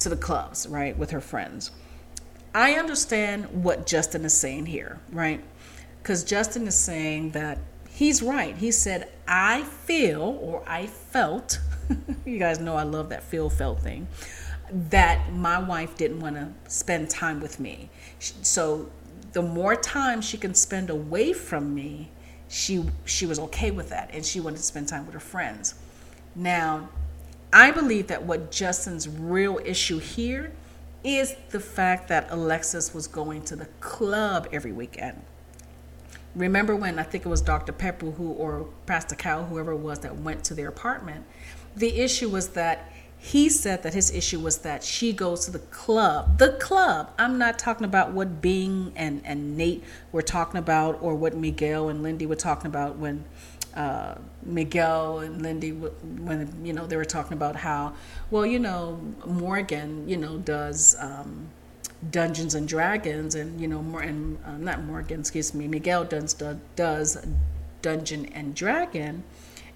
to 0.00 0.08
the 0.08 0.16
clubs, 0.16 0.66
right, 0.68 0.96
with 0.96 1.10
her 1.10 1.20
friends. 1.20 1.70
I 2.54 2.74
understand 2.74 3.46
what 3.62 3.86
Justin 3.86 4.24
is 4.24 4.32
saying 4.32 4.66
here, 4.66 4.98
right? 5.12 5.42
because 6.06 6.22
Justin 6.22 6.68
is 6.68 6.76
saying 6.76 7.32
that 7.32 7.58
he's 7.96 8.22
right. 8.22 8.54
He 8.56 8.70
said, 8.70 9.08
I 9.26 9.62
feel 9.62 10.38
or 10.40 10.62
I 10.66 10.86
felt 10.86 11.58
you 12.24 12.38
guys 12.38 12.58
know 12.58 12.76
I 12.76 12.82
love 12.82 13.08
that 13.08 13.22
feel 13.22 13.50
felt 13.50 13.80
thing. 13.80 14.06
That 14.90 15.32
my 15.32 15.58
wife 15.58 15.96
didn't 15.96 16.20
want 16.20 16.36
to 16.36 16.52
spend 16.70 17.08
time 17.08 17.40
with 17.40 17.60
me. 17.60 17.88
So 18.18 18.90
the 19.32 19.42
more 19.42 19.76
time 19.76 20.20
she 20.20 20.36
can 20.36 20.54
spend 20.54 20.90
away 20.90 21.32
from 21.32 21.74
me, 21.74 22.10
she 22.48 22.84
she 23.04 23.26
was 23.26 23.38
okay 23.38 23.70
with 23.70 23.88
that 23.90 24.10
and 24.12 24.24
she 24.24 24.40
wanted 24.40 24.58
to 24.58 24.62
spend 24.62 24.88
time 24.88 25.06
with 25.06 25.14
her 25.14 25.20
friends. 25.20 25.74
Now, 26.34 26.88
I 27.52 27.70
believe 27.70 28.08
that 28.08 28.24
what 28.24 28.50
Justin's 28.50 29.08
real 29.08 29.60
issue 29.64 29.98
here 29.98 30.52
is 31.02 31.34
the 31.50 31.60
fact 31.60 32.08
that 32.08 32.26
Alexis 32.30 32.92
was 32.92 33.06
going 33.06 33.42
to 33.44 33.56
the 33.56 33.66
club 33.80 34.48
every 34.52 34.72
weekend. 34.72 35.22
Remember 36.36 36.76
when 36.76 36.98
I 36.98 37.02
think 37.02 37.24
it 37.24 37.28
was 37.28 37.40
Dr. 37.40 37.72
Pepper 37.72 38.10
who 38.10 38.32
or 38.32 38.68
Pastor 38.84 39.14
Cal, 39.14 39.46
whoever 39.46 39.72
it 39.72 39.78
was 39.78 40.00
that 40.00 40.16
went 40.16 40.44
to 40.44 40.54
their 40.54 40.68
apartment. 40.68 41.24
The 41.74 41.98
issue 41.98 42.28
was 42.28 42.50
that 42.50 42.92
he 43.18 43.48
said 43.48 43.82
that 43.82 43.94
his 43.94 44.14
issue 44.14 44.38
was 44.38 44.58
that 44.58 44.84
she 44.84 45.12
goes 45.14 45.46
to 45.46 45.50
the 45.50 45.58
club. 45.58 46.38
The 46.38 46.52
club. 46.60 47.10
I'm 47.18 47.38
not 47.38 47.58
talking 47.58 47.86
about 47.86 48.12
what 48.12 48.42
Binh 48.42 48.92
and, 48.94 49.22
and 49.24 49.56
Nate 49.56 49.82
were 50.12 50.22
talking 50.22 50.58
about 50.58 50.98
or 51.00 51.14
what 51.14 51.34
Miguel 51.34 51.88
and 51.88 52.02
Lindy 52.02 52.26
were 52.26 52.36
talking 52.36 52.66
about 52.66 52.96
when 52.98 53.24
uh, 53.74 54.16
Miguel 54.42 55.20
and 55.20 55.42
Lindy, 55.42 55.70
when 55.70 56.64
you 56.64 56.72
know 56.72 56.86
they 56.86 56.96
were 56.96 57.04
talking 57.04 57.32
about 57.32 57.56
how, 57.56 57.94
well, 58.30 58.46
you 58.46 58.58
know, 58.58 59.00
Morgan, 59.24 60.08
you 60.08 60.16
know, 60.16 60.38
does 60.38 60.96
um, 61.00 61.48
Dungeons 62.10 62.54
and 62.54 62.68
Dragons, 62.68 63.34
and 63.34 63.60
you 63.60 63.68
know, 63.68 63.82
more 63.82 64.02
and 64.02 64.38
uh, 64.44 64.56
not 64.56 64.82
Morgan, 64.84 65.20
excuse 65.20 65.54
me, 65.54 65.66
Miguel 65.66 66.04
does 66.04 66.34
does 66.76 67.26
Dungeon 67.82 68.26
and 68.26 68.54
Dragon, 68.54 69.24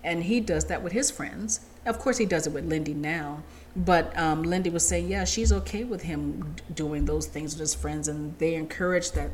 and 0.05 0.25
he 0.25 0.41
does 0.41 0.67
that 0.67 0.83
with 0.83 0.93
his 0.93 1.11
friends. 1.11 1.61
Of 1.87 1.99
course, 1.99 2.19
he 2.19 2.27
does 2.27 2.47
it 2.47 2.53
with 2.53 2.67
Lindy 2.67 2.95
now, 2.95 3.43
but 3.75 4.17
um, 4.19 4.43
Lindy 4.43 4.69
was 4.69 4.87
saying, 4.87 5.09
yeah, 5.09 5.25
she's 5.25 5.51
okay 5.51 5.85
with 5.85 6.03
him 6.03 6.57
doing 6.75 7.07
those 7.07 7.27
things 7.27 7.55
with 7.55 7.61
his 7.61 7.75
friends, 7.75 8.07
and 8.07 8.39
they 8.39 8.55
encourage 8.55 9.13
that 9.13 9.31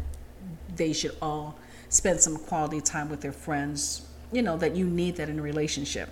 they 0.76 0.92
should 0.92 1.16
all 1.20 1.58
spend 1.88 2.20
some 2.20 2.36
quality 2.36 2.80
time 2.80 3.08
with 3.08 3.20
their 3.20 3.32
friends 3.32 4.06
you 4.32 4.42
know 4.42 4.56
that 4.56 4.74
you 4.76 4.86
need 4.86 5.16
that 5.16 5.28
in 5.28 5.38
a 5.38 5.42
relationship 5.42 6.08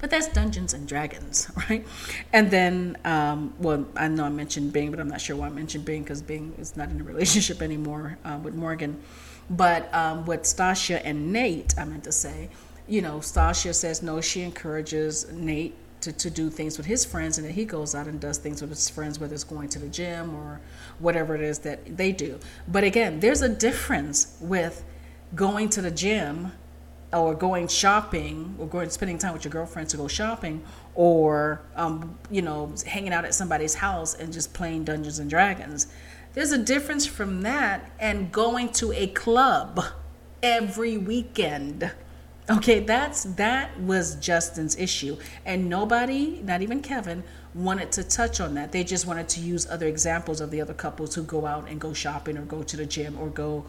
but 0.00 0.10
that's 0.10 0.28
Dungeons 0.28 0.74
and 0.74 0.88
Dragons, 0.88 1.50
right? 1.68 1.86
And 2.32 2.50
then, 2.50 2.96
um, 3.04 3.54
well, 3.58 3.86
I 3.96 4.08
know 4.08 4.24
I 4.24 4.30
mentioned 4.30 4.72
Binh, 4.72 4.90
but 4.90 4.98
I'm 4.98 5.08
not 5.08 5.20
sure 5.20 5.36
why 5.36 5.46
I 5.46 5.50
mentioned 5.50 5.84
Binh 5.86 6.02
because 6.02 6.22
Binh 6.22 6.58
is 6.58 6.76
not 6.76 6.90
in 6.90 7.00
a 7.00 7.04
relationship 7.12 7.62
anymore 7.62 8.18
uh, 8.24 8.38
with 8.42 8.54
Morgan. 8.54 9.00
But 9.50 9.92
um, 9.92 10.24
with 10.26 10.46
Stacia 10.46 11.04
and 11.04 11.32
Nate, 11.32 11.74
I 11.78 11.84
meant 11.84 12.04
to 12.04 12.12
say, 12.12 12.48
you 12.86 13.02
know, 13.02 13.20
Stacia 13.20 13.74
says 13.74 14.02
no, 14.02 14.20
she 14.20 14.42
encourages 14.42 15.30
Nate 15.32 15.74
to, 16.00 16.12
to 16.12 16.30
do 16.30 16.48
things 16.48 16.78
with 16.78 16.86
his 16.86 17.04
friends, 17.04 17.36
and 17.36 17.46
then 17.46 17.52
he 17.52 17.64
goes 17.64 17.94
out 17.94 18.06
and 18.06 18.20
does 18.20 18.38
things 18.38 18.60
with 18.60 18.70
his 18.70 18.88
friends, 18.88 19.18
whether 19.18 19.34
it's 19.34 19.44
going 19.44 19.68
to 19.70 19.78
the 19.78 19.88
gym 19.88 20.34
or 20.34 20.60
whatever 20.98 21.34
it 21.34 21.40
is 21.40 21.58
that 21.60 21.96
they 21.96 22.10
do. 22.12 22.38
But 22.68 22.84
again, 22.84 23.20
there's 23.20 23.42
a 23.42 23.48
difference 23.48 24.36
with 24.40 24.82
going 25.34 25.68
to 25.70 25.82
the 25.82 25.90
gym 25.90 26.52
or 27.12 27.34
going 27.34 27.66
shopping 27.66 28.54
or 28.58 28.66
going 28.66 28.88
spending 28.90 29.18
time 29.18 29.32
with 29.32 29.44
your 29.44 29.50
girlfriend 29.50 29.88
to 29.88 29.96
go 29.96 30.06
shopping 30.06 30.62
or 30.94 31.60
um, 31.76 32.16
you 32.30 32.42
know 32.42 32.72
hanging 32.86 33.12
out 33.12 33.24
at 33.24 33.34
somebody's 33.34 33.74
house 33.74 34.14
and 34.14 34.32
just 34.32 34.52
playing 34.54 34.84
dungeons 34.84 35.18
and 35.18 35.28
dragons. 35.28 35.88
There's 36.32 36.52
a 36.52 36.58
difference 36.58 37.06
from 37.06 37.42
that 37.42 37.90
and 37.98 38.30
going 38.30 38.70
to 38.74 38.92
a 38.92 39.08
club 39.08 39.80
every 40.42 40.96
weekend. 40.98 41.90
Okay 42.48 42.80
that's 42.80 43.24
that 43.24 43.78
was 43.80 44.14
justin's 44.16 44.76
issue. 44.76 45.16
And 45.44 45.68
nobody 45.68 46.40
not 46.44 46.62
even 46.62 46.80
kevin 46.80 47.24
wanted 47.54 47.90
to 47.92 48.04
touch 48.04 48.40
on 48.40 48.54
that. 48.54 48.70
They 48.70 48.84
just 48.84 49.06
wanted 49.06 49.28
to 49.30 49.40
use 49.40 49.68
other 49.68 49.86
examples 49.86 50.40
of 50.40 50.50
the 50.50 50.60
other 50.60 50.74
couples 50.74 51.14
who 51.14 51.24
go 51.24 51.46
out 51.46 51.68
and 51.68 51.80
go 51.80 51.92
shopping 51.92 52.38
or 52.38 52.42
go 52.42 52.62
to 52.62 52.76
the 52.76 52.86
gym 52.86 53.18
or 53.18 53.28
go 53.28 53.64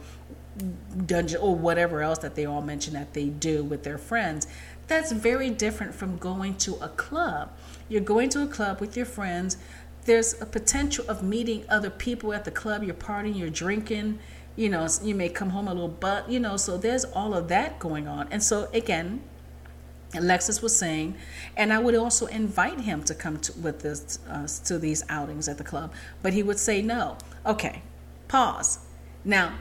dungeon 1.05 1.39
or 1.41 1.55
whatever 1.55 2.01
else 2.01 2.19
that 2.19 2.35
they 2.35 2.45
all 2.45 2.61
mention 2.61 2.93
that 2.93 3.13
they 3.13 3.25
do 3.25 3.63
with 3.63 3.83
their 3.83 3.97
friends 3.97 4.47
that's 4.87 5.11
very 5.11 5.49
different 5.49 5.95
from 5.95 6.17
going 6.17 6.55
to 6.55 6.75
a 6.75 6.89
club 6.89 7.51
you're 7.87 8.01
going 8.01 8.29
to 8.29 8.41
a 8.43 8.47
club 8.47 8.79
with 8.81 8.97
your 8.97 9.05
friends 9.05 9.57
there's 10.05 10.39
a 10.41 10.45
potential 10.45 11.05
of 11.07 11.23
meeting 11.23 11.63
other 11.69 11.89
people 11.89 12.33
at 12.33 12.43
the 12.43 12.51
club 12.51 12.83
you're 12.83 12.93
partying 12.93 13.37
you're 13.37 13.49
drinking 13.49 14.19
you 14.55 14.67
know 14.67 14.85
you 15.01 15.15
may 15.15 15.29
come 15.29 15.51
home 15.51 15.67
a 15.67 15.73
little 15.73 15.87
but 15.87 16.29
you 16.29 16.39
know 16.39 16.57
so 16.57 16.77
there's 16.77 17.05
all 17.05 17.33
of 17.33 17.47
that 17.47 17.79
going 17.79 18.07
on 18.07 18.27
and 18.29 18.43
so 18.43 18.69
again 18.73 19.21
Alexis 20.13 20.61
was 20.61 20.75
saying, 20.75 21.15
and 21.55 21.71
I 21.71 21.79
would 21.79 21.95
also 21.95 22.25
invite 22.25 22.81
him 22.81 23.03
to 23.03 23.15
come 23.15 23.39
to, 23.39 23.53
with 23.53 23.79
this 23.79 24.19
uh, 24.29 24.47
to 24.65 24.77
these 24.77 25.03
outings 25.09 25.47
at 25.47 25.57
the 25.57 25.63
club, 25.63 25.93
but 26.21 26.33
he 26.33 26.43
would 26.43 26.59
say 26.59 26.81
no. 26.81 27.17
Okay, 27.45 27.81
pause. 28.27 28.79
Now, 29.23 29.53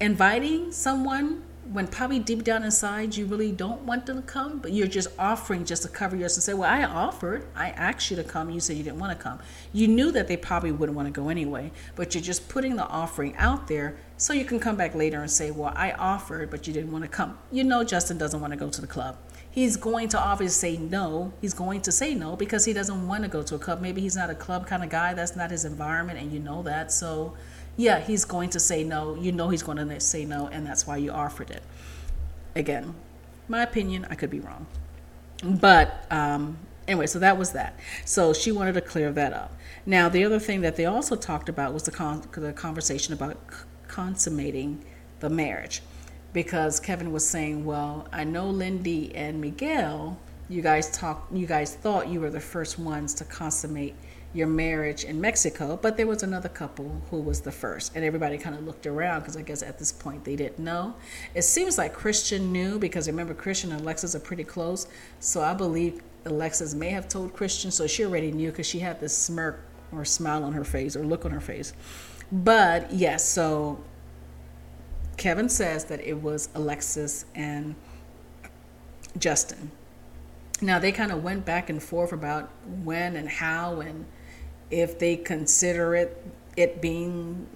inviting 0.00 0.72
someone 0.72 1.42
when 1.72 1.86
probably 1.86 2.18
deep 2.18 2.44
down 2.44 2.62
inside 2.62 3.16
you 3.16 3.24
really 3.24 3.50
don't 3.50 3.80
want 3.82 4.06
them 4.06 4.20
to 4.20 4.22
come, 4.22 4.58
but 4.58 4.72
you're 4.72 4.86
just 4.86 5.08
offering 5.18 5.64
just 5.64 5.82
to 5.82 5.88
cover 5.88 6.14
yourself 6.14 6.36
and 6.36 6.42
say, 6.42 6.54
Well, 6.54 6.70
I 6.70 6.84
offered, 6.84 7.46
I 7.56 7.70
asked 7.70 8.10
you 8.10 8.16
to 8.16 8.24
come, 8.24 8.50
you 8.50 8.60
said 8.60 8.76
you 8.76 8.82
didn't 8.82 8.98
want 8.98 9.16
to 9.16 9.22
come. 9.22 9.38
You 9.72 9.88
knew 9.88 10.12
that 10.12 10.28
they 10.28 10.36
probably 10.36 10.72
wouldn't 10.72 10.94
want 10.94 11.12
to 11.12 11.20
go 11.20 11.28
anyway, 11.28 11.72
but 11.96 12.14
you're 12.14 12.22
just 12.22 12.48
putting 12.48 12.76
the 12.76 12.86
offering 12.86 13.34
out 13.36 13.66
there 13.66 13.96
so 14.16 14.32
you 14.32 14.44
can 14.44 14.60
come 14.60 14.76
back 14.76 14.94
later 14.94 15.20
and 15.20 15.30
say, 15.30 15.50
Well, 15.50 15.72
I 15.74 15.92
offered, 15.92 16.50
but 16.50 16.66
you 16.66 16.72
didn't 16.72 16.92
want 16.92 17.04
to 17.04 17.08
come. 17.08 17.38
You 17.50 17.64
know, 17.64 17.82
Justin 17.82 18.18
doesn't 18.18 18.40
want 18.40 18.52
to 18.52 18.58
go 18.58 18.68
to 18.68 18.80
the 18.80 18.86
club. 18.86 19.16
He's 19.50 19.76
going 19.76 20.08
to 20.08 20.18
obviously 20.20 20.74
say 20.74 20.82
no. 20.82 21.32
He's 21.40 21.54
going 21.54 21.80
to 21.82 21.92
say 21.92 22.14
no 22.14 22.34
because 22.34 22.64
he 22.64 22.72
doesn't 22.72 23.06
want 23.06 23.22
to 23.22 23.28
go 23.28 23.40
to 23.42 23.54
a 23.54 23.58
club. 23.58 23.80
Maybe 23.80 24.00
he's 24.00 24.16
not 24.16 24.28
a 24.28 24.34
club 24.34 24.66
kind 24.66 24.82
of 24.82 24.90
guy. 24.90 25.14
That's 25.14 25.36
not 25.36 25.52
his 25.52 25.64
environment, 25.64 26.18
and 26.18 26.32
you 26.32 26.40
know 26.40 26.62
that. 26.64 26.90
So, 26.90 27.34
yeah, 27.76 28.00
he's 28.00 28.24
going 28.24 28.50
to 28.50 28.60
say 28.60 28.84
no. 28.84 29.14
You 29.14 29.32
know 29.32 29.48
he's 29.48 29.62
going 29.62 29.78
to 29.78 30.00
say 30.00 30.24
no, 30.24 30.48
and 30.48 30.66
that's 30.66 30.86
why 30.86 30.96
you 30.96 31.10
offered 31.10 31.50
it. 31.50 31.62
Again, 32.54 32.94
my 33.48 33.62
opinion, 33.62 34.06
I 34.10 34.14
could 34.14 34.30
be 34.30 34.40
wrong. 34.40 34.66
But 35.42 36.06
um, 36.10 36.56
anyway, 36.86 37.06
so 37.06 37.18
that 37.18 37.36
was 37.36 37.52
that. 37.52 37.78
So 38.04 38.32
she 38.32 38.52
wanted 38.52 38.74
to 38.74 38.80
clear 38.80 39.12
that 39.12 39.32
up. 39.32 39.52
Now, 39.86 40.08
the 40.08 40.24
other 40.24 40.38
thing 40.38 40.62
that 40.62 40.76
they 40.76 40.86
also 40.86 41.16
talked 41.16 41.48
about 41.48 41.74
was 41.74 41.82
the, 41.82 41.90
con- 41.90 42.26
the 42.32 42.52
conversation 42.52 43.12
about 43.12 43.36
c- 43.50 43.58
consummating 43.88 44.84
the 45.20 45.28
marriage. 45.28 45.82
Because 46.32 46.80
Kevin 46.80 47.12
was 47.12 47.26
saying, 47.26 47.64
well, 47.64 48.08
I 48.12 48.24
know 48.24 48.48
Lindy 48.48 49.14
and 49.14 49.40
Miguel, 49.40 50.18
you 50.48 50.62
guys 50.62 50.90
talk, 50.90 51.28
you 51.32 51.46
guys 51.46 51.74
thought 51.74 52.08
you 52.08 52.20
were 52.20 52.30
the 52.30 52.40
first 52.40 52.78
ones 52.78 53.14
to 53.14 53.24
consummate 53.24 53.94
your 54.34 54.48
marriage 54.48 55.04
in 55.04 55.20
Mexico, 55.20 55.78
but 55.80 55.96
there 55.96 56.08
was 56.08 56.24
another 56.24 56.48
couple 56.48 57.00
who 57.10 57.20
was 57.20 57.40
the 57.40 57.52
first, 57.52 57.94
and 57.94 58.04
everybody 58.04 58.36
kind 58.36 58.56
of 58.56 58.64
looked 58.64 58.86
around 58.86 59.20
because 59.20 59.36
I 59.36 59.42
guess 59.42 59.62
at 59.62 59.78
this 59.78 59.92
point 59.92 60.24
they 60.24 60.34
didn't 60.34 60.58
know. 60.58 60.96
It 61.34 61.42
seems 61.42 61.78
like 61.78 61.94
Krysten 61.94 62.50
knew 62.50 62.78
because 62.78 63.06
remember 63.06 63.32
Krysten 63.32 63.70
and 63.70 63.80
Alexis 63.80 64.14
are 64.14 64.20
pretty 64.20 64.44
close, 64.44 64.88
so 65.20 65.40
I 65.40 65.54
believe 65.54 66.02
Alexis 66.24 66.74
may 66.74 66.90
have 66.90 67.08
told 67.08 67.32
Krysten, 67.32 67.72
so 67.72 67.86
she 67.86 68.04
already 68.04 68.32
knew 68.32 68.50
because 68.50 68.66
she 68.66 68.80
had 68.80 68.98
this 68.98 69.16
smirk 69.16 69.64
or 69.92 70.04
smile 70.04 70.42
on 70.42 70.52
her 70.52 70.64
face 70.64 70.96
or 70.96 71.04
look 71.04 71.24
on 71.24 71.30
her 71.30 71.40
face. 71.40 71.72
But 72.32 72.92
yes, 72.92 73.26
so 73.26 73.78
Kevin 75.16 75.48
says 75.48 75.84
that 75.84 76.00
it 76.00 76.20
was 76.20 76.48
Alexis 76.54 77.24
and 77.36 77.76
Justin. 79.16 79.70
Now 80.60 80.80
they 80.80 80.90
kind 80.90 81.12
of 81.12 81.22
went 81.22 81.44
back 81.44 81.70
and 81.70 81.80
forth 81.80 82.12
about 82.12 82.50
when 82.82 83.16
and 83.16 83.28
how 83.28 83.80
and 83.80 84.06
if 84.74 84.98
they 84.98 85.16
consider 85.16 85.94
it 85.94 86.20
it 86.56 86.82
being 86.82 87.46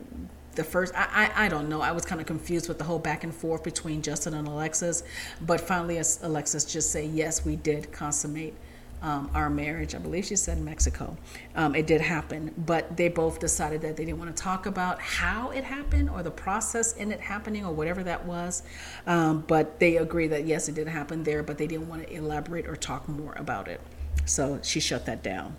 the 0.54 0.62
first 0.64 0.94
I, 0.96 1.30
I, 1.36 1.46
I 1.46 1.48
don't 1.48 1.68
know. 1.68 1.80
I 1.80 1.92
was 1.92 2.04
kind 2.04 2.20
of 2.20 2.26
confused 2.26 2.68
with 2.68 2.78
the 2.78 2.84
whole 2.84 2.98
back 2.98 3.24
and 3.24 3.34
forth 3.34 3.62
between 3.64 4.02
justin 4.02 4.34
and 4.34 4.46
alexis 4.46 5.02
but 5.40 5.60
finally 5.60 6.00
alexis 6.22 6.64
just 6.64 6.90
say 6.90 7.04
yes 7.06 7.44
we 7.44 7.56
did 7.56 7.92
consummate 7.92 8.54
um, 9.00 9.30
our 9.32 9.48
marriage. 9.48 9.94
I 9.94 9.98
believe 9.98 10.24
she 10.24 10.34
said 10.34 10.58
in 10.58 10.64
mexico. 10.64 11.16
Um, 11.54 11.74
it 11.74 11.86
did 11.86 12.00
happen 12.00 12.54
but 12.56 12.96
they 12.96 13.08
both 13.08 13.40
decided 13.40 13.80
that 13.82 13.96
they 13.96 14.04
didn't 14.04 14.18
want 14.18 14.36
to 14.36 14.42
talk 14.42 14.66
about 14.66 15.00
how 15.00 15.50
it 15.50 15.64
happened 15.64 16.10
or 16.10 16.22
the 16.22 16.30
process 16.30 16.94
in 16.94 17.10
it 17.10 17.20
happening 17.20 17.64
or 17.64 17.72
whatever 17.72 18.04
that 18.04 18.24
was. 18.26 18.62
Um, 19.08 19.44
but 19.46 19.80
they 19.80 19.96
agree 19.96 20.28
that 20.28 20.46
yes 20.46 20.68
it 20.68 20.76
did 20.76 20.86
happen 20.86 21.24
there 21.24 21.42
but 21.42 21.58
they 21.58 21.66
didn't 21.66 21.88
want 21.88 22.06
to 22.06 22.14
elaborate 22.14 22.66
or 22.68 22.76
talk 22.76 23.08
more 23.08 23.34
about 23.36 23.66
it. 23.66 23.80
So 24.24 24.60
she 24.62 24.78
shut 24.78 25.06
that 25.06 25.22
down 25.22 25.56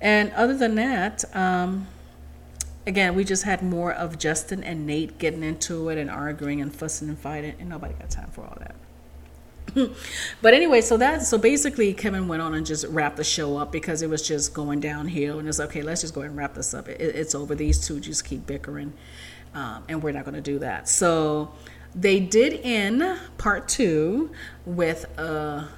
and 0.00 0.32
other 0.32 0.56
than 0.56 0.74
that, 0.76 1.24
um, 1.34 1.86
again, 2.86 3.14
we 3.14 3.24
just 3.24 3.44
had 3.44 3.62
more 3.62 3.92
of 3.92 4.18
Justin 4.18 4.64
and 4.64 4.86
Nate 4.86 5.18
getting 5.18 5.42
into 5.42 5.88
it 5.88 5.98
and 5.98 6.10
arguing 6.10 6.60
and 6.60 6.74
fussing 6.74 7.08
and 7.08 7.18
fighting, 7.18 7.54
and 7.58 7.68
nobody 7.68 7.94
got 7.94 8.10
time 8.10 8.30
for 8.30 8.42
all 8.42 8.56
that. 8.58 8.74
but 10.42 10.54
anyway, 10.54 10.80
so 10.80 10.96
that 10.96 11.22
so 11.22 11.38
basically 11.38 11.92
Kevin 11.94 12.26
went 12.28 12.42
on 12.42 12.54
and 12.54 12.66
just 12.66 12.84
wrapped 12.86 13.16
the 13.16 13.24
show 13.24 13.56
up 13.56 13.70
because 13.70 14.02
it 14.02 14.10
was 14.10 14.26
just 14.26 14.54
going 14.54 14.80
downhill, 14.80 15.38
and 15.38 15.48
it's 15.48 15.60
okay. 15.60 15.82
Let's 15.82 16.00
just 16.00 16.14
go 16.14 16.22
ahead 16.22 16.30
and 16.30 16.38
wrap 16.38 16.54
this 16.54 16.74
up. 16.74 16.88
It, 16.88 17.00
it's 17.00 17.34
over. 17.34 17.54
These 17.54 17.86
two 17.86 18.00
just 18.00 18.24
keep 18.24 18.46
bickering, 18.46 18.92
um, 19.54 19.84
and 19.88 20.02
we're 20.02 20.12
not 20.12 20.24
going 20.24 20.34
to 20.34 20.40
do 20.40 20.58
that. 20.60 20.88
So 20.88 21.52
they 21.94 22.20
did 22.20 22.60
end 22.62 23.18
part 23.38 23.68
two 23.68 24.30
with 24.64 25.04
a 25.18 25.68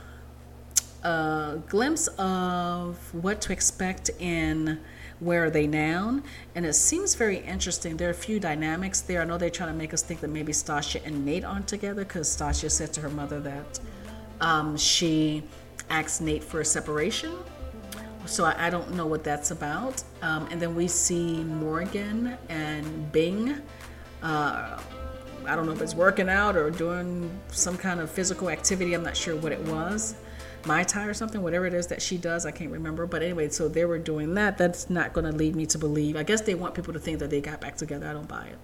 a 1.03 1.61
glimpse 1.68 2.09
of 2.18 2.96
what 3.14 3.40
to 3.42 3.53
expect 3.53 4.11
in 4.18 4.80
Where 5.20 5.44
Are 5.44 5.50
They 5.50 5.66
Now? 5.66 6.20
And 6.55 6.64
it 6.64 6.74
seems 6.74 7.14
very 7.14 7.38
interesting. 7.38 7.96
There 7.96 8.09
are 8.09 8.12
a 8.12 8.14
few 8.14 8.38
dynamics 8.38 9.00
there. 9.00 9.22
I 9.22 9.24
know 9.24 9.38
they're 9.38 9.50
trying 9.50 9.72
to 9.72 9.78
make 9.78 9.92
us 9.92 10.03
think 10.03 10.20
that 10.20 10.28
maybe 10.28 10.53
Stacia 10.53 11.05
and 11.05 11.24
Nate 11.24 11.44
aren't 11.44 11.68
together 11.68 12.05
because 12.05 12.30
Stacia 12.30 12.70
said 12.70 12.92
to 12.94 13.00
her 13.00 13.11
mother 13.11 13.40
that 13.40 13.80
um, 14.40 14.76
she 14.76 15.42
asked 15.90 16.20
Nate 16.20 16.44
for 16.44 16.61
a 16.61 16.64
separation. 16.64 17.36
So 18.26 18.44
I, 18.44 18.66
I 18.66 18.70
don't 18.70 18.94
know 18.94 19.07
what 19.07 19.24
that's 19.24 19.50
about. 19.50 20.03
Um, 20.22 20.46
and 20.50 20.61
then 20.62 20.74
we 20.74 20.86
see 20.88 21.42
Morgan 21.42 22.36
and 22.48 23.12
Binh. 23.12 23.61
Uh, 24.22 24.80
I 25.44 25.57
don't 25.57 25.66
know 25.66 25.72
if 25.72 25.82
it's 25.82 25.94
working 25.94 26.28
out 26.28 26.57
or 26.57 26.70
doing 26.70 27.30
some 27.48 27.76
kind 27.76 27.98
of 27.98 28.11
physical 28.11 28.48
activity. 28.48 28.94
I'm 28.94 29.03
not 29.03 29.16
sure 29.16 29.34
what 29.34 29.50
it 29.50 29.61
was. 29.62 30.14
Muay 30.65 30.87
Thai 30.87 31.07
or 31.07 31.15
something, 31.15 31.43
whatever 31.43 31.67
it 31.67 31.75
is 31.75 31.87
that 31.89 32.03
she 32.03 32.17
does, 32.17 32.47
I 32.47 32.51
can't 32.51 32.71
remember. 32.71 33.07
But 33.07 33.23
anyway, 33.23 33.49
so 33.49 33.69
they 33.69 33.85
were 33.85 33.99
doing 33.99 34.35
that. 34.35 34.59
That's 34.59 34.91
not 34.91 35.13
going 35.13 35.31
to 35.31 35.37
lead 35.37 35.57
me 35.57 35.67
to 35.67 35.79
believe. 35.79 36.17
I 36.17 36.23
guess 36.23 36.41
they 36.41 36.55
want 36.55 36.75
people 36.75 36.93
to 36.93 36.99
think 36.99 37.19
that 37.19 37.31
they 37.31 37.41
got 37.41 37.61
back 37.61 37.77
together. 37.77 38.07
I 38.07 38.13
don't 38.13 38.29
buy 38.29 38.47
it. 38.47 38.59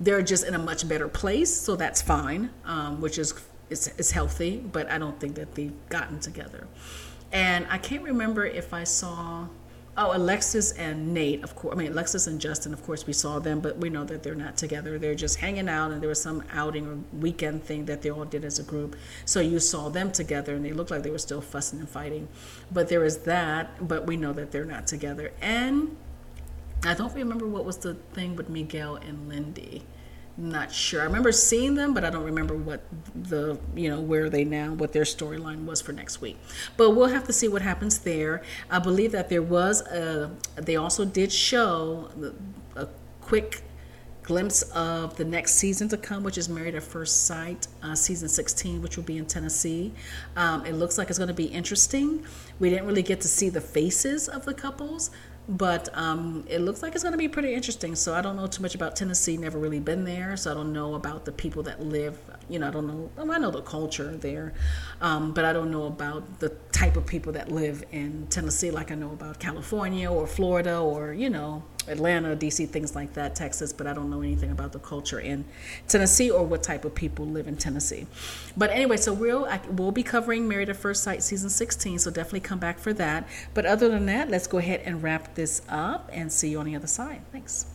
They're 0.00 0.22
just 0.22 0.44
in 0.44 0.54
a 0.54 0.58
much 0.58 0.88
better 0.88 1.08
place, 1.08 1.54
so 1.54 1.76
that's 1.76 2.02
fine, 2.02 2.50
um, 2.64 3.00
which 3.00 3.18
is 3.18 3.34
is 3.70 4.10
healthy. 4.10 4.58
But 4.58 4.90
I 4.90 4.98
don't 4.98 5.18
think 5.18 5.36
that 5.36 5.54
they've 5.54 5.72
gotten 5.88 6.20
together. 6.20 6.66
And 7.32 7.66
I 7.70 7.78
can't 7.78 8.02
remember 8.02 8.44
if 8.44 8.74
I 8.74 8.84
saw 8.84 9.48
Oh, 9.94 10.16
Alexis 10.16 10.72
and 10.72 11.12
Nate, 11.12 11.44
of 11.44 11.54
course. 11.54 11.74
I 11.74 11.78
mean, 11.78 11.92
Alexis 11.92 12.26
and 12.26 12.40
Justin, 12.40 12.72
of 12.72 12.82
course, 12.82 13.06
we 13.06 13.12
saw 13.12 13.38
them, 13.38 13.60
but 13.60 13.76
we 13.76 13.90
know 13.90 14.04
that 14.04 14.22
they're 14.22 14.34
not 14.34 14.56
together. 14.56 14.98
They're 14.98 15.14
just 15.14 15.36
hanging 15.36 15.68
out, 15.68 15.90
and 15.90 16.00
there 16.00 16.08
was 16.08 16.22
some 16.22 16.42
outing 16.50 16.86
or 16.86 16.98
weekend 17.18 17.62
thing 17.64 17.84
that 17.84 18.00
they 18.00 18.10
all 18.10 18.24
did 18.24 18.42
as 18.42 18.58
a 18.58 18.62
group. 18.62 18.96
So 19.26 19.40
you 19.40 19.58
saw 19.58 19.90
them 19.90 20.10
together, 20.10 20.54
and 20.54 20.64
they 20.64 20.72
looked 20.72 20.90
like 20.90 21.02
they 21.02 21.10
were 21.10 21.18
still 21.18 21.42
fussing 21.42 21.78
and 21.78 21.88
fighting. 21.88 22.28
But 22.70 22.88
there 22.88 23.04
is 23.04 23.18
that, 23.18 23.86
but 23.86 24.06
we 24.06 24.16
know 24.16 24.32
that 24.32 24.50
they're 24.50 24.64
not 24.64 24.86
together. 24.86 25.32
And 25.42 25.94
I 26.84 26.94
don't 26.94 27.14
remember 27.14 27.46
what 27.46 27.66
was 27.66 27.76
the 27.76 27.94
thing 27.94 28.34
with 28.34 28.48
Miguel 28.48 28.96
and 28.96 29.28
Lindy 29.28 29.84
not 30.36 30.72
sure. 30.72 31.02
I 31.02 31.04
remember 31.04 31.30
seeing 31.30 31.74
them, 31.74 31.92
but 31.92 32.04
I 32.04 32.10
don't 32.10 32.24
remember 32.24 32.56
what 32.56 32.82
the 33.14 33.58
you 33.74 33.90
know 33.90 34.00
where 34.00 34.24
are 34.24 34.30
they 34.30 34.44
now, 34.44 34.72
what 34.72 34.92
their 34.92 35.04
storyline 35.04 35.64
was 35.64 35.82
for 35.82 35.92
next 35.92 36.20
week. 36.20 36.38
But 36.76 36.90
we'll 36.90 37.08
have 37.08 37.24
to 37.24 37.32
see 37.32 37.48
what 37.48 37.62
happens 37.62 37.98
there. 37.98 38.42
I 38.70 38.78
believe 38.78 39.12
that 39.12 39.28
there 39.28 39.42
was 39.42 39.82
a. 39.82 40.30
They 40.56 40.76
also 40.76 41.04
did 41.04 41.32
show 41.32 42.10
a 42.76 42.88
quick 43.20 43.62
glimpse 44.22 44.62
of 44.74 45.16
the 45.16 45.24
next 45.24 45.54
season 45.56 45.88
to 45.88 45.96
come, 45.96 46.22
which 46.22 46.38
is 46.38 46.48
Married 46.48 46.74
at 46.74 46.82
First 46.82 47.26
Sight, 47.26 47.66
uh, 47.82 47.94
season 47.94 48.28
16, 48.28 48.80
which 48.80 48.96
will 48.96 49.04
be 49.04 49.18
in 49.18 49.26
Tennessee. 49.26 49.92
Um, 50.36 50.64
it 50.64 50.74
looks 50.74 50.96
like 50.96 51.08
it's 51.10 51.18
going 51.18 51.28
to 51.28 51.34
be 51.34 51.46
interesting. 51.46 52.24
We 52.58 52.70
didn't 52.70 52.86
really 52.86 53.02
get 53.02 53.20
to 53.22 53.28
see 53.28 53.48
the 53.48 53.60
faces 53.60 54.28
of 54.28 54.44
the 54.44 54.54
couples, 54.54 55.10
but 55.48 55.88
um, 55.94 56.44
it 56.48 56.60
looks 56.60 56.82
like 56.82 56.94
it's 56.94 57.02
going 57.02 57.12
to 57.12 57.18
be 57.18 57.28
pretty 57.28 57.52
interesting. 57.52 57.94
So 57.94 58.14
I 58.14 58.20
don't 58.20 58.36
know 58.36 58.46
too 58.46 58.62
much 58.62 58.74
about 58.74 58.94
Tennessee. 58.94 59.36
Never 59.36 59.58
really 59.58 59.80
been 59.80 60.04
there, 60.04 60.36
so 60.36 60.50
I 60.52 60.54
don't 60.54 60.72
know 60.72 60.94
about 60.94 61.24
the 61.24 61.32
people 61.32 61.62
that 61.64 61.80
live. 61.82 62.18
You 62.48 62.58
know, 62.58 62.68
I 62.68 62.70
don't 62.70 62.86
know. 62.86 63.10
I 63.18 63.38
know 63.38 63.50
the 63.50 63.62
culture 63.62 64.16
there, 64.16 64.54
um, 65.00 65.32
but 65.32 65.44
I 65.44 65.52
don't 65.52 65.70
know 65.70 65.84
about 65.84 66.38
the 66.40 66.50
type 66.70 66.96
of 66.96 67.06
people 67.06 67.32
that 67.32 67.50
live 67.50 67.84
in 67.92 68.26
Tennessee, 68.28 68.70
like 68.70 68.90
I 68.90 68.94
know 68.94 69.12
about 69.12 69.38
California 69.38 70.10
or 70.10 70.26
Florida 70.26 70.78
or 70.78 71.12
you 71.12 71.30
know 71.30 71.62
Atlanta, 71.88 72.36
DC, 72.36 72.68
things 72.68 72.94
like 72.94 73.14
that, 73.14 73.34
Texas, 73.34 73.72
but 73.72 73.86
I 73.86 73.92
don't 73.92 74.10
know 74.10 74.22
anything 74.22 74.50
about 74.50 74.72
the 74.72 74.78
culture 74.78 75.20
in 75.20 75.44
Tennessee 75.88 76.30
or 76.30 76.44
what 76.44 76.62
type 76.62 76.84
of 76.84 76.94
people 76.94 77.26
live 77.26 77.48
in 77.48 77.56
Tennessee. 77.56 78.06
But 78.56 78.70
anyway, 78.70 78.96
so 78.96 79.12
we'll 79.12 79.46
I, 79.46 79.60
we'll 79.70 79.92
be 79.92 80.02
covering 80.02 80.48
Married 80.48 80.68
at 80.68 80.76
First 80.76 81.02
Sight 81.02 81.22
season 81.22 81.50
16, 81.50 81.98
so 82.00 82.10
definitely 82.10 82.40
come 82.40 82.58
back 82.58 82.78
for 82.78 82.92
that. 82.94 83.28
But 83.54 83.66
other 83.66 83.88
than 83.88 84.06
that, 84.06 84.30
let's 84.30 84.46
go 84.46 84.58
ahead 84.58 84.82
and 84.84 85.02
wrap 85.02 85.34
this 85.34 85.62
up 85.68 86.08
and 86.12 86.32
see 86.32 86.50
you 86.50 86.58
on 86.58 86.66
the 86.66 86.76
other 86.76 86.86
side. 86.86 87.22
Thanks. 87.32 87.66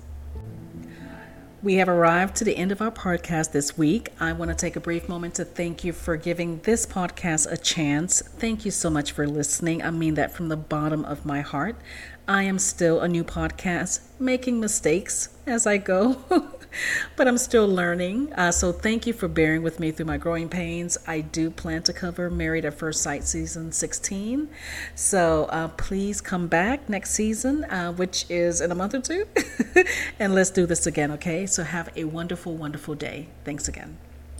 We 1.63 1.75
have 1.75 1.89
arrived 1.89 2.35
to 2.37 2.43
the 2.43 2.55
end 2.55 2.71
of 2.71 2.83
our 2.83 2.91
podcast 2.91 3.51
this 3.51 3.75
week. 3.75 4.13
I 4.19 4.31
want 4.31 4.49
to 4.51 4.55
take 4.55 4.75
a 4.75 4.79
brief 4.79 5.09
moment 5.09 5.33
to 5.35 5.43
thank 5.43 5.83
you 5.83 5.91
for 5.91 6.15
giving 6.15 6.59
this 6.59 6.85
podcast 6.85 7.51
a 7.51 7.57
chance. 7.57 8.21
Thank 8.21 8.63
you 8.63 8.69
so 8.69 8.91
much 8.91 9.11
for 9.11 9.27
listening. 9.27 9.81
I 9.81 9.89
mean 9.89 10.13
that 10.13 10.31
from 10.31 10.49
the 10.49 10.55
bottom 10.55 11.03
of 11.03 11.25
my 11.25 11.41
heart. 11.41 11.75
I 12.29 12.43
am 12.43 12.59
still 12.59 12.99
a 12.99 13.07
new 13.07 13.23
podcast, 13.23 14.01
making 14.19 14.59
mistakes 14.59 15.29
as 15.45 15.65
I 15.65 15.77
go, 15.77 16.17
but 17.15 17.25
I'm 17.25 17.37
still 17.37 17.65
learning. 17.65 18.33
Uh, 18.33 18.51
so 18.51 18.73
thank 18.73 19.07
you 19.07 19.13
for 19.13 19.29
bearing 19.29 19.63
with 19.63 19.79
me 19.79 19.91
through 19.91 20.07
my 20.07 20.17
growing 20.17 20.49
pains. 20.49 20.97
I 21.07 21.21
do 21.21 21.49
plan 21.49 21.83
to 21.83 21.93
cover 21.93 22.29
Married 22.29 22.65
at 22.65 22.73
First 22.73 23.01
Sight 23.01 23.23
season 23.23 23.71
16. 23.71 24.49
So 24.93 25.45
uh, 25.45 25.69
please 25.69 26.19
come 26.19 26.47
back 26.47 26.89
next 26.89 27.11
season, 27.11 27.63
uh, 27.63 27.93
which 27.93 28.25
is 28.29 28.59
in 28.59 28.73
a 28.73 28.75
month 28.75 28.93
or 28.93 28.99
two, 28.99 29.25
and 30.19 30.35
let's 30.35 30.49
do 30.49 30.65
this 30.65 30.85
again, 30.85 31.11
okay? 31.11 31.45
So 31.45 31.63
have 31.63 31.89
a 31.95 32.03
wonderful, 32.03 32.57
wonderful 32.57 32.95
day. 32.95 33.29
Thanks 33.45 33.69
again. 33.69 33.97